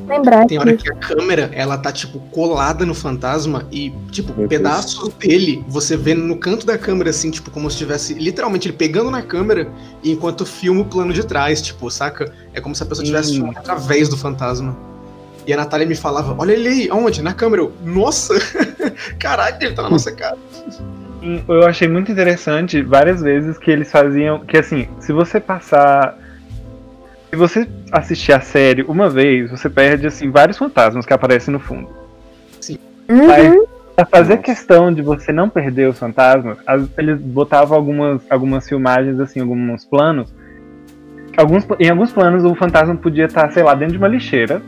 lembrar 0.07 0.45
tem 0.45 0.57
hora 0.57 0.75
que 0.75 0.83
que 0.83 0.91
a 0.91 0.95
câmera, 0.95 1.49
ela 1.53 1.77
tá, 1.77 1.91
tipo, 1.91 2.19
colada 2.31 2.85
no 2.85 2.93
fantasma 2.93 3.67
e, 3.71 3.91
tipo, 4.11 4.29
Meu 4.29 4.47
Deus. 4.47 4.49
pedaços 4.49 5.13
dele 5.15 5.63
você 5.67 5.97
vê 5.97 6.13
no 6.13 6.37
canto 6.37 6.65
da 6.65 6.77
câmera, 6.77 7.09
assim, 7.09 7.29
tipo, 7.29 7.51
como 7.51 7.69
se 7.69 7.75
estivesse, 7.75 8.13
literalmente, 8.13 8.67
ele 8.67 8.77
pegando 8.77 9.11
na 9.11 9.21
câmera 9.21 9.67
e 10.03 10.11
enquanto 10.11 10.45
filma 10.45 10.81
o 10.81 10.85
plano 10.85 11.13
de 11.13 11.25
trás, 11.25 11.61
tipo, 11.61 11.89
saca? 11.91 12.31
É 12.53 12.61
como 12.61 12.75
se 12.75 12.83
a 12.83 12.85
pessoa 12.85 13.03
estivesse 13.03 13.33
filmando 13.33 13.59
através 13.59 14.09
do 14.09 14.17
fantasma. 14.17 14.75
E 15.47 15.53
a 15.53 15.57
Natália 15.57 15.87
me 15.87 15.95
falava, 15.95 16.35
olha 16.37 16.51
ele 16.51 16.67
aí, 16.67 16.89
onde? 16.91 17.21
Na 17.21 17.33
câmera. 17.33 17.61
Eu, 17.61 17.71
nossa! 17.81 18.33
Caralho, 19.17 19.55
ele 19.61 19.73
tá 19.73 19.81
na 19.81 19.89
nossa 19.89 20.11
cara. 20.11 20.37
E 21.21 21.41
Eu 21.47 21.65
achei 21.65 21.87
muito 21.87 22.11
interessante 22.11 22.81
várias 22.81 23.21
vezes 23.21 23.57
que 23.57 23.71
eles 23.71 23.89
faziam. 23.89 24.39
Que 24.45 24.57
assim, 24.57 24.89
se 24.99 25.13
você 25.13 25.39
passar. 25.39 26.17
Se 27.29 27.35
você 27.35 27.67
assistir 27.91 28.31
a 28.33 28.39
série 28.39 28.83
uma 28.83 29.09
vez, 29.09 29.51
você 29.51 29.69
perde 29.69 30.07
assim 30.07 30.31
vários 30.31 30.57
fantasmas 30.57 31.05
que 31.05 31.13
aparecem 31.13 31.51
no 31.51 31.59
fundo. 31.59 31.89
Mas 33.09 33.47
Uhum. 33.47 33.65
pra 33.95 34.05
fazer 34.05 34.35
Nossa. 34.35 34.43
questão 34.43 34.93
de 34.93 35.01
você 35.01 35.31
não 35.33 35.49
perder 35.49 35.89
os 35.89 35.99
fantasmas, 35.99 36.57
as- 36.65 36.87
eles 36.97 37.19
botavam 37.19 37.77
algumas, 37.77 38.21
algumas 38.29 38.67
filmagens, 38.67 39.19
assim, 39.19 39.39
alguns 39.41 39.85
planos. 39.85 40.33
Alguns, 41.37 41.67
em 41.79 41.89
alguns 41.89 42.11
planos 42.11 42.43
o 42.43 42.55
fantasma 42.55 42.95
podia 42.95 43.25
estar, 43.25 43.51
sei 43.51 43.61
lá, 43.63 43.75
dentro 43.75 43.93
de 43.93 43.97
uma 43.97 44.07
lixeira, 44.07 44.61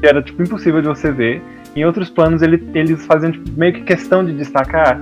que 0.00 0.06
era 0.06 0.22
tipo 0.22 0.42
impossível 0.42 0.80
de 0.80 0.88
você 0.88 1.10
ver. 1.10 1.42
Em 1.74 1.84
outros 1.84 2.08
planos 2.10 2.40
ele- 2.42 2.68
eles 2.74 3.04
faziam 3.06 3.32
tipo, 3.32 3.50
meio 3.58 3.72
que 3.72 3.80
questão 3.82 4.24
de 4.24 4.32
destacar. 4.32 5.00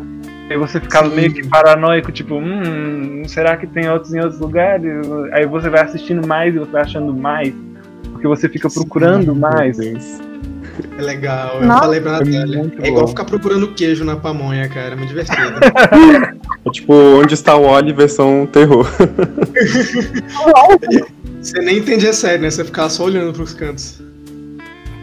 E 0.53 0.57
você 0.57 0.81
ficava 0.81 1.09
Sim. 1.09 1.17
meio 1.17 1.33
que 1.33 1.47
paranoico, 1.47 2.13
tipo, 2.13 2.37
hum, 2.37 3.23
será 3.27 3.57
que 3.57 3.67
tem 3.67 3.89
outros 3.89 4.13
em 4.13 4.21
outros 4.21 4.41
lugares? 4.41 4.93
Aí 5.33 5.47
você 5.47 5.69
vai 5.69 5.83
assistindo 5.83 6.27
mais 6.27 6.55
e 6.55 6.59
você 6.59 6.71
vai 6.71 6.83
achando 6.83 7.15
mais. 7.15 7.53
Porque 8.13 8.27
você 8.27 8.49
fica 8.49 8.69
Sim. 8.69 8.81
procurando 8.81 9.35
mais. 9.35 9.79
Meu 9.79 9.93
Deus. 9.93 10.21
É 10.99 11.03
legal, 11.03 11.59
eu 11.61 11.67
Nossa. 11.67 11.83
falei 11.83 12.01
pra 12.01 12.13
Natália. 12.13 12.59
muito 12.59 12.83
É 12.83 12.89
igual 12.89 13.07
ficar 13.07 13.25
procurando 13.25 13.69
queijo 13.69 14.05
na 14.05 14.17
pamonha, 14.17 14.69
cara, 14.69 14.93
é 14.93 14.97
muito 14.97 15.09
divertido. 15.09 15.43
É 16.65 16.71
tipo, 16.71 16.95
onde 16.95 17.35
está 17.35 17.57
o 17.57 17.65
Oli 17.65 17.93
versão 17.93 18.47
terror. 18.47 18.87
Você 21.43 21.59
nem 21.59 21.79
entende 21.79 22.07
a 22.07 22.13
série, 22.13 22.41
né? 22.41 22.51
Você 22.51 22.65
ficar 22.65 22.89
só 22.89 23.05
olhando 23.05 23.33
pros 23.33 23.53
cantos. 23.53 24.01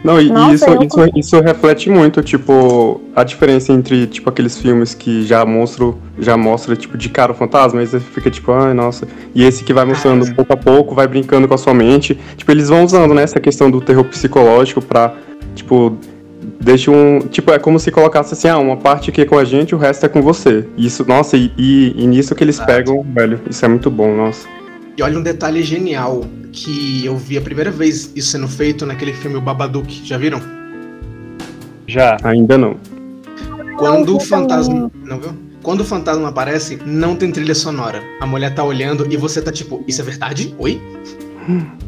Não, 0.02 0.20
e, 0.20 0.30
Nossa, 0.30 0.54
isso, 0.54 0.64
eu 0.64 0.82
isso, 0.82 1.10
isso 1.14 1.40
reflete 1.40 1.90
muito, 1.90 2.22
tipo, 2.22 3.00
a 3.14 3.22
diferença 3.22 3.72
entre, 3.72 4.06
tipo, 4.06 4.30
aqueles 4.30 4.58
filmes 4.58 4.94
que 4.94 5.24
já 5.26 5.44
mostram, 5.44 5.96
já 6.18 6.36
mostra, 6.36 6.74
tipo, 6.74 6.96
de 6.96 7.08
cara 7.10 7.32
o 7.32 7.34
fantasma, 7.34 7.80
aí 7.80 7.86
você 7.86 8.00
fica 8.00 8.30
tipo, 8.30 8.50
ai, 8.52 8.72
nossa. 8.72 9.06
E 9.34 9.44
esse 9.44 9.62
que 9.62 9.74
vai 9.74 9.84
mostrando 9.84 10.26
Ah. 10.26 10.34
pouco 10.34 10.52
a 10.52 10.56
pouco, 10.56 10.94
vai 10.94 11.06
brincando 11.06 11.46
com 11.46 11.54
a 11.54 11.58
sua 11.58 11.74
mente. 11.74 12.18
Tipo, 12.36 12.50
eles 12.50 12.68
vão 12.70 12.84
usando, 12.84 13.12
né, 13.12 13.22
essa 13.22 13.38
questão 13.38 13.70
do 13.70 13.80
terror 13.80 14.04
psicológico 14.04 14.80
pra, 14.80 15.14
tipo, 15.54 15.94
deixa 16.60 16.90
um. 16.90 17.20
Tipo, 17.20 17.50
é 17.52 17.58
como 17.58 17.78
se 17.78 17.90
colocasse 17.90 18.32
assim, 18.32 18.48
ah, 18.48 18.58
uma 18.58 18.76
parte 18.78 19.10
aqui 19.10 19.20
é 19.20 19.24
com 19.26 19.36
a 19.38 19.44
gente, 19.44 19.74
o 19.74 19.78
resto 19.78 20.06
é 20.06 20.08
com 20.08 20.22
você. 20.22 20.64
Isso, 20.78 21.04
nossa, 21.06 21.36
e, 21.36 21.52
e, 21.58 21.94
e 21.96 22.06
nisso 22.06 22.34
que 22.34 22.42
eles 22.42 22.58
pegam, 22.58 23.04
velho, 23.14 23.38
isso 23.48 23.64
é 23.64 23.68
muito 23.68 23.90
bom, 23.90 24.14
nossa. 24.16 24.48
E 24.96 25.02
olha 25.02 25.18
um 25.18 25.22
detalhe 25.22 25.62
genial 25.62 26.24
que 26.52 27.04
eu 27.04 27.16
vi 27.16 27.38
a 27.38 27.40
primeira 27.40 27.70
vez 27.70 28.10
isso 28.14 28.30
sendo 28.32 28.48
feito 28.48 28.84
naquele 28.84 29.12
filme 29.12 29.36
O 29.36 29.40
Babadook. 29.40 30.02
Já 30.04 30.18
viram? 30.18 30.40
Já. 31.86 32.16
Ainda 32.22 32.58
não. 32.58 32.76
Quando 33.78 34.06
vi 34.06 34.12
o 34.12 34.20
fantasma. 34.20 34.90
Não 35.04 35.20
viu? 35.20 35.32
quando 35.62 35.80
o 35.80 35.84
fantasma 35.84 36.28
aparece, 36.28 36.78
não 36.86 37.14
tem 37.14 37.30
trilha 37.30 37.54
sonora. 37.54 38.02
A 38.20 38.26
mulher 38.26 38.54
tá 38.54 38.64
olhando 38.64 39.06
e 39.12 39.16
você 39.16 39.42
tá 39.42 39.52
tipo, 39.52 39.84
isso 39.86 40.00
é 40.00 40.04
verdade? 40.04 40.54
Oi? 40.58 40.80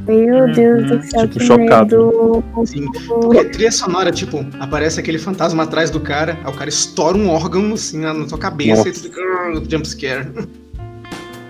Meu 0.06 0.52
Deus 0.52 0.90
do 0.90 1.02
céu, 1.02 1.22
Tipo, 1.28 1.38
que 1.38 1.44
chocado. 1.46 1.96
medo. 1.96 2.66
Sim. 2.66 2.84
Porque 3.06 3.44
trilha 3.46 3.72
sonora, 3.72 4.10
tipo, 4.10 4.44
aparece 4.60 5.00
aquele 5.00 5.18
fantasma 5.18 5.62
atrás 5.62 5.90
do 5.90 6.00
cara, 6.00 6.38
aí 6.44 6.52
o 6.52 6.56
cara 6.56 6.68
estoura 6.68 7.16
um 7.16 7.28
órgão 7.30 7.72
assim 7.72 8.00
na 8.00 8.12
na 8.12 8.26
tua 8.26 8.38
cabeça 8.38 8.88
e 8.88 8.92
tu 8.92 9.00
fica. 9.00 9.20
"Ah, 9.20 9.52
Jumpscare. 9.68 10.28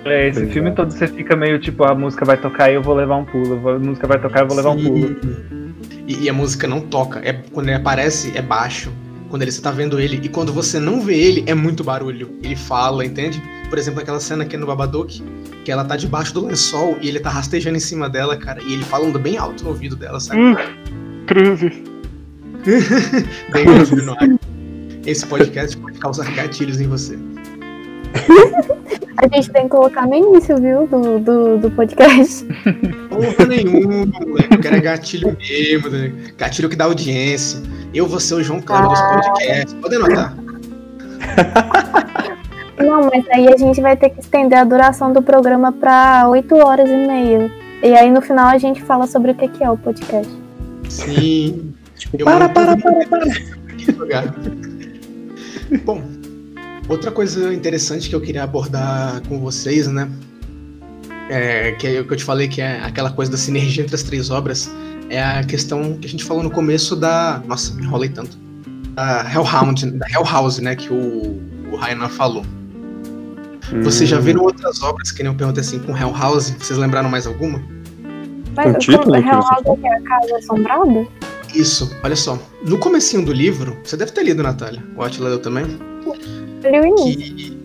É, 0.05 0.29
esse 0.29 0.41
Pois 0.41 0.53
filme 0.53 0.71
é. 0.71 0.73
todo 0.73 0.91
você 0.91 1.07
fica 1.07 1.37
meio 1.37 1.59
tipo, 1.59 1.85
a 1.85 1.95
música 1.95 2.25
vai 2.25 2.37
tocar 2.37 2.71
e 2.71 2.75
eu 2.75 2.83
vou 2.83 2.95
levar 2.95 3.17
um 3.17 3.25
pulo. 3.25 3.69
A 3.69 3.79
música 3.79 4.07
vai 4.07 4.21
tocar 4.21 4.41
e 4.41 4.43
eu 4.43 4.49
vou 4.49 4.57
levar 4.57 4.71
um 4.71 4.83
pulo. 4.83 5.17
E, 6.07 6.25
e 6.25 6.29
a 6.29 6.33
música 6.33 6.67
não 6.67 6.81
toca. 6.81 7.21
É, 7.25 7.33
quando 7.53 7.69
ele 7.69 7.77
aparece, 7.77 8.37
é 8.37 8.43
baixo. 8.43 8.93
Quando 9.29 9.43
ele, 9.43 9.53
você 9.53 9.63
tá 9.63 9.71
vendo 9.71 9.99
ele. 10.01 10.21
E 10.23 10.29
quando 10.29 10.53
você 10.53 10.79
não 10.79 11.01
vê 11.01 11.17
ele, 11.17 11.45
é 11.47 11.55
muito 11.55 11.83
barulho. 11.83 12.31
Ele 12.43 12.57
fala, 12.57 13.05
entende? 13.05 13.43
Por 13.71 13.79
exemplo, 13.79 14.01
aquela 14.01 14.21
cena 14.21 14.45
aqui 14.45 14.57
no 14.57 14.67
Babadook, 14.67 15.23
que 15.65 15.73
ela 15.73 15.85
tá 15.85 15.97
debaixo 15.97 16.35
do 16.35 16.47
lençol 16.47 16.99
e 17.01 17.09
ele 17.09 17.21
tá 17.21 17.31
rastejando 17.31 17.77
em 17.77 17.81
cima 17.81 18.11
dela, 18.11 18.37
cara. 18.37 18.61
E 18.63 18.75
ele 18.75 18.85
falando 18.85 19.19
bem 19.19 19.39
alto 19.39 19.65
no 19.65 19.71
ouvido 19.71 19.97
dela, 19.97 20.21
sabe? 20.21 20.41
Hum, 20.41 20.55
crise. 21.27 21.83
Bem 23.53 23.67
alto 23.67 23.97
no 23.97 24.13
ar. 24.13 24.29
Esse 25.05 25.27
podcast 25.27 25.77
pode 25.79 25.99
causar 25.99 26.31
gatilhos 26.33 26.81
em 26.81 26.87
você. 26.87 27.19
A 29.17 29.29
gente 29.29 29.51
tem 29.51 29.63
que 29.65 29.69
colocar 29.69 30.07
no 30.07 30.15
início, 30.15 30.57
viu, 30.61 30.87
do, 30.87 31.19
do, 31.19 31.59
do 31.59 31.71
podcast. 31.71 32.45
Porra 33.09 33.47
nenhuma, 33.47 34.07
moleque. 34.21 34.55
Eu 34.55 34.61
quero 34.61 34.77
é 34.77 34.81
gatilho 34.81 35.37
mesmo, 35.39 35.91
né? 35.91 36.13
gatilho 36.37 36.69
que 36.69 36.77
dá 36.77 36.85
audiência. 36.85 37.61
Eu 37.93 38.07
vou 38.07 38.19
ser 38.19 38.35
o 38.35 38.43
João 38.43 38.61
Kleber 38.61 38.89
dos 38.89 39.01
podcasts. 39.01 39.75
Pode 39.75 39.97
anotar. 39.97 40.35
Não, 42.79 43.09
mas 43.13 43.25
aí 43.31 43.49
a 43.53 43.57
gente 43.57 43.81
vai 43.81 43.97
ter 43.97 44.11
que 44.11 44.21
estender 44.21 44.59
a 44.59 44.65
duração 44.65 45.13
do 45.13 45.23
programa 45.23 45.73
pra 45.73 46.29
8 46.29 46.55
horas 46.57 46.89
e 46.89 46.97
meia. 46.97 47.51
E 47.83 47.95
aí 47.95 48.11
no 48.11 48.21
final 48.21 48.49
a 48.49 48.59
gente 48.59 48.83
fala 48.83 49.07
sobre 49.07 49.33
o 49.33 49.35
que 49.35 49.63
é 49.63 49.71
o 49.71 49.77
podcast. 49.77 50.33
Sim. 50.89 51.75
Para, 52.25 52.49
para, 52.49 52.77
tudo 52.77 53.09
para, 53.09 53.25
jogar. 53.93 54.35
Bom, 55.85 56.03
outra 56.93 57.11
coisa 57.11 57.53
interessante 57.53 58.09
que 58.09 58.15
eu 58.15 58.21
queria 58.21 58.43
abordar 58.45 59.21
com 59.29 59.41
vocês, 59.41 59.87
né? 59.89 60.09
É, 61.31 61.73
que 61.73 61.87
é 61.87 62.01
o 62.01 62.07
que 62.07 62.13
eu 62.13 62.17
te 62.17 62.25
falei 62.25 62.47
que 62.49 62.61
é 62.61 62.81
aquela 62.83 63.11
coisa 63.11 63.31
da 63.31 63.37
sinergia 63.39 63.83
entre 63.83 63.95
as 63.95 64.03
três 64.03 64.31
obras, 64.31 64.71
é 65.09 65.23
a 65.23 65.43
questão 65.45 65.97
que 65.99 66.07
a 66.07 66.11
gente 66.11 66.25
falou 66.25 66.43
no 66.43 66.51
começo 66.51 66.95
da. 66.97 67.43
Nossa, 67.47 67.75
me 67.75 67.83
enrolei 67.85 68.09
tanto. 68.11 68.37
Da 68.95 69.25
Hellhound, 69.33 69.91
da 69.93 70.07
Hell 70.11 70.25
House, 70.25 70.59
né? 70.59 70.77
Que 70.77 70.93
o, 70.93 71.41
o 71.73 71.77
Rainan 71.77 72.09
falou. 72.09 72.45
Vocês 73.83 74.11
já 74.11 74.19
Hum. 74.19 74.23
viram 74.23 74.43
outras 74.43 74.83
obras 74.83 75.11
que 75.11 75.23
nem 75.23 75.33
eu 75.33 75.37
perguntei 75.39 75.63
assim 75.63 75.79
com 75.79 75.97
Hell 75.97 76.13
House? 76.13 76.51
Vocês 76.51 76.79
lembraram 76.79 77.09
mais 77.09 77.27
alguma? 77.27 77.63
Mas 78.55 78.75
O 78.75 78.79
título 78.79 79.05
como- 79.05 79.15
que 79.17 79.21
Real 79.23 79.41
você 79.43 79.49
House 79.55 79.67
é 79.67 79.77
que 79.81 79.87
é 79.87 79.95
a 79.97 80.03
casa 80.03 80.37
assombrada? 80.37 81.07
Isso, 81.55 81.95
olha 82.03 82.17
só. 82.17 82.39
No 82.65 82.79
comecinho 82.79 83.25
do 83.25 83.33
livro, 83.33 83.77
você 83.85 83.97
deve 83.97 84.13
ter 84.13 84.23
lido, 84.25 84.43
Natália. 84.43 84.83
O 84.97 85.03
Atila 85.03 85.29
leu 85.29 85.39
também. 85.39 85.65
Início. 86.65 87.15
que 87.17 87.59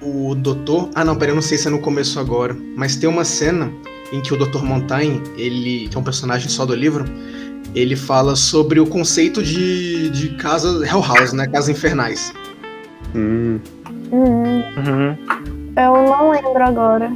o 0.00 0.34
doutor. 0.34 0.90
Ah, 0.94 1.04
não, 1.04 1.16
peraí, 1.16 1.30
eu 1.32 1.34
não 1.34 1.42
sei 1.42 1.56
se 1.58 1.66
é 1.66 1.70
no 1.70 1.80
começo 1.80 2.20
agora. 2.20 2.56
Mas 2.76 2.96
tem 2.96 3.08
uma 3.08 3.24
cena 3.24 3.72
em 4.12 4.20
que 4.20 4.32
o 4.32 4.36
Dr. 4.36 4.62
Montaigne, 4.62 5.22
ele, 5.36 5.88
que 5.88 5.96
é 5.96 6.00
um 6.00 6.04
personagem 6.04 6.48
só 6.48 6.64
do 6.66 6.74
livro, 6.74 7.04
ele 7.74 7.96
fala 7.96 8.36
sobre 8.36 8.78
o 8.78 8.86
conceito 8.86 9.42
de, 9.42 10.10
de 10.10 10.28
casa 10.36 10.68
Hell 10.86 11.00
House, 11.02 11.32
né? 11.32 11.46
Casas 11.48 11.70
infernais. 11.70 12.32
Hum. 13.14 13.58
Hum, 14.12 14.62
Uhum. 14.76 15.16
eu 15.76 15.92
não 16.08 16.30
lembro 16.30 16.62
agora. 16.62 17.12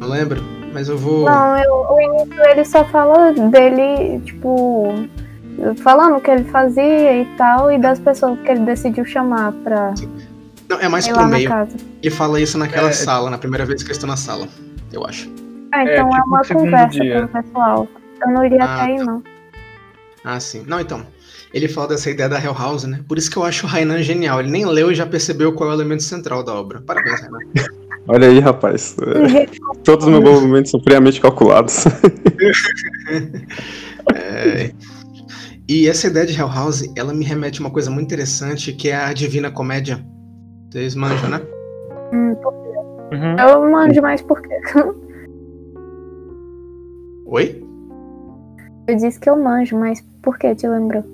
Não 0.00 0.08
lembra? 0.08 0.40
Mas 0.76 0.90
eu 0.90 0.98
vou. 0.98 1.24
Não, 1.24 1.56
eu, 1.58 1.72
o 1.90 1.98
início 2.02 2.44
ele 2.50 2.62
só 2.66 2.84
fala 2.84 3.32
dele, 3.32 4.20
tipo, 4.26 4.92
falando 5.78 6.16
o 6.16 6.20
que 6.20 6.30
ele 6.30 6.44
fazia 6.44 7.22
e 7.22 7.24
tal, 7.38 7.72
e 7.72 7.78
das 7.78 7.98
pessoas 7.98 8.38
que 8.40 8.50
ele 8.50 8.60
decidiu 8.60 9.02
chamar 9.06 9.52
pra 9.64 9.94
Não, 10.68 10.78
é 10.78 10.86
mais 10.86 11.06
ir 11.06 11.14
pro 11.14 11.24
meio. 11.24 11.50
Ele 12.02 12.14
fala 12.14 12.38
isso 12.38 12.58
naquela 12.58 12.90
É, 12.90 12.92
sala, 12.92 13.30
na 13.30 13.38
primeira 13.38 13.64
vez 13.64 13.82
que 13.82 13.86
eles 13.88 13.96
estão 13.96 14.06
na 14.06 14.18
sala, 14.18 14.46
eu 14.92 15.02
acho. 15.06 15.32
Ah, 15.72 15.80
É, 15.82 15.94
então 15.94 16.08
é, 16.08 16.10
tipo 16.20 16.26
uma 16.28 16.40
o 16.42 16.44
segundo 16.44 16.64
conversa 16.66 17.00
dia. 17.00 17.26
com 17.26 17.38
o 17.38 17.42
pessoal. 17.42 17.88
Eu 18.20 18.32
não 18.32 18.44
iria 18.44 18.62
Ah, 18.62 18.74
até 18.82 18.92
aí, 18.92 18.96
não. 18.98 19.22
Ah, 20.22 20.38
sim. 20.38 20.62
Não, 20.68 20.78
então. 20.78 21.06
Ele 21.54 21.68
fala 21.68 21.88
dessa 21.88 22.10
ideia 22.10 22.28
da 22.28 22.38
Hell 22.38 22.52
House, 22.52 22.84
né? 22.84 23.00
Por 23.08 23.16
isso 23.16 23.30
que 23.30 23.38
eu 23.38 23.44
acho 23.44 23.64
o 23.64 23.68
Rainan 23.70 24.02
genial. 24.02 24.40
Ele 24.40 24.50
nem 24.50 24.66
leu 24.66 24.90
e 24.90 24.94
já 24.94 25.06
percebeu 25.06 25.54
qual 25.54 25.70
é 25.70 25.72
o 25.72 25.76
elemento 25.76 26.02
central 26.02 26.42
da 26.42 26.52
obra. 26.52 26.82
Parabéns, 26.86 27.18
Rainan. 27.22 27.38
Olha 28.08 28.28
aí, 28.28 28.38
rapaz. 28.38 28.96
É, 29.00 29.46
Todos 29.82 30.06
os 30.06 30.12
meus 30.12 30.24
movimentos 30.24 30.70
são 30.70 30.80
friamente 30.80 31.20
calculados. 31.20 31.84
É, 34.14 34.70
E 35.68 35.88
essa 35.88 36.06
ideia 36.06 36.24
de 36.24 36.38
Hell 36.38 36.46
House, 36.48 36.84
ela 36.96 37.12
me 37.12 37.24
remete 37.24 37.60
a 37.60 37.64
uma 37.64 37.70
coisa 37.72 37.90
muito 37.90 38.06
interessante, 38.06 38.72
que 38.72 38.88
é 38.88 38.94
a 38.96 39.12
Divina 39.12 39.50
Comédia. 39.50 39.98
Vocês 40.70 40.94
manjam, 40.94 41.28
né? 41.30 41.40
Hum, 42.12 42.36
Uhum. 43.12 43.36
eu 43.38 43.70
manjo 43.70 44.00
mais 44.02 44.20
porque 44.22 44.48
Oi? 47.26 47.64
eu 48.88 48.96
disse 48.96 49.18
que 49.18 49.28
eu 49.30 49.36
manjo, 49.36 49.76
mas 49.78 50.00
por 50.22 50.38
que 50.38 50.54
te 50.54 50.68
lembrou? 50.68 51.04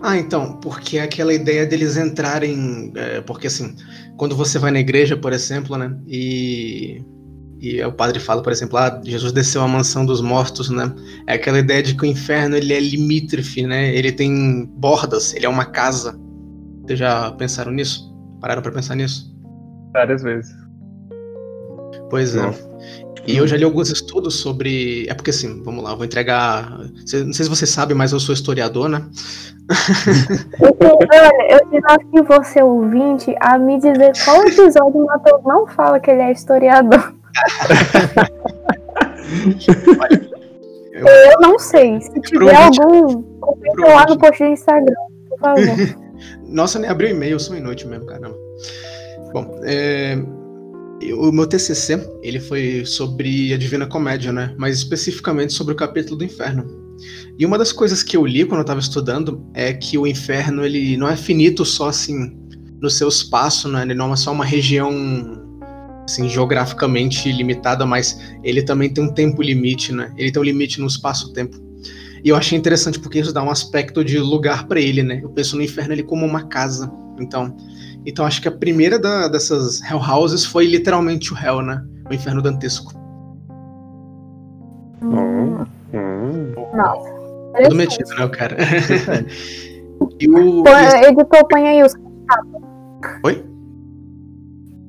Ah, 0.00 0.16
então, 0.16 0.58
porque 0.60 0.98
aquela 0.98 1.32
ideia 1.32 1.66
deles 1.66 1.96
entrarem. 1.96 2.92
é, 2.94 3.20
porque 3.20 3.46
assim, 3.46 3.74
quando 4.16 4.36
você 4.36 4.58
vai 4.58 4.70
na 4.70 4.80
igreja, 4.80 5.16
por 5.16 5.32
exemplo, 5.32 5.76
né? 5.76 5.96
E. 6.06 7.02
E 7.64 7.80
o 7.84 7.92
padre 7.92 8.18
fala, 8.18 8.42
por 8.42 8.50
exemplo, 8.50 8.76
ah, 8.76 9.00
Jesus 9.04 9.30
desceu 9.32 9.62
à 9.62 9.68
mansão 9.68 10.04
dos 10.04 10.20
mortos, 10.20 10.68
né? 10.68 10.92
É 11.28 11.34
aquela 11.34 11.60
ideia 11.60 11.80
de 11.80 11.94
que 11.94 12.02
o 12.02 12.06
inferno 12.06 12.56
ele 12.56 12.72
é 12.72 12.80
limítrofe, 12.80 13.64
né? 13.64 13.94
Ele 13.94 14.10
tem 14.10 14.66
bordas, 14.78 15.32
ele 15.32 15.46
é 15.46 15.48
uma 15.48 15.64
casa. 15.64 16.18
Vocês 16.84 16.98
já 16.98 17.30
pensaram 17.30 17.70
nisso? 17.70 18.12
Pararam 18.40 18.62
pra 18.62 18.72
pensar 18.72 18.96
nisso? 18.96 19.32
Várias 19.92 20.24
vezes. 20.24 20.52
Pois 22.10 22.34
é. 22.34 22.52
E 23.26 23.36
eu 23.36 23.46
já 23.46 23.56
li 23.56 23.64
alguns 23.64 23.88
estudos 23.90 24.36
sobre. 24.40 25.06
É 25.08 25.14
porque 25.14 25.30
assim, 25.30 25.62
vamos 25.62 25.82
lá, 25.84 25.90
eu 25.92 25.96
vou 25.96 26.04
entregar. 26.04 26.78
Não 26.78 27.06
sei 27.06 27.32
se 27.32 27.48
você 27.48 27.66
sabe, 27.66 27.94
mas 27.94 28.12
eu 28.12 28.18
sou 28.20 28.32
historiador, 28.34 28.88
né? 28.88 29.02
Eu, 30.60 30.76
olha, 30.80 31.52
eu 31.52 31.70
desafio 31.70 32.24
você, 32.24 32.62
ouvinte, 32.62 33.34
a 33.40 33.56
me 33.58 33.78
dizer 33.78 34.12
qual 34.24 34.42
episódio 34.46 35.00
o 35.00 35.06
Matheus 35.06 35.40
não 35.44 35.66
fala 35.68 36.00
que 36.00 36.10
ele 36.10 36.20
é 36.22 36.32
historiador. 36.32 37.14
Eu- 40.92 41.06
Eu 41.32 41.40
não 41.40 41.58
sei. 41.58 42.00
Se 42.00 42.10
tiver 42.20 42.38
Provavelmente- 42.38 42.80
algum, 42.82 43.22
comenta 43.40 43.88
lá 43.88 44.06
no 44.06 44.18
post 44.18 44.42
do 44.44 44.50
Instagram, 44.50 44.94
por 45.28 45.38
favor. 45.38 45.64
Nossa, 46.46 46.78
nem 46.78 46.88
abriu 46.90 47.08
e-mail, 47.10 47.32
eu 47.32 47.40
sou 47.40 47.56
inútil 47.56 47.88
mesmo, 47.88 48.06
caramba. 48.06 48.36
Bom, 49.32 49.58
é, 49.64 50.16
o 51.12 51.32
meu 51.32 51.46
TCC, 51.46 51.98
ele 52.22 52.38
foi 52.38 52.84
sobre 52.84 53.52
a 53.52 53.56
Divina 53.56 53.86
Comédia, 53.86 54.32
né? 54.32 54.54
Mas 54.58 54.76
especificamente 54.76 55.52
sobre 55.52 55.72
o 55.72 55.76
capítulo 55.76 56.18
do 56.18 56.24
Inferno. 56.24 56.66
E 57.38 57.46
uma 57.46 57.58
das 57.58 57.72
coisas 57.72 58.02
que 58.02 58.16
eu 58.16 58.26
li 58.26 58.44
quando 58.44 58.60
eu 58.60 58.64
tava 58.64 58.80
estudando 58.80 59.44
é 59.54 59.72
que 59.72 59.96
o 59.96 60.06
Inferno, 60.06 60.64
ele 60.64 60.96
não 60.96 61.08
é 61.08 61.16
finito 61.16 61.64
só, 61.64 61.88
assim, 61.88 62.36
no 62.80 62.90
seu 62.90 63.08
espaço, 63.08 63.68
né? 63.68 63.82
Ele 63.82 63.94
não 63.94 64.12
é 64.12 64.16
só 64.16 64.32
uma 64.32 64.44
região, 64.44 64.90
assim, 66.04 66.28
geograficamente 66.28 67.32
limitada, 67.32 67.86
mas 67.86 68.20
ele 68.44 68.62
também 68.62 68.90
tem 68.90 69.02
um 69.02 69.12
tempo 69.12 69.42
limite, 69.42 69.92
né? 69.92 70.12
Ele 70.16 70.30
tem 70.30 70.40
um 70.40 70.44
limite 70.44 70.80
no 70.80 70.86
espaço-tempo. 70.86 71.56
E 72.24 72.28
eu 72.28 72.36
achei 72.36 72.56
interessante 72.56 73.00
porque 73.00 73.18
isso 73.18 73.32
dá 73.32 73.42
um 73.42 73.50
aspecto 73.50 74.04
de 74.04 74.18
lugar 74.18 74.68
pra 74.68 74.80
ele, 74.80 75.02
né? 75.02 75.20
Eu 75.22 75.30
penso 75.30 75.56
no 75.56 75.62
inferno 75.62 75.92
ele 75.92 76.04
como 76.04 76.24
uma 76.24 76.44
casa. 76.44 76.92
Então, 77.18 77.56
então 78.04 78.24
acho 78.24 78.40
que 78.42 78.48
a 78.48 78.52
primeira 78.52 78.98
da- 78.98 79.28
dessas 79.28 79.80
Hell 79.82 79.98
Houses 80.00 80.44
foi 80.44 80.66
literalmente 80.66 81.32
o 81.32 81.36
Hell, 81.36 81.62
né? 81.62 81.84
O 82.10 82.14
inferno 82.14 82.42
dantesco. 82.42 82.92
Hum. 85.02 85.64
Hum. 85.92 86.54
Nossa. 86.74 87.12
Tudo 87.62 87.76
metido, 87.76 88.08
né, 88.14 88.24
o 88.24 88.30
cara? 88.30 88.56
e 90.18 90.28
o. 90.28 90.64
Editor, 90.66 91.46
põe 91.48 91.68
aí 91.68 91.82
os 91.82 91.92
tapa. 91.92 93.18
Oi? 93.24 93.44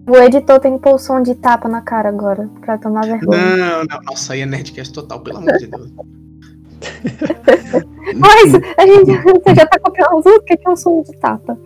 O 0.07 0.17
editor 0.17 0.59
tem 0.59 0.73
que 0.73 0.83
pôr 0.83 0.95
o 0.95 0.99
som 0.99 1.21
de 1.21 1.33
tapa 1.35 1.69
na 1.69 1.81
cara 1.81 2.09
agora, 2.09 2.49
pra 2.61 2.77
tomar 2.77 3.05
vergonha. 3.05 3.55
Não, 3.55 3.83
não, 3.85 4.01
nossa, 4.05 4.33
aí 4.33 4.41
é 4.41 4.45
Nerdcast 4.45 4.93
total, 4.93 5.21
pelo 5.21 5.37
amor 5.37 5.57
de 5.57 5.67
Deus. 5.67 5.91
Mas 8.17 8.53
a 8.77 8.85
gente 8.85 9.11
você 9.23 9.55
já 9.55 9.65
tá 9.65 9.79
copiando 9.79 10.21
tudo, 10.21 10.35
o 10.35 10.41
que 10.43 10.57
que 10.57 10.67
é 10.67 10.71
um 10.71 10.75
som 10.75 11.01
de 11.03 11.17
tapa? 11.19 11.57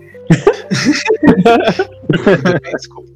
Desculpa. 2.76 3.12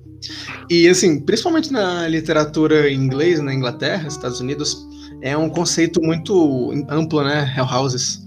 E 0.70 0.88
assim, 0.88 1.20
principalmente 1.20 1.72
na 1.72 2.08
literatura 2.08 2.90
em 2.90 2.96
inglês, 2.96 3.40
na 3.40 3.54
Inglaterra, 3.54 4.08
Estados 4.08 4.40
Unidos, 4.40 4.88
é 5.22 5.36
um 5.36 5.50
conceito 5.50 6.02
muito 6.02 6.72
amplo, 6.90 7.24
né? 7.24 7.52
Hell 7.58 7.66
Houses. 7.66 8.22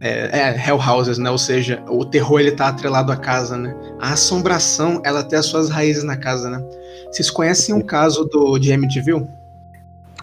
é, 0.00 0.38
é, 0.38 0.68
Hell 0.68 0.78
Houses, 0.78 1.18
né? 1.18 1.30
Ou 1.30 1.38
seja, 1.38 1.82
o 1.88 2.04
terror 2.04 2.40
ele 2.40 2.52
tá 2.52 2.68
atrelado 2.68 3.10
à 3.10 3.16
casa, 3.16 3.56
né? 3.56 3.74
A 4.00 4.12
assombração, 4.12 5.00
ela 5.04 5.22
tem 5.24 5.38
as 5.38 5.46
suas 5.46 5.70
raízes 5.70 6.04
na 6.04 6.16
casa, 6.16 6.50
né? 6.50 6.62
Vocês 7.10 7.30
conhecem 7.30 7.74
um 7.74 7.80
caso 7.80 8.24
do, 8.24 8.58
de 8.58 8.72
Amityville? 8.72 9.26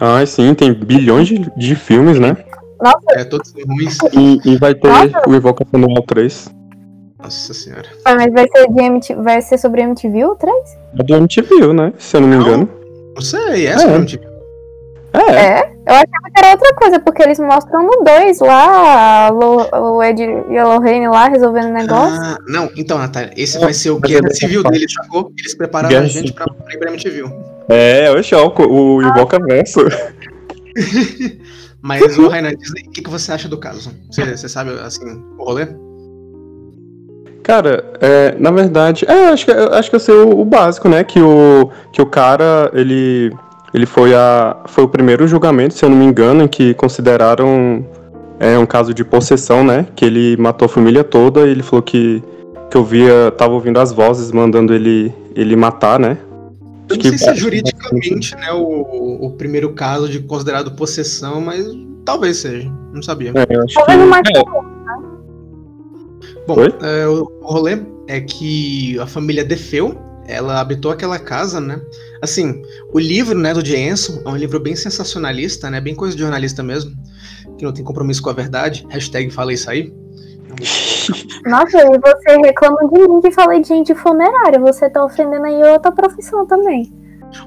Ah, 0.00 0.24
sim, 0.24 0.54
tem 0.54 0.72
bilhões 0.72 1.28
de, 1.28 1.50
de 1.56 1.74
filmes, 1.74 2.18
né? 2.18 2.36
Nossa, 2.80 3.20
É, 3.20 3.24
todos 3.24 3.52
ruins. 3.66 3.98
E, 4.12 4.40
e 4.50 4.56
vai 4.56 4.74
ter 4.74 4.88
Nossa. 4.88 5.28
o 5.28 5.34
Evocação 5.34 5.80
do 5.80 5.88
Mal 5.88 6.02
3. 6.02 6.50
Nossa 7.22 7.54
senhora. 7.54 7.88
mas 8.04 8.32
vai 8.32 8.46
ser, 8.54 8.66
de 8.68 8.82
MT, 8.90 9.14
vai 9.16 9.42
ser 9.42 9.58
sobre 9.58 9.82
MTV 9.82 10.24
o 10.24 10.34
3? 10.36 10.56
É 10.98 11.02
do 11.02 11.14
MTV, 11.16 11.72
né? 11.72 11.92
Se 11.98 12.16
eu 12.16 12.20
não 12.20 12.28
me 12.28 12.36
Não. 12.36 12.42
engano. 12.42 12.68
Não 13.14 13.22
sei, 13.22 13.66
é 13.66 13.76
sobre 13.78 13.92
É. 13.92 13.96
Amityville. 13.96 14.32
É, 15.14 15.34
É? 15.34 15.72
Eu 15.84 15.94
achava 15.94 16.30
que 16.32 16.38
era 16.44 16.50
outra 16.52 16.74
coisa, 16.74 17.00
porque 17.00 17.22
eles 17.22 17.38
mostram 17.40 17.82
no 17.82 18.04
2 18.04 18.38
lá, 18.38 19.30
o 19.32 20.00
Ed 20.02 20.22
e 20.48 20.56
a 20.56 20.64
Lorraine 20.64 21.08
lá 21.08 21.28
resolvendo 21.28 21.70
o 21.70 21.72
negócio. 21.72 22.20
Ah, 22.22 22.36
não, 22.48 22.70
então, 22.76 22.98
Natália, 22.98 23.32
esse 23.36 23.56
Não, 23.56 23.64
vai 23.64 23.74
ser 23.74 23.90
o 23.90 23.98
Guerra 24.00 24.28
é 24.30 24.34
Civil 24.34 24.62
dele, 24.62 24.86
sacou? 24.88 25.32
Eles 25.38 25.54
prepararam 25.56 25.88
Guerra 25.90 26.04
a 26.04 26.08
gente 26.08 26.28
Civil. 26.28 26.34
pra, 26.34 26.74
ir 26.74 26.78
pra 26.78 26.90
MTV. 26.90 27.24
é, 27.68 28.10
oxe, 28.12 28.32
ó, 28.34 28.46
o 28.48 28.96
o 28.96 29.02
Evoca 29.02 29.38
Verso. 29.44 29.80
Mas, 31.82 32.16
ô 32.16 32.28
Rainan, 32.28 32.54
diz 32.54 32.72
aí, 32.76 32.84
o 32.86 32.90
que, 32.92 33.02
que 33.02 33.10
você 33.10 33.32
acha 33.32 33.48
do 33.48 33.58
caso? 33.58 33.92
Você, 34.10 34.36
você 34.36 34.48
sabe, 34.48 34.70
assim, 34.80 35.04
o 35.36 35.44
rolê? 35.44 35.66
Cara, 37.42 37.84
é, 38.00 38.36
na 38.38 38.50
verdade, 38.50 39.04
é, 39.08 39.28
acho 39.28 39.44
que, 39.44 39.50
eu 39.50 39.74
acho 39.74 39.90
que 39.90 39.96
eu 39.96 40.00
sei 40.00 40.14
o, 40.14 40.40
o 40.40 40.44
básico, 40.44 40.88
né? 40.88 41.02
Que 41.02 41.20
o, 41.20 41.70
que 41.92 42.00
o 42.00 42.06
cara, 42.06 42.70
ele, 42.72 43.32
ele 43.74 43.86
foi, 43.86 44.14
a, 44.14 44.56
foi 44.66 44.84
o 44.84 44.88
primeiro 44.88 45.26
julgamento, 45.26 45.74
se 45.74 45.84
eu 45.84 45.90
não 45.90 45.96
me 45.96 46.04
engano, 46.04 46.44
em 46.44 46.48
que 46.48 46.72
consideraram 46.74 47.84
é, 48.38 48.56
um 48.56 48.66
caso 48.66 48.94
de 48.94 49.04
possessão, 49.04 49.64
né? 49.64 49.86
Que 49.96 50.04
ele 50.04 50.36
matou 50.36 50.66
a 50.66 50.68
família 50.68 51.02
toda 51.02 51.46
e 51.46 51.50
ele 51.50 51.62
falou 51.62 51.82
que, 51.82 52.22
que 52.70 52.76
eu 52.76 52.84
via, 52.84 53.32
tava 53.36 53.54
ouvindo 53.54 53.80
as 53.80 53.92
vozes 53.92 54.30
mandando 54.30 54.72
ele, 54.72 55.12
ele 55.34 55.56
matar, 55.56 55.98
né? 55.98 56.18
Eu 56.88 56.96
não 56.96 57.02
que 57.02 57.08
sei 57.08 57.18
se 57.18 57.28
é 57.28 57.34
juridicamente, 57.34 58.36
né, 58.36 58.52
o, 58.52 59.26
o 59.26 59.30
primeiro 59.30 59.72
caso 59.72 60.08
de 60.08 60.20
considerado 60.20 60.72
possessão, 60.72 61.40
mas 61.40 61.66
talvez 62.04 62.38
seja. 62.38 62.70
Não 62.92 63.02
sabia. 63.02 63.32
É, 63.34 63.46
eu 63.48 63.62
acho 63.62 63.74
Talvez 63.74 63.98
que, 63.98 64.04
o 64.04 64.10
mais 64.10 64.22
Bom, 66.46 66.56
é, 66.82 67.06
o 67.06 67.24
rolê 67.42 67.78
é 68.08 68.20
que 68.20 68.98
a 68.98 69.06
família 69.06 69.44
Defeu, 69.44 69.96
ela 70.26 70.60
habitou 70.60 70.90
aquela 70.90 71.18
casa, 71.18 71.60
né? 71.60 71.80
Assim, 72.20 72.62
o 72.92 72.98
livro, 72.98 73.38
né, 73.38 73.52
do 73.54 73.64
Jensen 73.64 74.20
é 74.24 74.28
um 74.28 74.36
livro 74.36 74.58
bem 74.60 74.74
sensacionalista, 74.74 75.70
né? 75.70 75.80
Bem 75.80 75.94
coisa 75.94 76.14
de 76.14 76.22
jornalista 76.22 76.62
mesmo, 76.62 76.92
que 77.58 77.64
não 77.64 77.72
tem 77.72 77.84
compromisso 77.84 78.22
com 78.22 78.30
a 78.30 78.34
verdade. 78.34 78.86
Hashtag 78.90 79.30
fala 79.30 79.52
isso 79.52 79.70
aí. 79.70 79.92
Nossa, 81.46 81.78
e 81.78 81.98
você 81.98 82.36
reclama 82.38 82.88
de 82.92 83.08
mim 83.08 83.20
que 83.20 83.30
falei 83.30 83.60
de 83.60 83.68
gente 83.68 83.94
funerária. 83.94 84.58
Você 84.60 84.88
tá 84.90 85.04
ofendendo 85.04 85.44
aí 85.44 85.62
outra 85.64 85.90
profissão 85.90 86.46
também. 86.46 86.92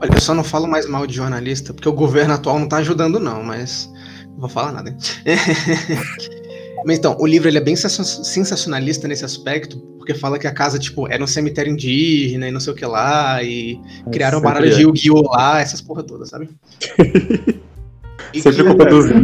Olha, 0.01 0.13
eu 0.13 0.21
só 0.21 0.33
não 0.33 0.43
falo 0.43 0.67
mais 0.67 0.87
mal 0.87 1.05
de 1.05 1.13
jornalista, 1.15 1.73
porque 1.73 1.87
o 1.87 1.93
governo 1.93 2.33
atual 2.33 2.59
não 2.59 2.67
tá 2.67 2.77
ajudando, 2.77 3.19
não, 3.19 3.43
mas. 3.43 3.89
Não 4.31 4.39
vou 4.41 4.49
falar 4.49 4.71
nada, 4.71 4.89
hein? 4.89 4.97
mas 6.85 6.97
então, 6.97 7.15
o 7.19 7.25
livro 7.25 7.47
ele 7.47 7.57
é 7.57 7.61
bem 7.61 7.75
sensa- 7.75 8.03
sensacionalista 8.03 9.07
nesse 9.07 9.25
aspecto, 9.25 9.77
porque 9.97 10.13
fala 10.13 10.37
que 10.37 10.45
a 10.47 10.53
casa, 10.53 10.77
tipo, 10.77 11.11
era 11.11 11.23
um 11.23 11.27
cemitério 11.27 11.71
indígena 11.73 12.47
e 12.47 12.51
não 12.51 12.59
sei 12.59 12.73
o 12.73 12.75
que 12.75 12.85
lá, 12.85 13.41
e 13.43 13.79
criaram 14.11 14.37
sempre 14.39 14.53
baralho 14.53 14.71
é. 14.71 14.75
de 14.75 14.81
Yu-Gi-Oh! 14.83 15.21
lá, 15.31 15.59
essas 15.61 15.81
porra 15.81 16.03
todas, 16.03 16.29
sabe? 16.29 16.49
E 18.33 18.41
Sempre 18.41 18.63
que- 18.63 18.69
culpa 18.69 18.85
dos 18.85 19.05
índios, 19.05 19.23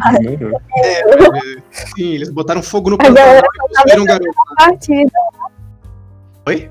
né? 0.49 1.61
Sim, 1.95 2.13
eles 2.15 2.29
botaram 2.29 2.61
fogo 2.63 2.89
no 2.91 2.97
Pantanal 2.97 3.41
e 3.87 3.99
um 3.99 4.05
garoto. 4.05 4.31
Partida. 4.57 5.11
Oi? 6.47 6.69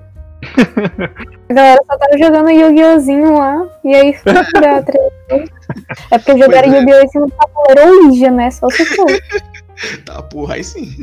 A 1.51 1.53
galera 1.55 1.81
só 1.91 1.99
tava 1.99 2.19
jogando 2.19 2.51
Yu-Gi-Ohzinho 2.51 3.37
lá. 3.39 3.69
E 3.85 3.95
aí 3.95 4.15
foi 4.15 4.33
pra 4.33 4.83
treta. 4.83 5.53
É 6.11 6.19
porque 6.19 6.39
jogaram 6.39 6.73
é. 6.73 6.79
Yu-Gi-Oh! 6.81 7.03
em 7.05 7.09
cima 7.09 7.27
do 7.27 7.33
tabuleiro 7.33 8.05
Ouija, 8.07 8.31
né? 8.31 8.51
Só 8.51 8.69
se 8.71 8.85
for. 8.87 9.07
Tá, 10.05 10.23
porra, 10.23 10.55
aí 10.55 10.65
sim. 10.65 10.97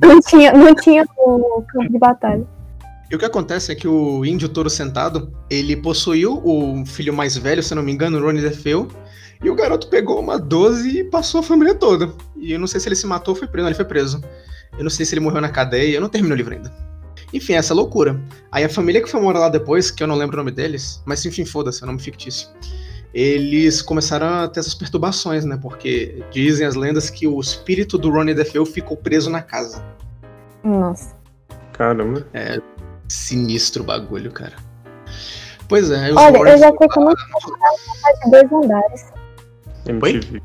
Não 0.00 0.20
tinha, 0.20 0.52
não 0.52 0.74
tinha 0.74 1.04
o 1.18 1.62
campo 1.68 1.92
de 1.92 1.98
batalha. 1.98 2.46
E 3.10 3.14
o 3.14 3.18
que 3.18 3.24
acontece 3.24 3.70
é 3.70 3.74
que 3.74 3.86
o 3.86 4.24
índio 4.24 4.48
touro 4.48 4.70
sentado, 4.70 5.32
ele 5.48 5.76
possuiu 5.76 6.40
o 6.44 6.84
filho 6.86 7.12
mais 7.12 7.36
velho, 7.36 7.62
se 7.62 7.74
não 7.74 7.82
me 7.82 7.92
engano, 7.92 8.18
o 8.18 8.20
Ronnie 8.22 8.42
DeFeo, 8.42 8.88
e 9.42 9.50
o 9.50 9.54
garoto 9.54 9.88
pegou 9.88 10.18
uma 10.18 10.38
12 10.38 11.00
e 11.00 11.04
passou 11.04 11.40
a 11.40 11.42
família 11.42 11.74
toda. 11.74 12.12
E 12.36 12.52
eu 12.52 12.58
não 12.58 12.66
sei 12.66 12.80
se 12.80 12.88
ele 12.88 12.96
se 12.96 13.06
matou 13.06 13.34
ou 13.34 13.38
foi 13.38 13.46
preso, 13.46 13.62
não, 13.62 13.68
ele 13.68 13.76
foi 13.76 13.84
preso. 13.84 14.22
Eu 14.76 14.82
não 14.82 14.90
sei 14.90 15.04
se 15.06 15.14
ele 15.14 15.20
morreu 15.20 15.40
na 15.40 15.48
cadeia, 15.48 15.94
eu 15.94 16.00
não 16.00 16.08
termino 16.08 16.34
o 16.34 16.36
livro 16.36 16.54
ainda. 16.54 16.72
Enfim, 17.32 17.52
essa 17.54 17.74
loucura. 17.74 18.20
Aí 18.50 18.64
a 18.64 18.68
família 18.68 19.02
que 19.02 19.08
foi 19.08 19.20
morar 19.20 19.40
lá 19.40 19.48
depois, 19.48 19.90
que 19.90 20.02
eu 20.02 20.06
não 20.06 20.16
lembro 20.16 20.36
o 20.36 20.38
nome 20.38 20.50
deles, 20.50 21.02
mas 21.04 21.24
enfim, 21.26 21.44
foda-se, 21.44 21.82
é 21.82 21.84
um 21.84 21.88
nome 21.88 22.00
fictício. 22.00 22.48
Eles 23.14 23.80
começaram 23.80 24.26
a 24.26 24.48
ter 24.48 24.58
essas 24.58 24.74
perturbações, 24.74 25.44
né? 25.44 25.56
Porque 25.60 26.24
dizem 26.32 26.66
as 26.66 26.74
lendas 26.74 27.08
que 27.08 27.28
o 27.28 27.40
espírito 27.40 27.96
do 27.96 28.10
Ronnie 28.10 28.34
DeFeo 28.34 28.66
ficou 28.66 28.96
preso 28.96 29.30
na 29.30 29.40
casa. 29.40 29.84
Nossa. 30.64 31.16
Caramba. 31.72 32.26
Sinistro 33.06 33.84
o 33.84 33.86
bagulho, 33.86 34.32
cara. 34.32 34.56
Pois 35.68 35.90
é, 35.90 36.12
Olha, 36.12 36.38
eu 36.38 36.58
já 36.58 36.68
sei 36.76 36.88
que 36.88 36.98
eu 36.98 37.04
não 37.04 37.14
de 37.14 38.30
dois 38.30 38.52
andares. 38.52 39.12
MTV. 39.86 40.42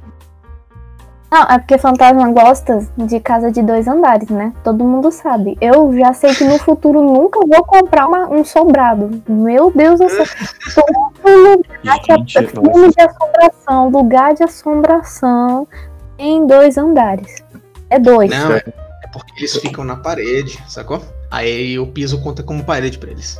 Não, 1.31 1.43
é 1.43 1.59
porque 1.59 1.77
fantasma 1.77 2.31
gosta 2.31 2.79
de 2.97 3.19
casa 3.19 3.51
de 3.51 3.61
dois 3.61 3.87
andares, 3.87 4.29
né? 4.29 4.51
Todo 4.63 4.83
mundo 4.83 5.11
sabe. 5.11 5.55
Eu 5.61 5.95
já 5.95 6.11
sei 6.11 6.33
que 6.33 6.43
no 6.43 6.57
futuro 6.57 7.01
nunca 7.01 7.39
vou 7.41 7.63
comprar 7.63 8.07
uma- 8.07 8.27
um 8.27 8.43
sobrado. 8.43 9.21
Meu 9.29 9.71
Deus 9.71 9.99
do 9.99 10.09
céu. 10.09 10.25
Todo 10.73 11.39
lugar 11.43 11.99
Gente, 12.03 12.47
filme 12.47 12.89
de 12.89 13.01
assombração, 13.01 13.89
lugar 13.89 14.33
de 14.33 14.43
assombração 14.43 15.67
em 16.17 16.47
dois 16.47 16.77
andares. 16.77 17.43
É 17.91 17.99
dois. 17.99 18.31
Não, 18.31 18.53
é 18.53 18.61
porque 19.13 19.33
eles 19.37 19.55
ficam 19.57 19.83
na 19.83 19.95
parede, 19.95 20.57
sacou? 20.67 20.99
Aí 21.29 21.77
o 21.77 21.85
piso 21.85 22.21
conta 22.23 22.41
como 22.41 22.63
parede 22.63 22.97
pra 22.97 23.11
eles. 23.11 23.39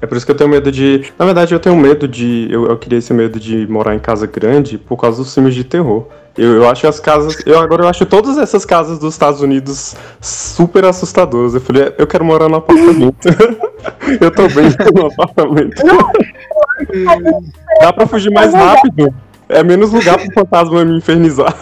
É 0.00 0.06
por 0.06 0.16
isso 0.16 0.24
que 0.26 0.30
eu 0.32 0.36
tenho 0.36 0.50
medo 0.50 0.70
de. 0.70 1.12
Na 1.18 1.24
verdade, 1.24 1.52
eu 1.54 1.58
tenho 1.60 1.74
medo 1.76 2.06
de. 2.06 2.46
Eu, 2.50 2.66
eu 2.66 2.78
queria 2.78 2.98
esse 2.98 3.12
medo 3.12 3.40
de 3.40 3.66
morar 3.66 3.94
em 3.94 3.98
casa 3.98 4.26
grande 4.26 4.78
por 4.78 4.96
causa 4.96 5.22
dos 5.22 5.32
filmes 5.34 5.54
de 5.54 5.64
terror. 5.64 6.06
Eu, 6.36 6.56
eu 6.56 6.68
acho 6.68 6.86
as 6.88 6.98
casas. 6.98 7.36
Eu 7.46 7.58
agora 7.60 7.84
eu 7.84 7.88
acho 7.88 8.04
todas 8.06 8.38
essas 8.38 8.64
casas 8.64 8.98
dos 8.98 9.14
Estados 9.14 9.40
Unidos 9.40 9.94
super 10.20 10.84
assustadoras. 10.84 11.54
Eu 11.54 11.60
falei, 11.60 11.94
eu 11.96 12.06
quero 12.06 12.24
morar 12.24 12.48
no 12.48 12.56
apartamento. 12.56 13.28
eu 14.20 14.30
tô 14.32 14.48
bem 14.48 14.66
no 14.94 15.06
apartamento. 15.06 15.80
Dá 17.80 17.92
pra 17.92 18.06
fugir 18.06 18.30
mais 18.32 18.52
rápido. 18.52 19.14
É 19.48 19.62
menos 19.62 19.92
lugar 19.92 20.18
pro 20.18 20.32
fantasma 20.32 20.84
me 20.84 20.96
infernizar. 20.96 21.54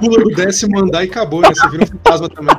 Pula 0.00 0.18
do 0.24 0.30
décimo 0.30 0.80
andar 0.80 1.04
e 1.04 1.08
acabou, 1.08 1.40
né? 1.42 1.50
Você 1.54 1.68
vira 1.68 1.84
um 1.84 1.86
fantasma 1.86 2.28
também. 2.28 2.56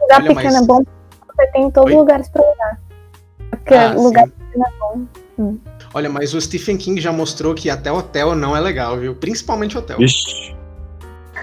lugar 0.00 0.20
olha, 0.20 0.28
pequeno 0.28 0.34
mas- 0.34 0.62
é 0.62 0.66
bom 0.66 0.82
porque 0.84 1.42
você 1.42 1.46
tem 1.52 1.62
em 1.64 1.70
todos 1.70 1.90
os 1.92 1.98
lugares 1.98 2.28
pra 2.28 2.42
olhar. 2.42 2.80
Porque 3.50 3.74
Ah, 3.74 3.92
lugar 3.94 4.24
sim. 4.26 4.32
pequeno 4.38 4.64
é 4.66 4.70
bom. 4.78 5.56
Olha, 5.94 6.08
mas 6.08 6.34
o 6.34 6.40
Stephen 6.40 6.76
King 6.76 7.00
já 7.00 7.10
mostrou 7.12 7.54
que 7.54 7.70
até 7.70 7.90
hotel 7.90 8.34
não 8.34 8.56
é 8.56 8.60
legal, 8.60 8.96
viu? 8.98 9.14
Principalmente 9.14 9.76
hotel. 9.78 10.00
Ixi. 10.00 10.54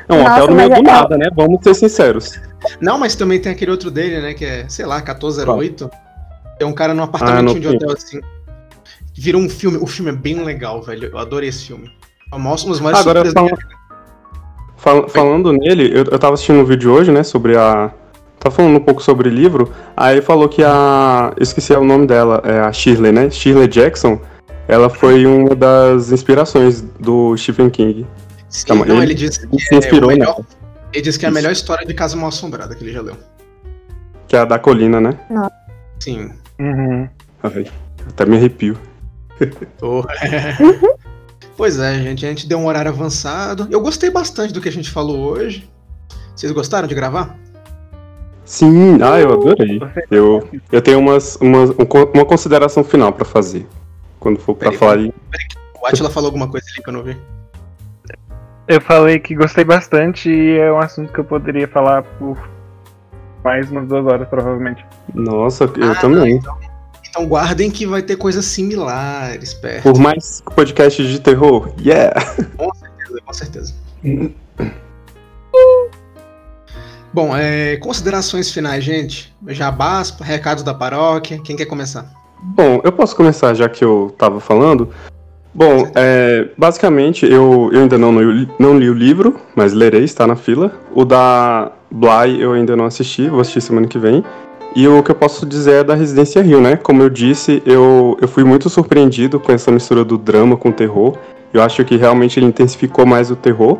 Não, 0.07 0.19
Nossa, 0.23 0.43
hotel 0.43 0.55
meio 0.55 0.69
mas 0.69 0.81
do 0.83 0.87
é- 0.89 0.91
nada, 0.93 1.17
né? 1.17 1.27
Vamos 1.35 1.59
ser 1.63 1.73
sinceros. 1.73 2.39
Não, 2.79 2.97
mas 2.97 3.15
também 3.15 3.39
tem 3.39 3.51
aquele 3.51 3.71
outro 3.71 3.89
dele, 3.89 4.21
né? 4.21 4.33
Que 4.33 4.45
é, 4.45 4.69
sei 4.69 4.85
lá, 4.85 4.97
1408. 4.97 5.89
É 6.59 6.65
um 6.65 6.73
cara 6.73 6.93
num 6.93 7.01
Ah, 7.01 7.05
apartamentinho 7.05 7.59
de 7.61 7.67
não 7.67 7.75
hotel 7.75 7.91
assim. 7.91 8.19
Virou 9.17 9.41
um 9.41 9.49
filme. 9.49 9.77
O 9.77 9.87
filme 9.87 10.11
é 10.11 10.15
bem 10.15 10.43
legal, 10.43 10.81
velho. 10.81 11.09
Eu 11.11 11.17
adorei 11.17 11.49
esse 11.49 11.65
filme. 11.65 11.91
Mostra 12.33 12.69
umas 12.69 12.79
maiores 12.79 13.01
Agora, 13.01 13.23
vida. 13.23 13.41
Fal- 14.77 15.07
falando 15.09 15.51
nele, 15.53 15.89
eu, 15.91 16.03
eu 16.11 16.19
tava 16.19 16.33
assistindo 16.33 16.59
um 16.59 16.65
vídeo 16.65 16.91
hoje, 16.91 17.11
né, 17.11 17.23
sobre 17.23 17.57
a. 17.57 17.91
Tava 18.39 18.53
falando 18.53 18.75
um 18.77 18.83
pouco 18.83 19.01
sobre 19.01 19.27
o 19.29 19.31
livro, 19.31 19.71
aí 19.97 20.21
falou 20.21 20.47
que 20.49 20.63
a. 20.63 21.33
Eu 21.37 21.41
esqueci 21.43 21.73
o 21.73 21.83
nome 21.83 22.05
dela, 22.05 22.41
é 22.45 22.59
a 22.59 22.71
Shirley, 22.71 23.11
né? 23.11 23.29
Shirley 23.29 23.67
Jackson. 23.67 24.19
Ela 24.67 24.89
foi 24.89 25.25
uma 25.25 25.55
das 25.55 26.11
inspirações 26.11 26.81
do 26.99 27.35
Stephen 27.37 27.69
King. 27.69 28.05
Sim, 28.49 28.67
Calma, 28.67 28.85
não, 28.85 28.95
ele- 28.97 29.05
ele 29.07 29.13
disse 29.13 29.47
que 29.47 29.55
é 29.73 29.77
inspirou 29.77 30.09
melhor. 30.09 30.35
nela, 30.35 30.45
Ele 30.93 31.01
disse 31.01 31.19
que 31.19 31.25
é 31.25 31.29
a 31.29 31.31
melhor 31.31 31.51
história 31.51 31.85
de 31.85 31.93
Casa 31.93 32.15
Mal 32.15 32.29
Assombrada 32.29 32.73
que 32.73 32.83
ele 32.83 32.93
já 32.93 33.01
leu. 33.01 33.15
que 34.27 34.35
é 34.35 34.39
a 34.39 34.45
da 34.45 34.57
colina, 34.57 34.99
né? 34.99 35.19
Sim. 35.99 36.31
Uhum. 36.59 37.07
Ai, 37.43 37.67
até 38.09 38.25
me 38.25 38.37
arrepio. 38.37 38.75
Porra. 39.77 40.07
pois 41.57 41.77
é, 41.79 41.93
gente. 42.01 42.25
A 42.25 42.29
gente 42.29 42.47
deu 42.47 42.57
um 42.57 42.65
horário 42.65 42.89
avançado. 42.91 43.67
Eu 43.69 43.81
gostei 43.81 44.09
bastante 44.09 44.51
do 44.53 44.61
que 44.61 44.69
a 44.69 44.71
gente 44.71 44.89
falou 44.89 45.19
hoje. 45.33 45.69
Vocês 46.35 46.51
gostaram 46.51 46.87
de 46.87 46.95
gravar? 46.95 47.37
Sim, 48.45 48.97
ah, 49.01 49.19
eu 49.19 49.33
adorei. 49.33 49.79
Eu, 50.11 50.47
eu 50.71 50.81
tenho 50.81 50.99
umas, 50.99 51.35
umas, 51.37 51.69
um 51.71 51.85
uma 52.13 52.25
consideração 52.25 52.83
final 52.83 53.11
pra 53.13 53.25
fazer. 53.25 53.65
Quando 54.25 54.39
for 54.39 54.55
pra 54.55 54.69
Peraí, 54.71 54.79
falar 54.79 54.93
aí. 54.93 55.13
O 55.79 55.85
Atila 55.85 56.09
falou 56.09 56.29
alguma 56.29 56.47
coisa 56.49 56.65
ali 56.73 56.81
que 56.83 56.89
eu 56.89 56.93
não 56.93 57.03
vi. 57.03 57.15
eu 58.67 58.81
falei 58.81 59.19
que 59.19 59.35
gostei 59.35 59.63
bastante 59.63 60.31
e 60.31 60.57
é 60.57 60.71
um 60.73 60.79
assunto 60.79 61.13
que 61.13 61.19
eu 61.19 61.23
poderia 61.23 61.67
falar 61.67 62.01
por 62.01 62.35
mais 63.43 63.69
umas 63.69 63.87
duas 63.87 64.03
horas, 64.07 64.27
provavelmente. 64.27 64.83
Nossa, 65.13 65.65
eu 65.77 65.91
Ah, 65.91 65.95
também. 66.01 66.37
Então, 66.37 66.57
então 67.07 67.27
guardem 67.27 67.69
que 67.69 67.85
vai 67.85 68.01
ter 68.01 68.15
coisas 68.15 68.45
similares 68.45 69.53
perto. 69.53 69.83
Por 69.83 69.99
mais 69.99 70.41
podcast 70.55 71.07
de 71.07 71.19
terror, 71.19 71.71
yeah! 71.79 72.11
Com 72.57 73.31
certeza. 73.33 73.75
Bom, 77.13 77.37
é, 77.37 77.77
considerações 77.77 78.51
finais, 78.51 78.83
gente. 78.83 79.31
Jabás, 79.49 80.09
recados 80.19 80.63
da 80.63 80.73
paróquia. 80.73 81.39
Quem 81.43 81.55
quer 81.55 81.65
começar? 81.65 82.11
Bom, 82.53 82.79
eu 82.83 82.91
posso 82.91 83.15
começar 83.15 83.53
já 83.53 83.67
que 83.67 83.83
eu 83.83 84.13
tava 84.17 84.39
falando. 84.39 84.89
Bom, 85.53 85.89
é, 85.95 86.49
basicamente 86.57 87.25
eu, 87.25 87.69
eu 87.71 87.81
ainda 87.81 87.97
não, 87.97 88.17
li- 88.21 88.49
não 88.59 88.77
li 88.77 88.89
o 88.89 88.93
livro, 88.93 89.35
mas 89.55 89.73
lerei, 89.73 90.03
está 90.03 90.27
na 90.27 90.35
fila. 90.35 90.71
O 90.93 91.05
da 91.05 91.71
Bly 91.89 92.41
eu 92.41 92.53
ainda 92.53 92.75
não 92.75 92.85
assisti, 92.85 93.27
vou 93.29 93.39
assistir 93.39 93.61
semana 93.61 93.87
que 93.87 93.97
vem. 93.97 94.23
E 94.75 94.85
o 94.87 95.01
que 95.01 95.11
eu 95.11 95.15
posso 95.15 95.45
dizer 95.45 95.71
é 95.75 95.83
da 95.83 95.95
Residência 95.95 96.41
Rio, 96.41 96.59
né? 96.59 96.75
Como 96.75 97.01
eu 97.01 97.09
disse, 97.09 97.63
eu, 97.65 98.17
eu 98.21 98.27
fui 98.27 98.43
muito 98.43 98.69
surpreendido 98.69 99.39
com 99.39 99.51
essa 99.53 99.71
mistura 99.71 100.03
do 100.03 100.17
drama 100.17 100.57
com 100.57 100.67
o 100.69 100.73
terror. 100.73 101.15
Eu 101.53 101.61
acho 101.61 101.83
que 101.85 101.95
realmente 101.95 102.37
ele 102.37 102.47
intensificou 102.47 103.05
mais 103.05 103.31
o 103.31 103.35
terror. 103.37 103.77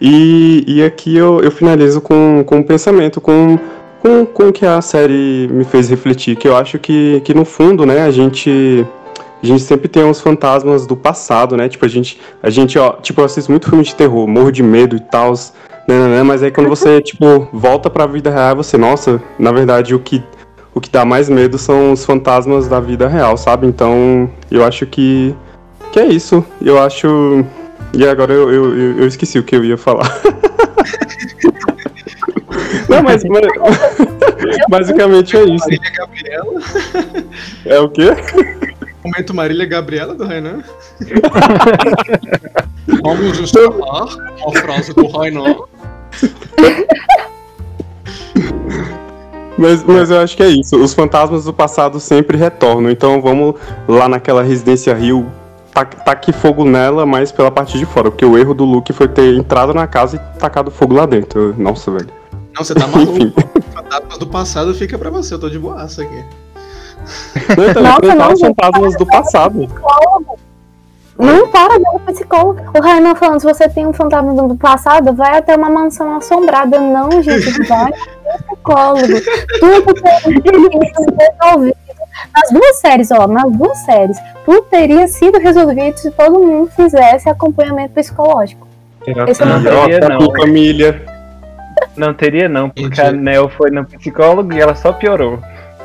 E, 0.00 0.64
e 0.66 0.82
aqui 0.82 1.16
eu, 1.16 1.40
eu 1.40 1.52
finalizo 1.52 2.00
com, 2.00 2.42
com 2.44 2.56
um 2.56 2.62
pensamento, 2.64 3.20
com 3.20 3.56
com, 4.04 4.26
com 4.26 4.48
o 4.48 4.52
que 4.52 4.66
a 4.66 4.82
série 4.82 5.48
me 5.50 5.64
fez 5.64 5.88
refletir, 5.88 6.36
que 6.36 6.46
eu 6.46 6.54
acho 6.54 6.78
que, 6.78 7.22
que 7.24 7.32
no 7.32 7.46
fundo, 7.46 7.86
né, 7.86 8.02
a 8.02 8.10
gente 8.10 8.86
a 9.42 9.46
gente 9.46 9.62
sempre 9.62 9.88
tem 9.88 10.04
uns 10.04 10.20
fantasmas 10.20 10.86
do 10.86 10.96
passado, 10.96 11.54
né? 11.54 11.68
Tipo, 11.68 11.84
a 11.84 11.88
gente, 11.88 12.18
a 12.42 12.48
gente, 12.48 12.78
ó, 12.78 12.92
tipo, 12.94 13.20
eu 13.20 13.24
assisto 13.26 13.50
muito 13.50 13.68
filme 13.68 13.84
de 13.84 13.94
terror, 13.94 14.26
morro 14.26 14.50
de 14.50 14.62
medo 14.62 14.96
e 14.96 15.00
tal, 15.00 15.32
né, 15.86 15.98
né, 15.98 16.08
né, 16.16 16.22
mas 16.22 16.42
aí 16.42 16.50
quando 16.50 16.68
você, 16.68 17.00
tipo, 17.02 17.46
volta 17.52 17.88
pra 17.90 18.06
vida 18.06 18.30
real, 18.30 18.56
você, 18.56 18.76
nossa, 18.78 19.22
na 19.38 19.52
verdade, 19.52 19.94
o 19.94 19.98
que 19.98 20.22
o 20.74 20.80
que 20.80 20.90
dá 20.90 21.04
mais 21.04 21.28
medo 21.28 21.56
são 21.56 21.92
os 21.92 22.04
fantasmas 22.04 22.66
da 22.66 22.80
vida 22.80 23.06
real, 23.06 23.36
sabe? 23.36 23.64
Então, 23.66 24.28
eu 24.50 24.64
acho 24.64 24.84
que 24.86 25.32
que 25.92 26.00
é 26.00 26.06
isso. 26.06 26.44
Eu 26.60 26.82
acho 26.82 27.44
e 27.92 28.04
agora 28.04 28.32
eu, 28.32 28.50
eu- 28.52 28.98
eu 28.98 29.06
esqueci 29.06 29.38
o 29.38 29.44
que 29.44 29.54
eu 29.54 29.64
ia 29.64 29.78
falar. 29.78 30.10
Não, 32.88 33.02
mas, 33.02 33.22
mas- 33.28 34.58
basicamente 34.68 35.36
é 35.36 35.44
isso. 35.44 35.64
Marília 35.64 35.92
Gabriela. 35.96 36.60
É 37.66 37.78
o 37.80 37.88
quê? 37.88 38.10
Momento 39.04 39.34
Marília 39.34 39.66
Gabriela 39.66 40.14
do 40.14 40.24
Rainan. 40.24 40.62
Vamos 43.02 43.38
encerrar 43.38 44.06
a 44.46 44.60
frase 44.60 44.94
do 44.94 45.06
Rainan. 45.08 45.56
Mas, 49.56 49.84
mas 49.84 50.10
eu 50.10 50.20
acho 50.20 50.36
que 50.36 50.42
é 50.42 50.48
isso. 50.48 50.76
Os 50.76 50.94
fantasmas 50.94 51.44
do 51.44 51.52
passado 51.52 52.00
sempre 52.00 52.36
retornam. 52.36 52.90
Então 52.90 53.20
vamos 53.20 53.54
lá 53.86 54.08
naquela 54.08 54.42
residência 54.42 54.94
Rio. 54.94 55.26
Taque 56.04 56.32
fogo 56.32 56.64
nela, 56.64 57.04
mas 57.04 57.30
pela 57.32 57.50
parte 57.50 57.78
de 57.78 57.84
fora. 57.84 58.10
Porque 58.10 58.24
o 58.24 58.38
erro 58.38 58.54
do 58.54 58.64
Luke 58.64 58.92
foi 58.92 59.08
ter 59.08 59.34
entrado 59.36 59.74
na 59.74 59.86
casa 59.86 60.16
e 60.16 60.38
tacado 60.38 60.70
fogo 60.70 60.94
lá 60.94 61.04
dentro. 61.06 61.54
Nossa, 61.58 61.90
velho. 61.90 62.08
Não, 62.54 62.64
você 62.64 62.74
tá 62.74 62.86
maluco. 62.86 63.40
Fantasmas 63.72 64.18
do 64.18 64.26
passado 64.26 64.74
fica 64.74 64.96
pra 64.98 65.10
você, 65.10 65.34
eu 65.34 65.38
tô 65.40 65.48
de 65.50 65.58
boaça 65.58 66.02
aqui. 66.02 66.24
Não, 67.76 67.82
Nossa, 67.82 68.14
não, 68.14 68.32
os 68.32 68.40
fantasmas 68.40 68.96
do 68.96 69.06
passado. 69.06 69.68
Não 71.18 71.48
para 71.48 71.78
de 71.78 71.84
ir 71.84 72.00
psicólogo. 72.12 72.60
O 72.76 72.80
Rainan 72.82 73.14
falando, 73.14 73.40
se 73.40 73.46
você 73.46 73.68
tem 73.68 73.86
um 73.86 73.92
fantasma 73.92 74.34
do 74.34 74.56
passado, 74.56 75.12
vai 75.12 75.38
até 75.38 75.54
uma 75.56 75.70
mansão 75.70 76.16
assombrada. 76.16 76.78
Não, 76.80 77.10
gente, 77.22 77.50
vai 77.68 77.92
psicólogo. 78.48 79.06
Tudo 79.60 79.94
teria 79.94 80.94
sido 80.94 81.16
resolvido. 81.18 81.76
Nas 82.34 82.50
duas 82.52 82.76
séries, 82.80 83.10
ó, 83.10 83.26
nas 83.26 83.52
duas 83.52 83.78
séries, 83.78 84.18
tudo 84.44 84.62
teria 84.62 85.06
sido 85.08 85.38
resolvido 85.38 85.96
se 85.98 86.10
todo 86.12 86.38
mundo 86.38 86.70
fizesse 86.74 87.28
acompanhamento 87.28 87.92
psicológico. 87.94 88.66
Esse 89.28 89.42
é 89.42 89.46
Não 89.46 89.58
o 89.60 89.62
teria, 89.62 90.00
Ó, 90.04 90.08
não. 90.08 90.18
com 90.28 90.36
família. 90.40 91.13
Não 91.96 92.12
teria, 92.14 92.48
não, 92.48 92.68
porque 92.70 93.00
a 93.00 93.12
Nel 93.12 93.48
foi 93.48 93.70
no 93.70 93.84
psicólogo 93.84 94.52
e 94.52 94.60
ela 94.60 94.74
só 94.74 94.92
piorou. 94.92 95.38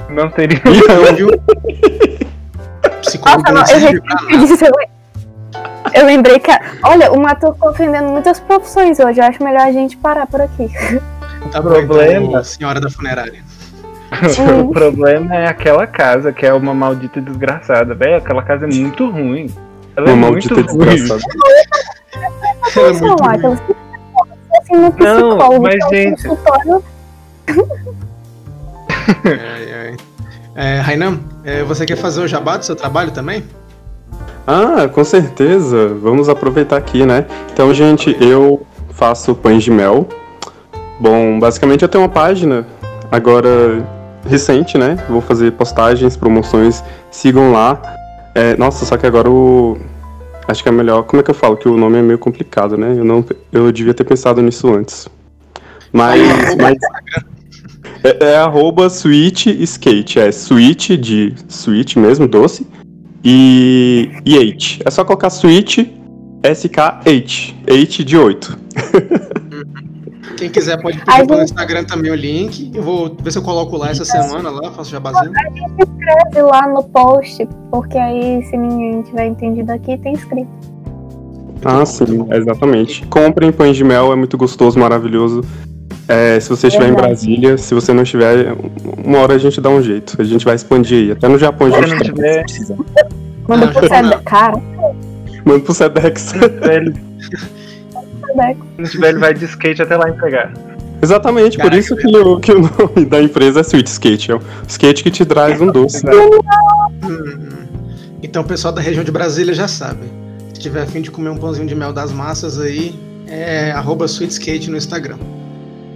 Não 0.10 0.30
teria. 0.30 0.60
Então, 0.66 1.16
viu? 1.16 1.30
Psicólogo 3.02 3.52
Nossa, 3.52 3.80
não 3.80 3.92
não, 3.92 4.72
eu, 5.94 6.06
lembrei 6.06 6.40
que. 6.40 6.52
a- 6.52 6.62
Olha, 6.84 7.12
o 7.12 7.20
Matheus 7.22 7.58
tá 7.58 7.70
ofendendo 7.70 8.10
muitas 8.10 8.40
profissões 8.40 9.00
hoje. 9.00 9.20
Eu 9.20 9.26
acho 9.26 9.44
melhor 9.44 9.62
a 9.68 9.72
gente 9.72 9.98
parar 9.98 10.28
por 10.28 10.42
aqui. 10.42 10.68
Tá 11.52 11.62
bom, 11.62 11.70
Problema. 11.70 12.26
então, 12.28 12.44
senhora 12.44 12.80
da 12.80 12.90
funerária. 12.90 13.42
o 14.64 14.72
problema 14.72 15.36
é 15.36 15.48
aquela 15.48 15.86
casa, 15.88 16.32
que 16.34 16.46
é 16.46 16.54
uma 16.54 16.74
maldita 16.74 17.22
desgraçada. 17.22 17.94
Velho, 17.96 18.18
aquela 18.18 18.42
casa 18.44 18.66
é 18.66 18.74
muito 18.74 19.10
ruim. 19.10 19.48
Ela 19.96 20.10
é 20.10 20.14
Uma 20.14 20.28
muito 20.32 20.54
maldita 20.54 20.72
ruim. 20.74 20.86
desgraçada. 20.86 21.22
Ela 22.76 22.88
é 22.88 22.92
Isso, 22.92 23.04
muito 23.06 23.24
ruim. 23.24 23.60
Assim, 24.60 24.76
no 24.76 24.92
psicólogo, 24.92 25.62
mas, 25.62 25.86
que 25.88 25.96
é 25.96 26.02
gente- 26.04 26.28
consultório. 26.28 26.84
Ai, 29.26 29.74
ai. 29.74 29.98
É, 30.56 30.80
Rainan, 30.82 31.20
é, 31.44 31.64
você 31.64 31.86
quer 31.86 31.96
fazer 31.96 32.22
o 32.22 32.28
jabá 32.28 32.58
do 32.58 32.66
seu 32.66 32.76
trabalho 32.76 33.12
também? 33.12 33.44
Ah, 34.46 34.88
com 34.88 35.04
certeza. 35.04 35.88
Vamos 36.02 36.28
aproveitar 36.28 36.78
aqui, 36.78 37.06
né? 37.06 37.26
Então, 37.54 37.74
gente, 37.74 38.16
eu 38.20 38.66
faço 38.92 39.34
pães 39.36 39.64
de 39.64 39.72
mel. 39.72 40.08
Bom, 41.00 41.40
basicamente 41.40 41.82
eu 41.84 41.88
tenho 41.88 42.04
uma 42.04 42.10
página 42.10 42.66
agora 43.12 43.86
recente, 44.28 44.78
né? 44.78 44.98
Vou 45.08 45.22
fazer 45.22 45.52
postagens, 45.54 46.18
promoções, 46.18 46.84
sigam 47.10 47.52
lá. 47.52 47.80
É, 48.36 48.58
nossa, 48.58 48.86
só 48.86 48.98
que 48.98 49.08
agora 49.08 49.30
o 49.30 49.78
acho 50.50 50.64
que 50.64 50.70
é 50.70 50.72
melhor. 50.72 51.04
Como 51.04 51.22
é 51.22 51.24
que 51.24 51.30
eu 51.30 51.36
falo 51.36 51.56
que 51.56 51.70
o 51.70 51.78
nome 51.78 51.98
é 51.98 52.02
meio 52.02 52.18
complicado, 52.18 52.78
né? 52.78 52.96
Eu 52.98 53.06
não 53.06 53.24
eu 53.52 53.72
devia 53.72 53.94
ter 53.94 54.04
pensado 54.04 54.42
nisso 54.42 54.74
antes. 54.74 55.08
Mas, 55.94 56.22
mas 56.58 56.78
é, 58.04 58.32
é 58.32 58.38
arroba 58.38 58.90
Switch 58.90 59.48
Skate, 59.48 60.20
é 60.20 60.32
Switch 60.32 60.90
de 60.92 61.34
Switch 61.48 61.96
mesmo, 61.96 62.28
doce. 62.28 62.66
E, 63.24 64.10
e 64.26 64.38
8. 64.38 64.80
É 64.86 64.92
só 64.92 65.04
colocar 65.04 65.30
Switch 65.30 65.80
SK8. 66.42 67.54
8 67.70 68.04
de 68.04 68.18
8. 68.18 68.60
Quem 70.40 70.50
quiser 70.50 70.82
pode 70.82 70.98
pedir 70.98 71.28
pelo 71.28 71.40
gente. 71.40 71.50
Instagram 71.52 71.84
também 71.84 72.12
o 72.12 72.16
link. 72.16 72.72
Eu 72.74 72.82
vou 72.82 73.14
ver 73.22 73.30
se 73.30 73.38
eu 73.38 73.42
coloco 73.42 73.76
lá 73.76 73.90
essa 73.90 74.06
semana 74.06 74.50
lá, 74.50 74.72
faço 74.72 74.90
jabazinho. 74.90 75.34
Escreve 75.78 76.42
lá 76.42 76.66
no 76.70 76.82
post, 76.84 77.46
porque 77.70 77.98
aí, 77.98 78.42
se 78.46 78.56
ninguém 78.56 79.02
tiver 79.02 79.28
entendido 79.28 79.70
aqui, 79.74 79.98
tem 79.98 80.14
escrito. 80.14 80.50
Ah, 81.66 81.86
sim, 81.86 82.26
exatamente. 82.32 83.06
Comprem 83.08 83.52
pães 83.52 83.76
de 83.76 83.84
mel, 83.84 84.14
é 84.14 84.16
muito 84.16 84.38
gostoso, 84.38 84.80
maravilhoso. 84.80 85.44
É, 86.08 86.40
se 86.40 86.50
você 86.50 86.68
estiver 86.68 86.86
em 86.86 86.94
Verdade. 86.94 87.08
Brasília, 87.10 87.58
se 87.58 87.74
você 87.74 87.92
não 87.92 88.04
estiver, 88.04 88.56
uma 89.06 89.20
hora 89.20 89.36
a 89.36 89.38
gente 89.38 89.60
dá 89.60 89.70
um 89.70 89.82
jeito. 89.82 90.16
A 90.18 90.24
gente 90.24 90.46
vai 90.46 90.56
expandir 90.56 91.04
aí. 91.04 91.12
Até 91.12 91.28
no 91.28 91.38
Japão 91.38 91.68
a 91.68 91.84
Se 91.84 91.88
gente 91.88 92.04
tiver-. 92.04 92.46
Manda 93.46 93.68
pro. 93.68 93.88
Sedex. 93.88 94.22
Cara, 94.24 94.62
Manda 95.46 95.60
pro 95.60 95.74
Sedex. 95.74 96.34
Se 98.30 98.36
Sedex. 98.36 98.60
não 98.78 98.86
tiver, 98.86 99.10
ele 99.10 99.20
vai 99.20 99.34
de 99.34 99.46
skate 99.46 99.82
até 99.82 99.98
lá 99.98 100.10
entregar. 100.10 100.54
Exatamente, 101.02 101.58
por 101.58 101.64
Caraca, 101.64 101.80
isso 101.80 101.96
que 101.96 102.08
o, 102.08 102.40
que 102.40 102.52
o 102.52 102.62
nome 102.62 103.06
da 103.06 103.22
empresa 103.22 103.60
é 103.60 103.62
Sweet 103.62 103.90
Skate. 103.90 104.32
É 104.32 104.36
o 104.36 104.42
skate 104.68 105.04
que 105.04 105.12
te 105.12 105.26
traz 105.26 105.60
um 105.62 105.68
doce. 105.68 106.06
Hum. 106.06 107.50
Então 108.22 108.42
o 108.42 108.46
pessoal 108.46 108.74
da 108.74 108.82
região 108.82 109.04
de 109.04 109.12
Brasília 109.12 109.54
já 109.54 109.68
sabe. 109.68 110.02
Se 110.54 110.60
tiver 110.60 110.82
afim 110.82 111.02
de 111.02 111.10
comer 111.10 111.30
um 111.30 111.38
pãozinho 111.38 111.68
de 111.68 111.76
mel 111.76 111.94
das 111.94 112.12
massas 112.12 112.60
aí, 112.60 113.00
é 113.28 113.72
arroba 113.72 114.06
sweetskate 114.06 114.70
no 114.70 114.76
Instagram. 114.76 115.18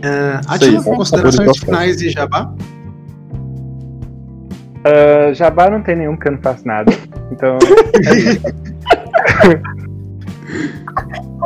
Aí, 0.01 0.39
Atila, 0.47 0.83
tá? 0.83 0.95
considerações 0.95 1.57
finais 1.57 1.97
de 1.97 2.09
jabá? 2.09 2.53
Ah, 4.83 5.33
Jabá 5.33 5.69
não 5.69 5.81
tem 5.81 5.95
nenhum, 5.95 6.15
porque 6.15 6.27
eu 6.27 6.33
não 6.33 6.41
faço 6.41 6.67
nada. 6.67 6.91
Então, 7.31 7.57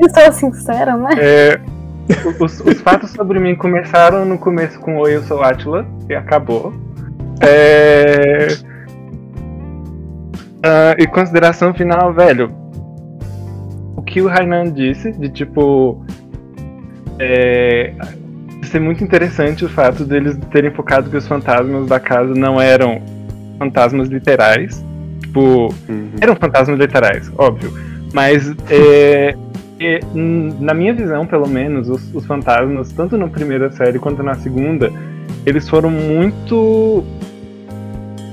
Eu 0.02 0.10
sou 0.10 0.32
sincera, 0.32 0.96
né? 0.96 1.10
é, 1.18 1.60
os, 2.40 2.60
os 2.62 2.82
fatos 2.82 3.12
sobre 3.12 3.40
mim 3.40 3.56
começaram 3.56 4.26
no 4.26 4.38
começo 4.38 4.80
com 4.80 4.98
Oi, 4.98 5.16
eu 5.16 5.24
sou 5.24 5.42
Atila, 5.42 5.86
e 6.10 6.14
acabou. 6.14 6.74
É, 7.42 8.48
ah, 10.64 10.96
e 10.98 11.08
consideração 11.08 11.74
final, 11.74 12.14
velho. 12.14 12.52
O 13.96 14.02
que 14.02 14.22
o 14.22 14.28
Rainan 14.28 14.72
disse, 14.72 15.12
de 15.12 15.30
tipo. 15.30 16.04
É, 17.20 17.94
ser 18.64 18.80
muito 18.80 19.04
interessante 19.04 19.66
o 19.66 19.70
fato 19.70 20.04
deles 20.04 20.38
terem 20.52 20.72
focado 20.72 21.10
que 21.10 21.18
os 21.18 21.28
fantasmas 21.28 21.88
da 21.88 22.00
casa 22.00 22.34
não 22.34 22.60
eram 22.60 23.02
fantasmas 23.58 24.10
literais. 24.10 24.84
Tipo, 25.22 25.74
Uhum. 25.90 26.12
eram 26.22 26.36
fantasmas 26.36 26.78
literais, 26.78 27.32
óbvio. 27.38 27.72
Mas 28.14 28.54
é, 28.70 29.36
Porque, 29.78 30.00
hum, 30.16 30.58
na 30.60 30.74
minha 30.74 30.92
visão, 30.92 31.28
pelo 31.28 31.48
menos, 31.48 31.88
os, 31.88 32.02
os 32.16 32.26
fantasmas, 32.26 32.92
tanto 32.92 33.16
na 33.16 33.28
primeira 33.28 33.72
série 33.72 34.00
quanto 34.00 34.24
na 34.24 34.34
segunda, 34.34 34.92
eles 35.46 35.70
foram 35.70 35.92
muito 35.92 37.04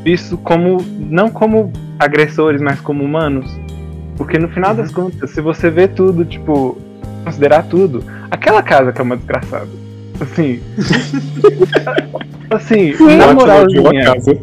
vistos 0.02 0.38
como. 0.42 0.78
não 0.98 1.28
como 1.28 1.70
agressores, 1.98 2.62
mas 2.62 2.80
como 2.80 3.04
humanos. 3.04 3.44
Porque 4.16 4.38
no 4.38 4.48
final 4.48 4.74
das 4.74 4.90
contas, 4.90 5.30
se 5.32 5.42
você 5.42 5.68
vê 5.68 5.86
tudo, 5.86 6.24
tipo, 6.24 6.78
considerar 7.24 7.64
tudo, 7.64 8.02
aquela 8.30 8.62
casa 8.62 8.90
que 8.90 9.02
é 9.02 9.04
uma 9.04 9.16
desgraçada. 9.18 9.68
Assim. 10.18 10.62
assim, 12.48 12.92
na 12.92 12.96
de 12.96 13.02
uma 13.02 13.34
moralzinha. 13.34 14.04
casa. 14.14 14.38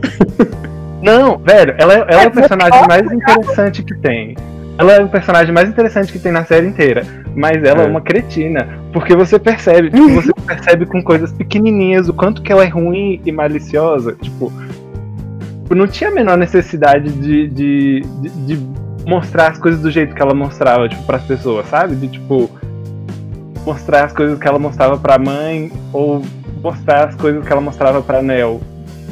Não, 1.02 1.36
velho, 1.40 1.74
ela, 1.80 1.94
é- 1.96 2.06
ela 2.08 2.24
é 2.24 2.28
o 2.28 2.32
personagem 2.32 2.88
mais 2.88 3.12
interessante 3.12 3.82
que 3.82 3.96
tem. 3.96 4.36
Ela 4.82 4.94
é 4.94 5.04
o 5.04 5.08
personagem 5.08 5.54
mais 5.54 5.70
interessante 5.70 6.12
que 6.12 6.18
tem 6.18 6.32
na 6.32 6.44
série 6.44 6.66
inteira. 6.66 7.06
Mas 7.36 7.64
ela 7.64 7.84
é, 7.84 7.86
É. 7.86 7.88
uma 7.88 8.02
cretina. 8.02 8.68
Porque 8.92 9.16
você 9.16 9.38
percebe, 9.38 9.92
tipo, 9.92 10.10
você 10.10 10.32
percebe 10.46 10.88
com 10.88 11.04
coisas 11.04 11.32
pequenininhas 11.32 12.10
o 12.10 12.14
quanto 12.16 12.42
que 12.42 12.52
ela 12.52 12.64
é 12.64 12.68
ruim 12.68 13.22
e 13.24 13.32
maliciosa. 13.32 14.16
Tipo, 14.20 14.52
não 15.70 15.86
tinha 15.86 16.10
a 16.10 16.14
menor 16.14 16.36
necessidade 16.36 17.12
de, 17.12 17.48
de, 17.48 18.02
de, 18.22 18.30
de 18.56 18.60
mostrar 19.08 19.52
as 19.52 19.60
coisas 19.60 19.80
do 19.82 19.92
jeito 19.92 20.16
que 20.16 20.22
ela 20.22 20.34
mostrava, 20.34 20.90
tipo, 20.90 21.04
pras 21.04 21.22
pessoas, 21.26 21.68
sabe? 21.68 21.96
De, 21.96 22.08
tipo, 22.08 22.50
mostrar 23.64 24.06
as 24.06 24.14
coisas 24.14 24.40
que 24.40 24.48
ela 24.48 24.58
mostrava 24.58 24.98
pra 24.98 25.20
mãe 25.20 25.72
ou 25.94 26.24
mostrar 26.64 27.08
as 27.10 27.16
coisas 27.16 27.46
que 27.46 27.52
ela 27.52 27.62
mostrava 27.62 28.02
pra 28.02 28.20
Nel. 28.24 28.60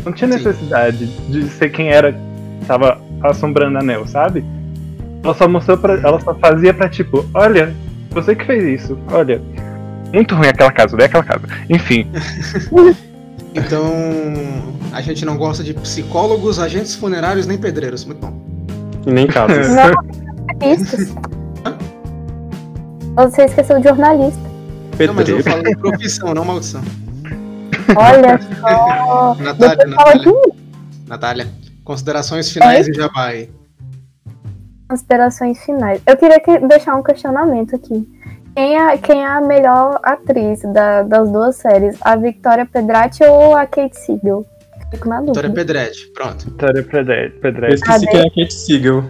Não 0.03 0.11
tinha 0.11 0.31
Sim. 0.31 0.37
necessidade 0.37 1.05
de 1.29 1.43
ser 1.49 1.69
quem 1.69 1.89
era 1.91 2.11
que 2.11 2.65
tava 2.65 2.99
assombrando 3.21 3.77
a 3.77 3.83
Nel, 3.83 4.07
sabe? 4.07 4.43
Ela 5.23 5.33
só 5.33 5.47
mostrou 5.47 5.77
pra. 5.77 5.95
Ela 5.95 6.19
só 6.21 6.33
fazia 6.35 6.73
pra 6.73 6.87
tipo, 6.89 7.25
olha, 7.33 7.73
você 8.11 8.35
que 8.35 8.45
fez 8.45 8.81
isso, 8.81 8.97
olha. 9.11 9.41
Muito 10.13 10.33
ruim 10.35 10.47
aquela 10.47 10.71
casa, 10.71 10.95
odeio 10.95 11.07
aquela 11.07 11.23
casa. 11.23 11.43
Enfim, 11.69 12.07
Então, 13.53 13.91
a 14.91 15.01
gente 15.01 15.25
não 15.25 15.35
gosta 15.37 15.63
de 15.63 15.73
psicólogos, 15.73 16.59
agentes 16.59 16.95
funerários 16.95 17.45
nem 17.47 17.57
pedreiros. 17.57 18.05
Muito 18.05 18.19
bom. 18.19 18.33
E 19.05 19.11
nem 19.11 19.27
casas. 19.27 19.67
Jornalistas. 20.59 21.13
Você 23.15 23.43
esqueceu 23.45 23.79
de 23.79 23.87
jornalista. 23.87 24.39
Não, 24.99 25.13
mas 25.13 25.29
eu 25.29 25.37
Pedreiro. 25.37 25.43
falo 25.43 25.63
de 25.63 25.77
profissão, 25.77 26.33
não 26.33 26.45
maldição. 26.45 26.81
Olha 27.95 28.39
só. 28.61 29.35
Natália, 29.35 29.85
Natália, 29.87 30.33
Natália. 31.07 31.47
Considerações 31.83 32.51
finais 32.51 32.87
e 32.87 32.93
jabá 32.93 33.25
aí. 33.27 33.49
Considerações 34.89 35.59
finais. 35.63 36.01
Eu 36.05 36.17
queria 36.17 36.39
que- 36.39 36.59
deixar 36.59 36.95
um 36.95 37.03
questionamento 37.03 37.75
aqui. 37.75 38.07
Quem 38.55 38.75
é, 38.77 38.97
quem 38.97 39.23
é 39.23 39.27
a 39.27 39.39
melhor 39.39 39.99
atriz 40.03 40.61
da- 40.73 41.03
das 41.03 41.29
duas 41.31 41.55
séries? 41.55 41.97
A 42.01 42.15
Victoria 42.15 42.65
Pedrati 42.65 43.23
ou 43.23 43.55
a 43.55 43.65
Kate 43.67 43.97
Siegel? 43.97 44.45
Fico 44.91 45.07
na 45.07 45.17
dúvida. 45.21 45.33
Vitória 45.47 45.51
Pedretti, 45.53 46.11
pronto. 46.13 46.45
Vitória 46.45 46.83
Pedre- 46.83 47.25
Eu 47.35 47.39
Pedretti. 47.41 47.75
esqueci 47.75 48.07
quem 48.07 48.19
é 48.19 48.23
a 48.23 48.29
Kate 48.29 48.53
Siegel. 48.53 49.03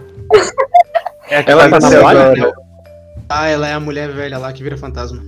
É 1.30 1.36
a 1.38 1.44
Ela 1.46 1.70
tá 1.70 1.80
na 1.80 1.88
Teodora. 1.88 2.28
live? 2.28 2.52
Ah, 3.30 3.48
ela 3.48 3.66
é 3.68 3.72
a 3.72 3.80
mulher 3.80 4.10
velha 4.10 4.36
lá 4.38 4.52
que 4.52 4.62
vira 4.62 4.76
fantasma. 4.76 5.22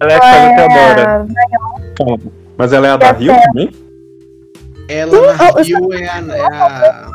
Ela 0.00 0.12
é 0.12 0.16
a 0.16 0.20
que 0.20 0.26
faz 0.26 0.52
a 0.52 0.56
Teodora. 0.56 1.26
Calma. 1.96 2.18
Mas 2.58 2.72
ela 2.72 2.86
é 2.86 2.90
a 2.90 2.96
da 2.98 3.12
Rio 3.12 3.34
também? 3.46 3.70
Ela 4.88 5.32
na 5.36 5.60
Rio 5.62 5.92
é 5.94 6.08
a, 6.08 6.36
é 6.36 6.40
a- 6.42 7.08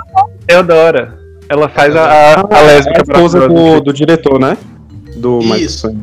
Teodora. 0.47 1.19
Ela 1.49 1.69
faz 1.69 1.95
a, 1.95 2.03
a, 2.05 2.41
a 2.41 2.61
lésbica 2.61 2.97
É 2.97 2.99
a 2.99 3.03
esposa 3.13 3.47
do, 3.47 3.81
do 3.81 3.93
diretor, 3.93 4.39
né? 4.39 4.57
Do 5.15 5.39
Michael 5.39 5.61
Isso. 5.61 5.95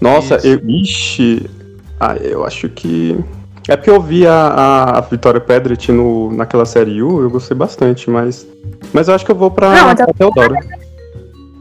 Nossa, 0.00 0.36
Isso. 0.36 0.46
eu. 0.46 0.60
Ixi. 0.68 1.50
Ah, 1.98 2.16
eu 2.16 2.44
acho 2.44 2.68
que. 2.68 3.18
É 3.68 3.76
porque 3.76 3.90
eu 3.90 4.00
vi 4.00 4.26
a, 4.26 4.94
a 4.96 5.00
Vitória 5.02 5.40
Pedret 5.40 5.90
no, 5.92 6.32
naquela 6.32 6.64
série 6.64 7.02
U, 7.02 7.20
eu 7.22 7.30
gostei 7.30 7.56
bastante, 7.56 8.08
mas. 8.08 8.46
Mas 8.92 9.08
eu 9.08 9.14
acho 9.14 9.24
que 9.26 9.30
eu 9.32 9.36
vou 9.36 9.50
pra, 9.50 9.70
Não, 9.70 9.94
pra 9.96 10.06
Teodora. 10.14 10.54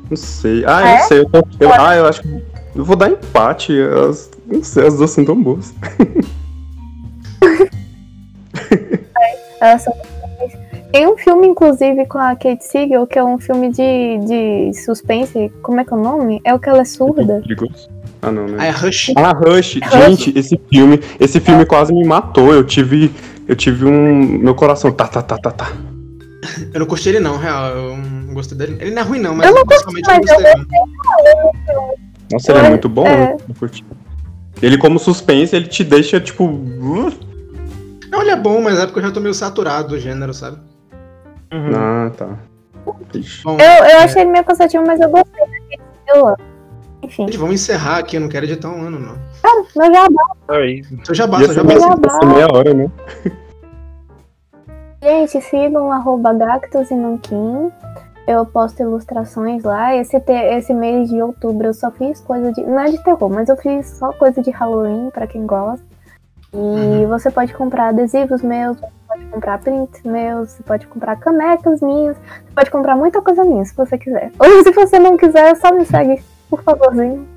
Não 0.10 0.16
sei. 0.18 0.64
Ah, 0.66 0.82
eu 0.82 0.88
É? 0.88 0.98
não 1.00 1.08
sei. 1.08 1.20
Eu, 1.20 1.26
tô- 1.30 1.48
eu- 1.60 1.74
ah, 1.74 1.96
eu 1.96 2.06
acho 2.06 2.22
que. 2.22 2.44
Eu 2.76 2.86
vou 2.86 2.96
dar 2.96 3.10
empate. 3.10 3.74
As, 4.10 4.30
não 4.46 4.64
sei, 4.64 4.86
as 4.88 4.96
duas 4.98 5.10
são 5.12 5.26
tão 5.26 5.42
boas. 5.42 5.74
Elas 9.60 9.82
são. 9.82 9.94
Tem 10.92 11.08
um 11.08 11.18
filme, 11.18 11.48
inclusive, 11.48 12.06
com 12.06 12.18
a 12.18 12.36
Kate 12.36 12.64
Siegel, 12.64 13.06
que 13.06 13.20
é 13.20 13.24
um 13.24 13.38
filme 13.38 13.72
de, 13.72 14.20
de 14.26 14.74
suspense. 14.74 15.52
Como 15.62 15.80
é 15.80 15.84
que 15.84 15.94
é 15.94 15.98
o 15.98 16.02
nome? 16.02 16.42
É 16.44 16.54
o 16.54 16.60
que 16.60 16.70
ela 16.70 16.82
é 16.82 16.86
surda. 16.86 17.42
Perigoso. 17.42 17.90
Ah, 18.22 18.32
não, 18.32 18.48
né? 18.48 18.70
a 18.70 18.72
Rush. 18.72 19.12
Ah, 19.16 19.34
Rush. 19.34 19.80
Gente, 19.92 20.38
esse 20.38 20.60
filme, 20.70 21.00
esse 21.20 21.40
filme 21.40 21.66
quase 21.66 21.94
me 21.94 22.06
matou. 22.06 22.54
Eu 22.54 22.64
tive, 22.64 23.14
eu 23.48 23.56
tive 23.56 23.86
um, 23.86 24.40
meu 24.40 24.56
coração 24.56 24.92
tá, 24.92 25.08
tá, 25.08 25.22
tá, 25.22 25.38
tá, 25.38 25.52
tá. 25.52 25.72
Eu 26.74 26.80
não 26.80 26.88
curti 26.88 27.10
ele 27.10 27.20
não, 27.20 27.38
real. 27.38 27.70
Eu 27.70 27.98
não 27.98 28.34
gostei 28.34 28.58
dele. 28.58 28.78
Ele 28.80 28.92
não 28.92 29.02
é 29.02 29.06
ruim 29.06 29.20
não, 29.20 29.36
mas 29.36 29.48
Eu 29.48 29.56
não 29.56 29.64
não 29.64 29.94
mas 29.94 30.08
eu 30.08 30.20
gostei 30.20 30.54
não. 30.56 31.96
Nossa, 32.32 32.52
ele 32.52 32.60
é 32.60 32.70
muito 32.70 32.90
bom. 32.90 33.06
é. 33.06 33.34
eu 33.34 33.56
curti. 33.56 33.86
Ele 34.62 34.78
como 34.78 34.98
suspense, 34.98 35.56
ele 35.56 35.68
te 35.68 35.84
deixa 35.84 36.20
tipo, 36.20 36.46
uh, 36.46 37.14
Não, 38.10 38.22
ele 38.22 38.32
é 38.32 38.36
bom, 38.36 38.62
mas 38.62 38.80
é 38.80 38.86
porque 38.86 39.00
eu 39.00 39.04
já 39.04 39.12
tô 39.12 39.20
meio 39.20 39.34
saturado 39.34 39.90
do 39.90 40.00
gênero, 40.00 40.34
sabe? 40.34 40.58
Uhum. 41.52 41.72
ah, 41.76 42.12
tá. 42.18 42.28
Bom, 42.86 43.58
Eu, 43.60 43.86
eu 43.90 44.00
achei 44.00 44.22
ele 44.22 44.32
meio 44.32 44.44
cansativo, 44.44 44.84
mas 44.86 45.00
eu 45.00 45.10
gostei 45.10 45.40
da 45.42 45.48
Kate 45.48 45.82
Siegel 46.06 46.26
lá. 46.26 46.36
Enfim, 47.04 47.26
gente, 47.26 47.38
vamos 47.38 47.56
encerrar 47.56 47.98
aqui, 48.00 48.16
eu 48.18 48.22
não 48.22 48.30
quero 48.30 48.46
editar 48.46 48.70
um 48.70 48.82
ano, 48.82 49.00
não. 49.00 49.18
mas 49.76 49.94
já 49.94 50.08
Aí. 50.50 50.82
Já 51.12 51.24
Ia 51.24 51.28
basta, 51.28 51.54
já 51.54 51.62
ser, 51.62 51.68
basta. 51.68 51.96
basta. 51.96 52.08
ia 52.08 52.20
ser 52.20 52.26
meia 52.36 52.48
hora, 52.52 52.74
né? 52.74 52.92
Gente, 55.02 55.42
sigam 55.42 55.92
arroba 55.92 56.34
Gactus 56.34 56.90
e 56.92 56.96
Nanquim. 56.96 57.72
Eu 58.28 58.46
posto 58.46 58.82
ilustrações 58.82 59.64
lá. 59.64 59.96
Esse, 59.96 60.20
te- 60.20 60.32
esse 60.34 60.74
mês 60.74 61.10
de 61.10 61.22
outubro 61.22 61.68
eu 61.68 61.74
só 61.74 61.92
fiz 61.92 62.20
coisa 62.20 62.52
de. 62.52 62.62
Não 62.64 62.80
é 62.80 62.86
de 62.90 63.02
terror, 63.04 63.30
mas 63.30 63.48
eu 63.48 63.56
fiz 63.56 63.88
só 63.98 64.12
coisa 64.14 64.42
de 64.42 64.50
Halloween 64.52 65.10
pra 65.12 65.28
quem 65.28 65.46
gosta. 65.46 65.86
E 66.54 66.58
Uhum. 66.58 67.08
você 67.08 67.30
pode 67.30 67.54
comprar 67.54 67.90
adesivos 67.90 68.42
meus, 68.42 68.78
comprar 69.38 69.60
prints 69.60 70.02
meus, 70.04 70.50
você 70.50 70.64
pode 70.64 70.88
comprar 70.88 71.16
canecas 71.18 71.80
minhas, 71.80 72.18
você 72.18 72.54
pode 72.56 72.72
comprar 72.72 72.96
muita 72.96 73.22
coisa 73.22 73.44
minha 73.44 73.64
se 73.64 73.76
você 73.76 73.98
quiser. 73.98 74.32
Ou 74.40 74.64
se 74.64 74.72
você 74.72 74.98
não 74.98 75.16
quiser, 75.16 75.56
só 75.58 75.72
me 75.74 75.86
segue, 75.86 76.22
por 76.50 76.64
favorzinho. 76.64 77.28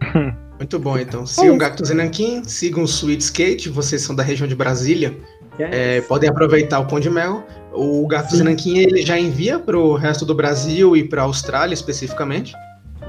Muito 0.58 0.78
bom, 0.78 0.98
então. 0.98 1.24
Sigam 1.24 1.54
o 1.54 1.58
Gactus 1.58 1.90
e 1.90 1.94
Nankin, 1.94 2.42
sigam 2.44 2.82
o 2.82 2.84
Sweet 2.84 3.22
Skate, 3.22 3.68
vocês 3.70 4.02
são 4.02 4.14
da 4.14 4.22
região 4.22 4.46
de 4.46 4.56
Brasília. 4.56 5.16
É, 5.58 6.00
podem 6.02 6.28
aproveitar 6.28 6.78
o 6.80 6.86
pão 6.86 7.00
de 7.00 7.08
mel. 7.08 7.44
O 7.72 8.06
Gactus 8.06 8.40
e 8.40 8.44
Nankin 8.44 8.78
ele 8.78 9.02
já 9.02 9.18
envia 9.18 9.58
pro 9.58 9.94
resto 9.94 10.24
do 10.24 10.34
Brasil 10.34 10.96
e 10.96 11.08
pra 11.08 11.22
Austrália 11.22 11.74
especificamente. 11.74 12.54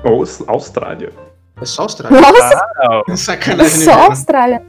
Ou 0.03 0.23
Austrália. 0.47 1.11
É 1.61 1.65
só 1.65 1.83
Austrália. 1.83 2.21
Nossa, 2.21 3.15
Sacanagem, 3.17 3.81
só 3.81 3.95
né? 3.95 4.05
Austrália. 4.05 4.61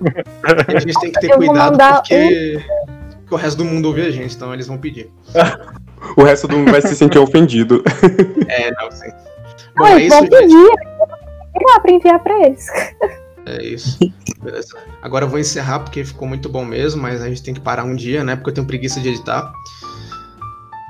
A 0.42 0.80
gente 0.80 1.00
tem 1.00 1.12
que 1.12 1.20
ter 1.20 1.30
Eu 1.30 1.36
cuidado 1.36 1.78
porque... 1.78 2.60
porque 3.30 3.34
o 3.34 3.38
resto 3.38 3.58
do 3.58 3.64
mundo 3.64 3.86
ouve 3.86 4.02
a 4.02 4.10
gente, 4.10 4.34
então 4.34 4.52
eles 4.52 4.66
vão 4.66 4.76
pedir. 4.76 5.08
O 6.16 6.22
resto 6.22 6.48
do 6.48 6.56
mundo 6.56 6.70
vai 6.72 6.80
se 6.80 6.96
sentir 6.96 7.18
ofendido. 7.18 7.84
É, 8.48 8.70
não, 8.72 8.90
sim. 8.90 9.10
Bom, 9.76 9.84
Não, 9.84 9.86
é 9.86 10.02
isso, 10.02 10.16
gente. 10.16 10.30
pedir. 10.30 10.54
Ir 10.54 11.64
lá 11.66 11.80
pra 11.80 11.92
enviar 11.92 12.18
pra 12.20 12.46
eles. 12.46 12.66
É 13.46 13.62
isso. 13.62 13.98
Beleza. 14.42 14.76
Agora 15.02 15.26
eu 15.26 15.28
vou 15.28 15.38
encerrar 15.38 15.80
porque 15.80 16.02
ficou 16.02 16.26
muito 16.26 16.48
bom 16.48 16.64
mesmo, 16.64 17.00
mas 17.02 17.22
a 17.22 17.28
gente 17.28 17.42
tem 17.42 17.52
que 17.52 17.60
parar 17.60 17.84
um 17.84 17.94
dia, 17.94 18.24
né? 18.24 18.34
Porque 18.34 18.48
eu 18.50 18.54
tenho 18.54 18.66
preguiça 18.66 18.98
de 18.98 19.10
editar. 19.10 19.52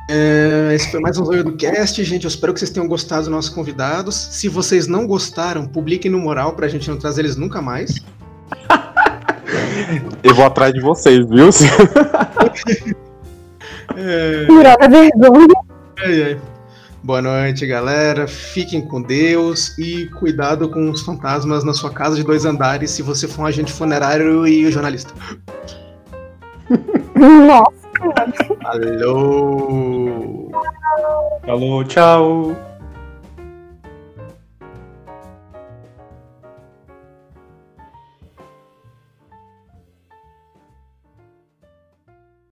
É, 0.09 0.75
esse 0.75 0.91
foi 0.91 1.01
mais 1.01 1.19
um 1.19 1.25
Zoio 1.25 1.45
do 1.45 1.57
Cast, 1.57 2.03
gente. 2.05 2.25
Eu 2.25 2.29
espero 2.29 2.55
que 2.55 2.61
vocês 2.61 2.71
tenham 2.71 2.89
gostado 2.89 3.23
dos 3.23 3.31
nossos 3.31 3.51
convidados. 3.51 4.15
Se 4.15 4.49
vocês 4.49 4.87
não 4.87 5.07
gostaram, 5.09 5.67
publiquem 5.67 6.11
no 6.11 6.19
moral 6.19 6.55
pra 6.55 6.69
gente 6.69 6.89
não 6.89 6.97
trazer 6.97 7.23
eles 7.23 7.37
nunca 7.37 7.61
mais. 7.61 7.97
Eu 10.23 10.35
vou 10.35 10.45
atrás 10.45 10.73
de 10.73 10.81
vocês, 10.81 11.27
viu? 11.29 11.49
É, 13.97 14.47
Pura 14.47 14.77
vergonha. 14.89 15.55
ai, 15.99 16.23
ai. 16.23 16.41
Boa 17.03 17.23
noite, 17.23 17.67
galera. 17.67 18.29
Fiquem 18.29 18.81
com 18.87 19.01
Deus 19.01 19.77
e 19.79 20.07
cuidado 20.19 20.69
com 20.69 20.91
os 20.91 21.01
fantasmas 21.01 21.65
na 21.65 21.73
sua 21.73 21.91
casa 21.91 22.15
de 22.15 22.23
dois 22.23 22.45
andares 22.45 22.91
se 22.91 23.03
você 23.03 23.27
for 23.27 23.43
um 23.43 23.47
agente 23.47 23.73
funerário 23.73 24.47
e 24.47 24.71
jornalista. 24.71 25.13
Nossa. 27.17 27.81
Alô! 28.65 30.51
Falou, 31.45 31.85
tchau. 31.85 32.55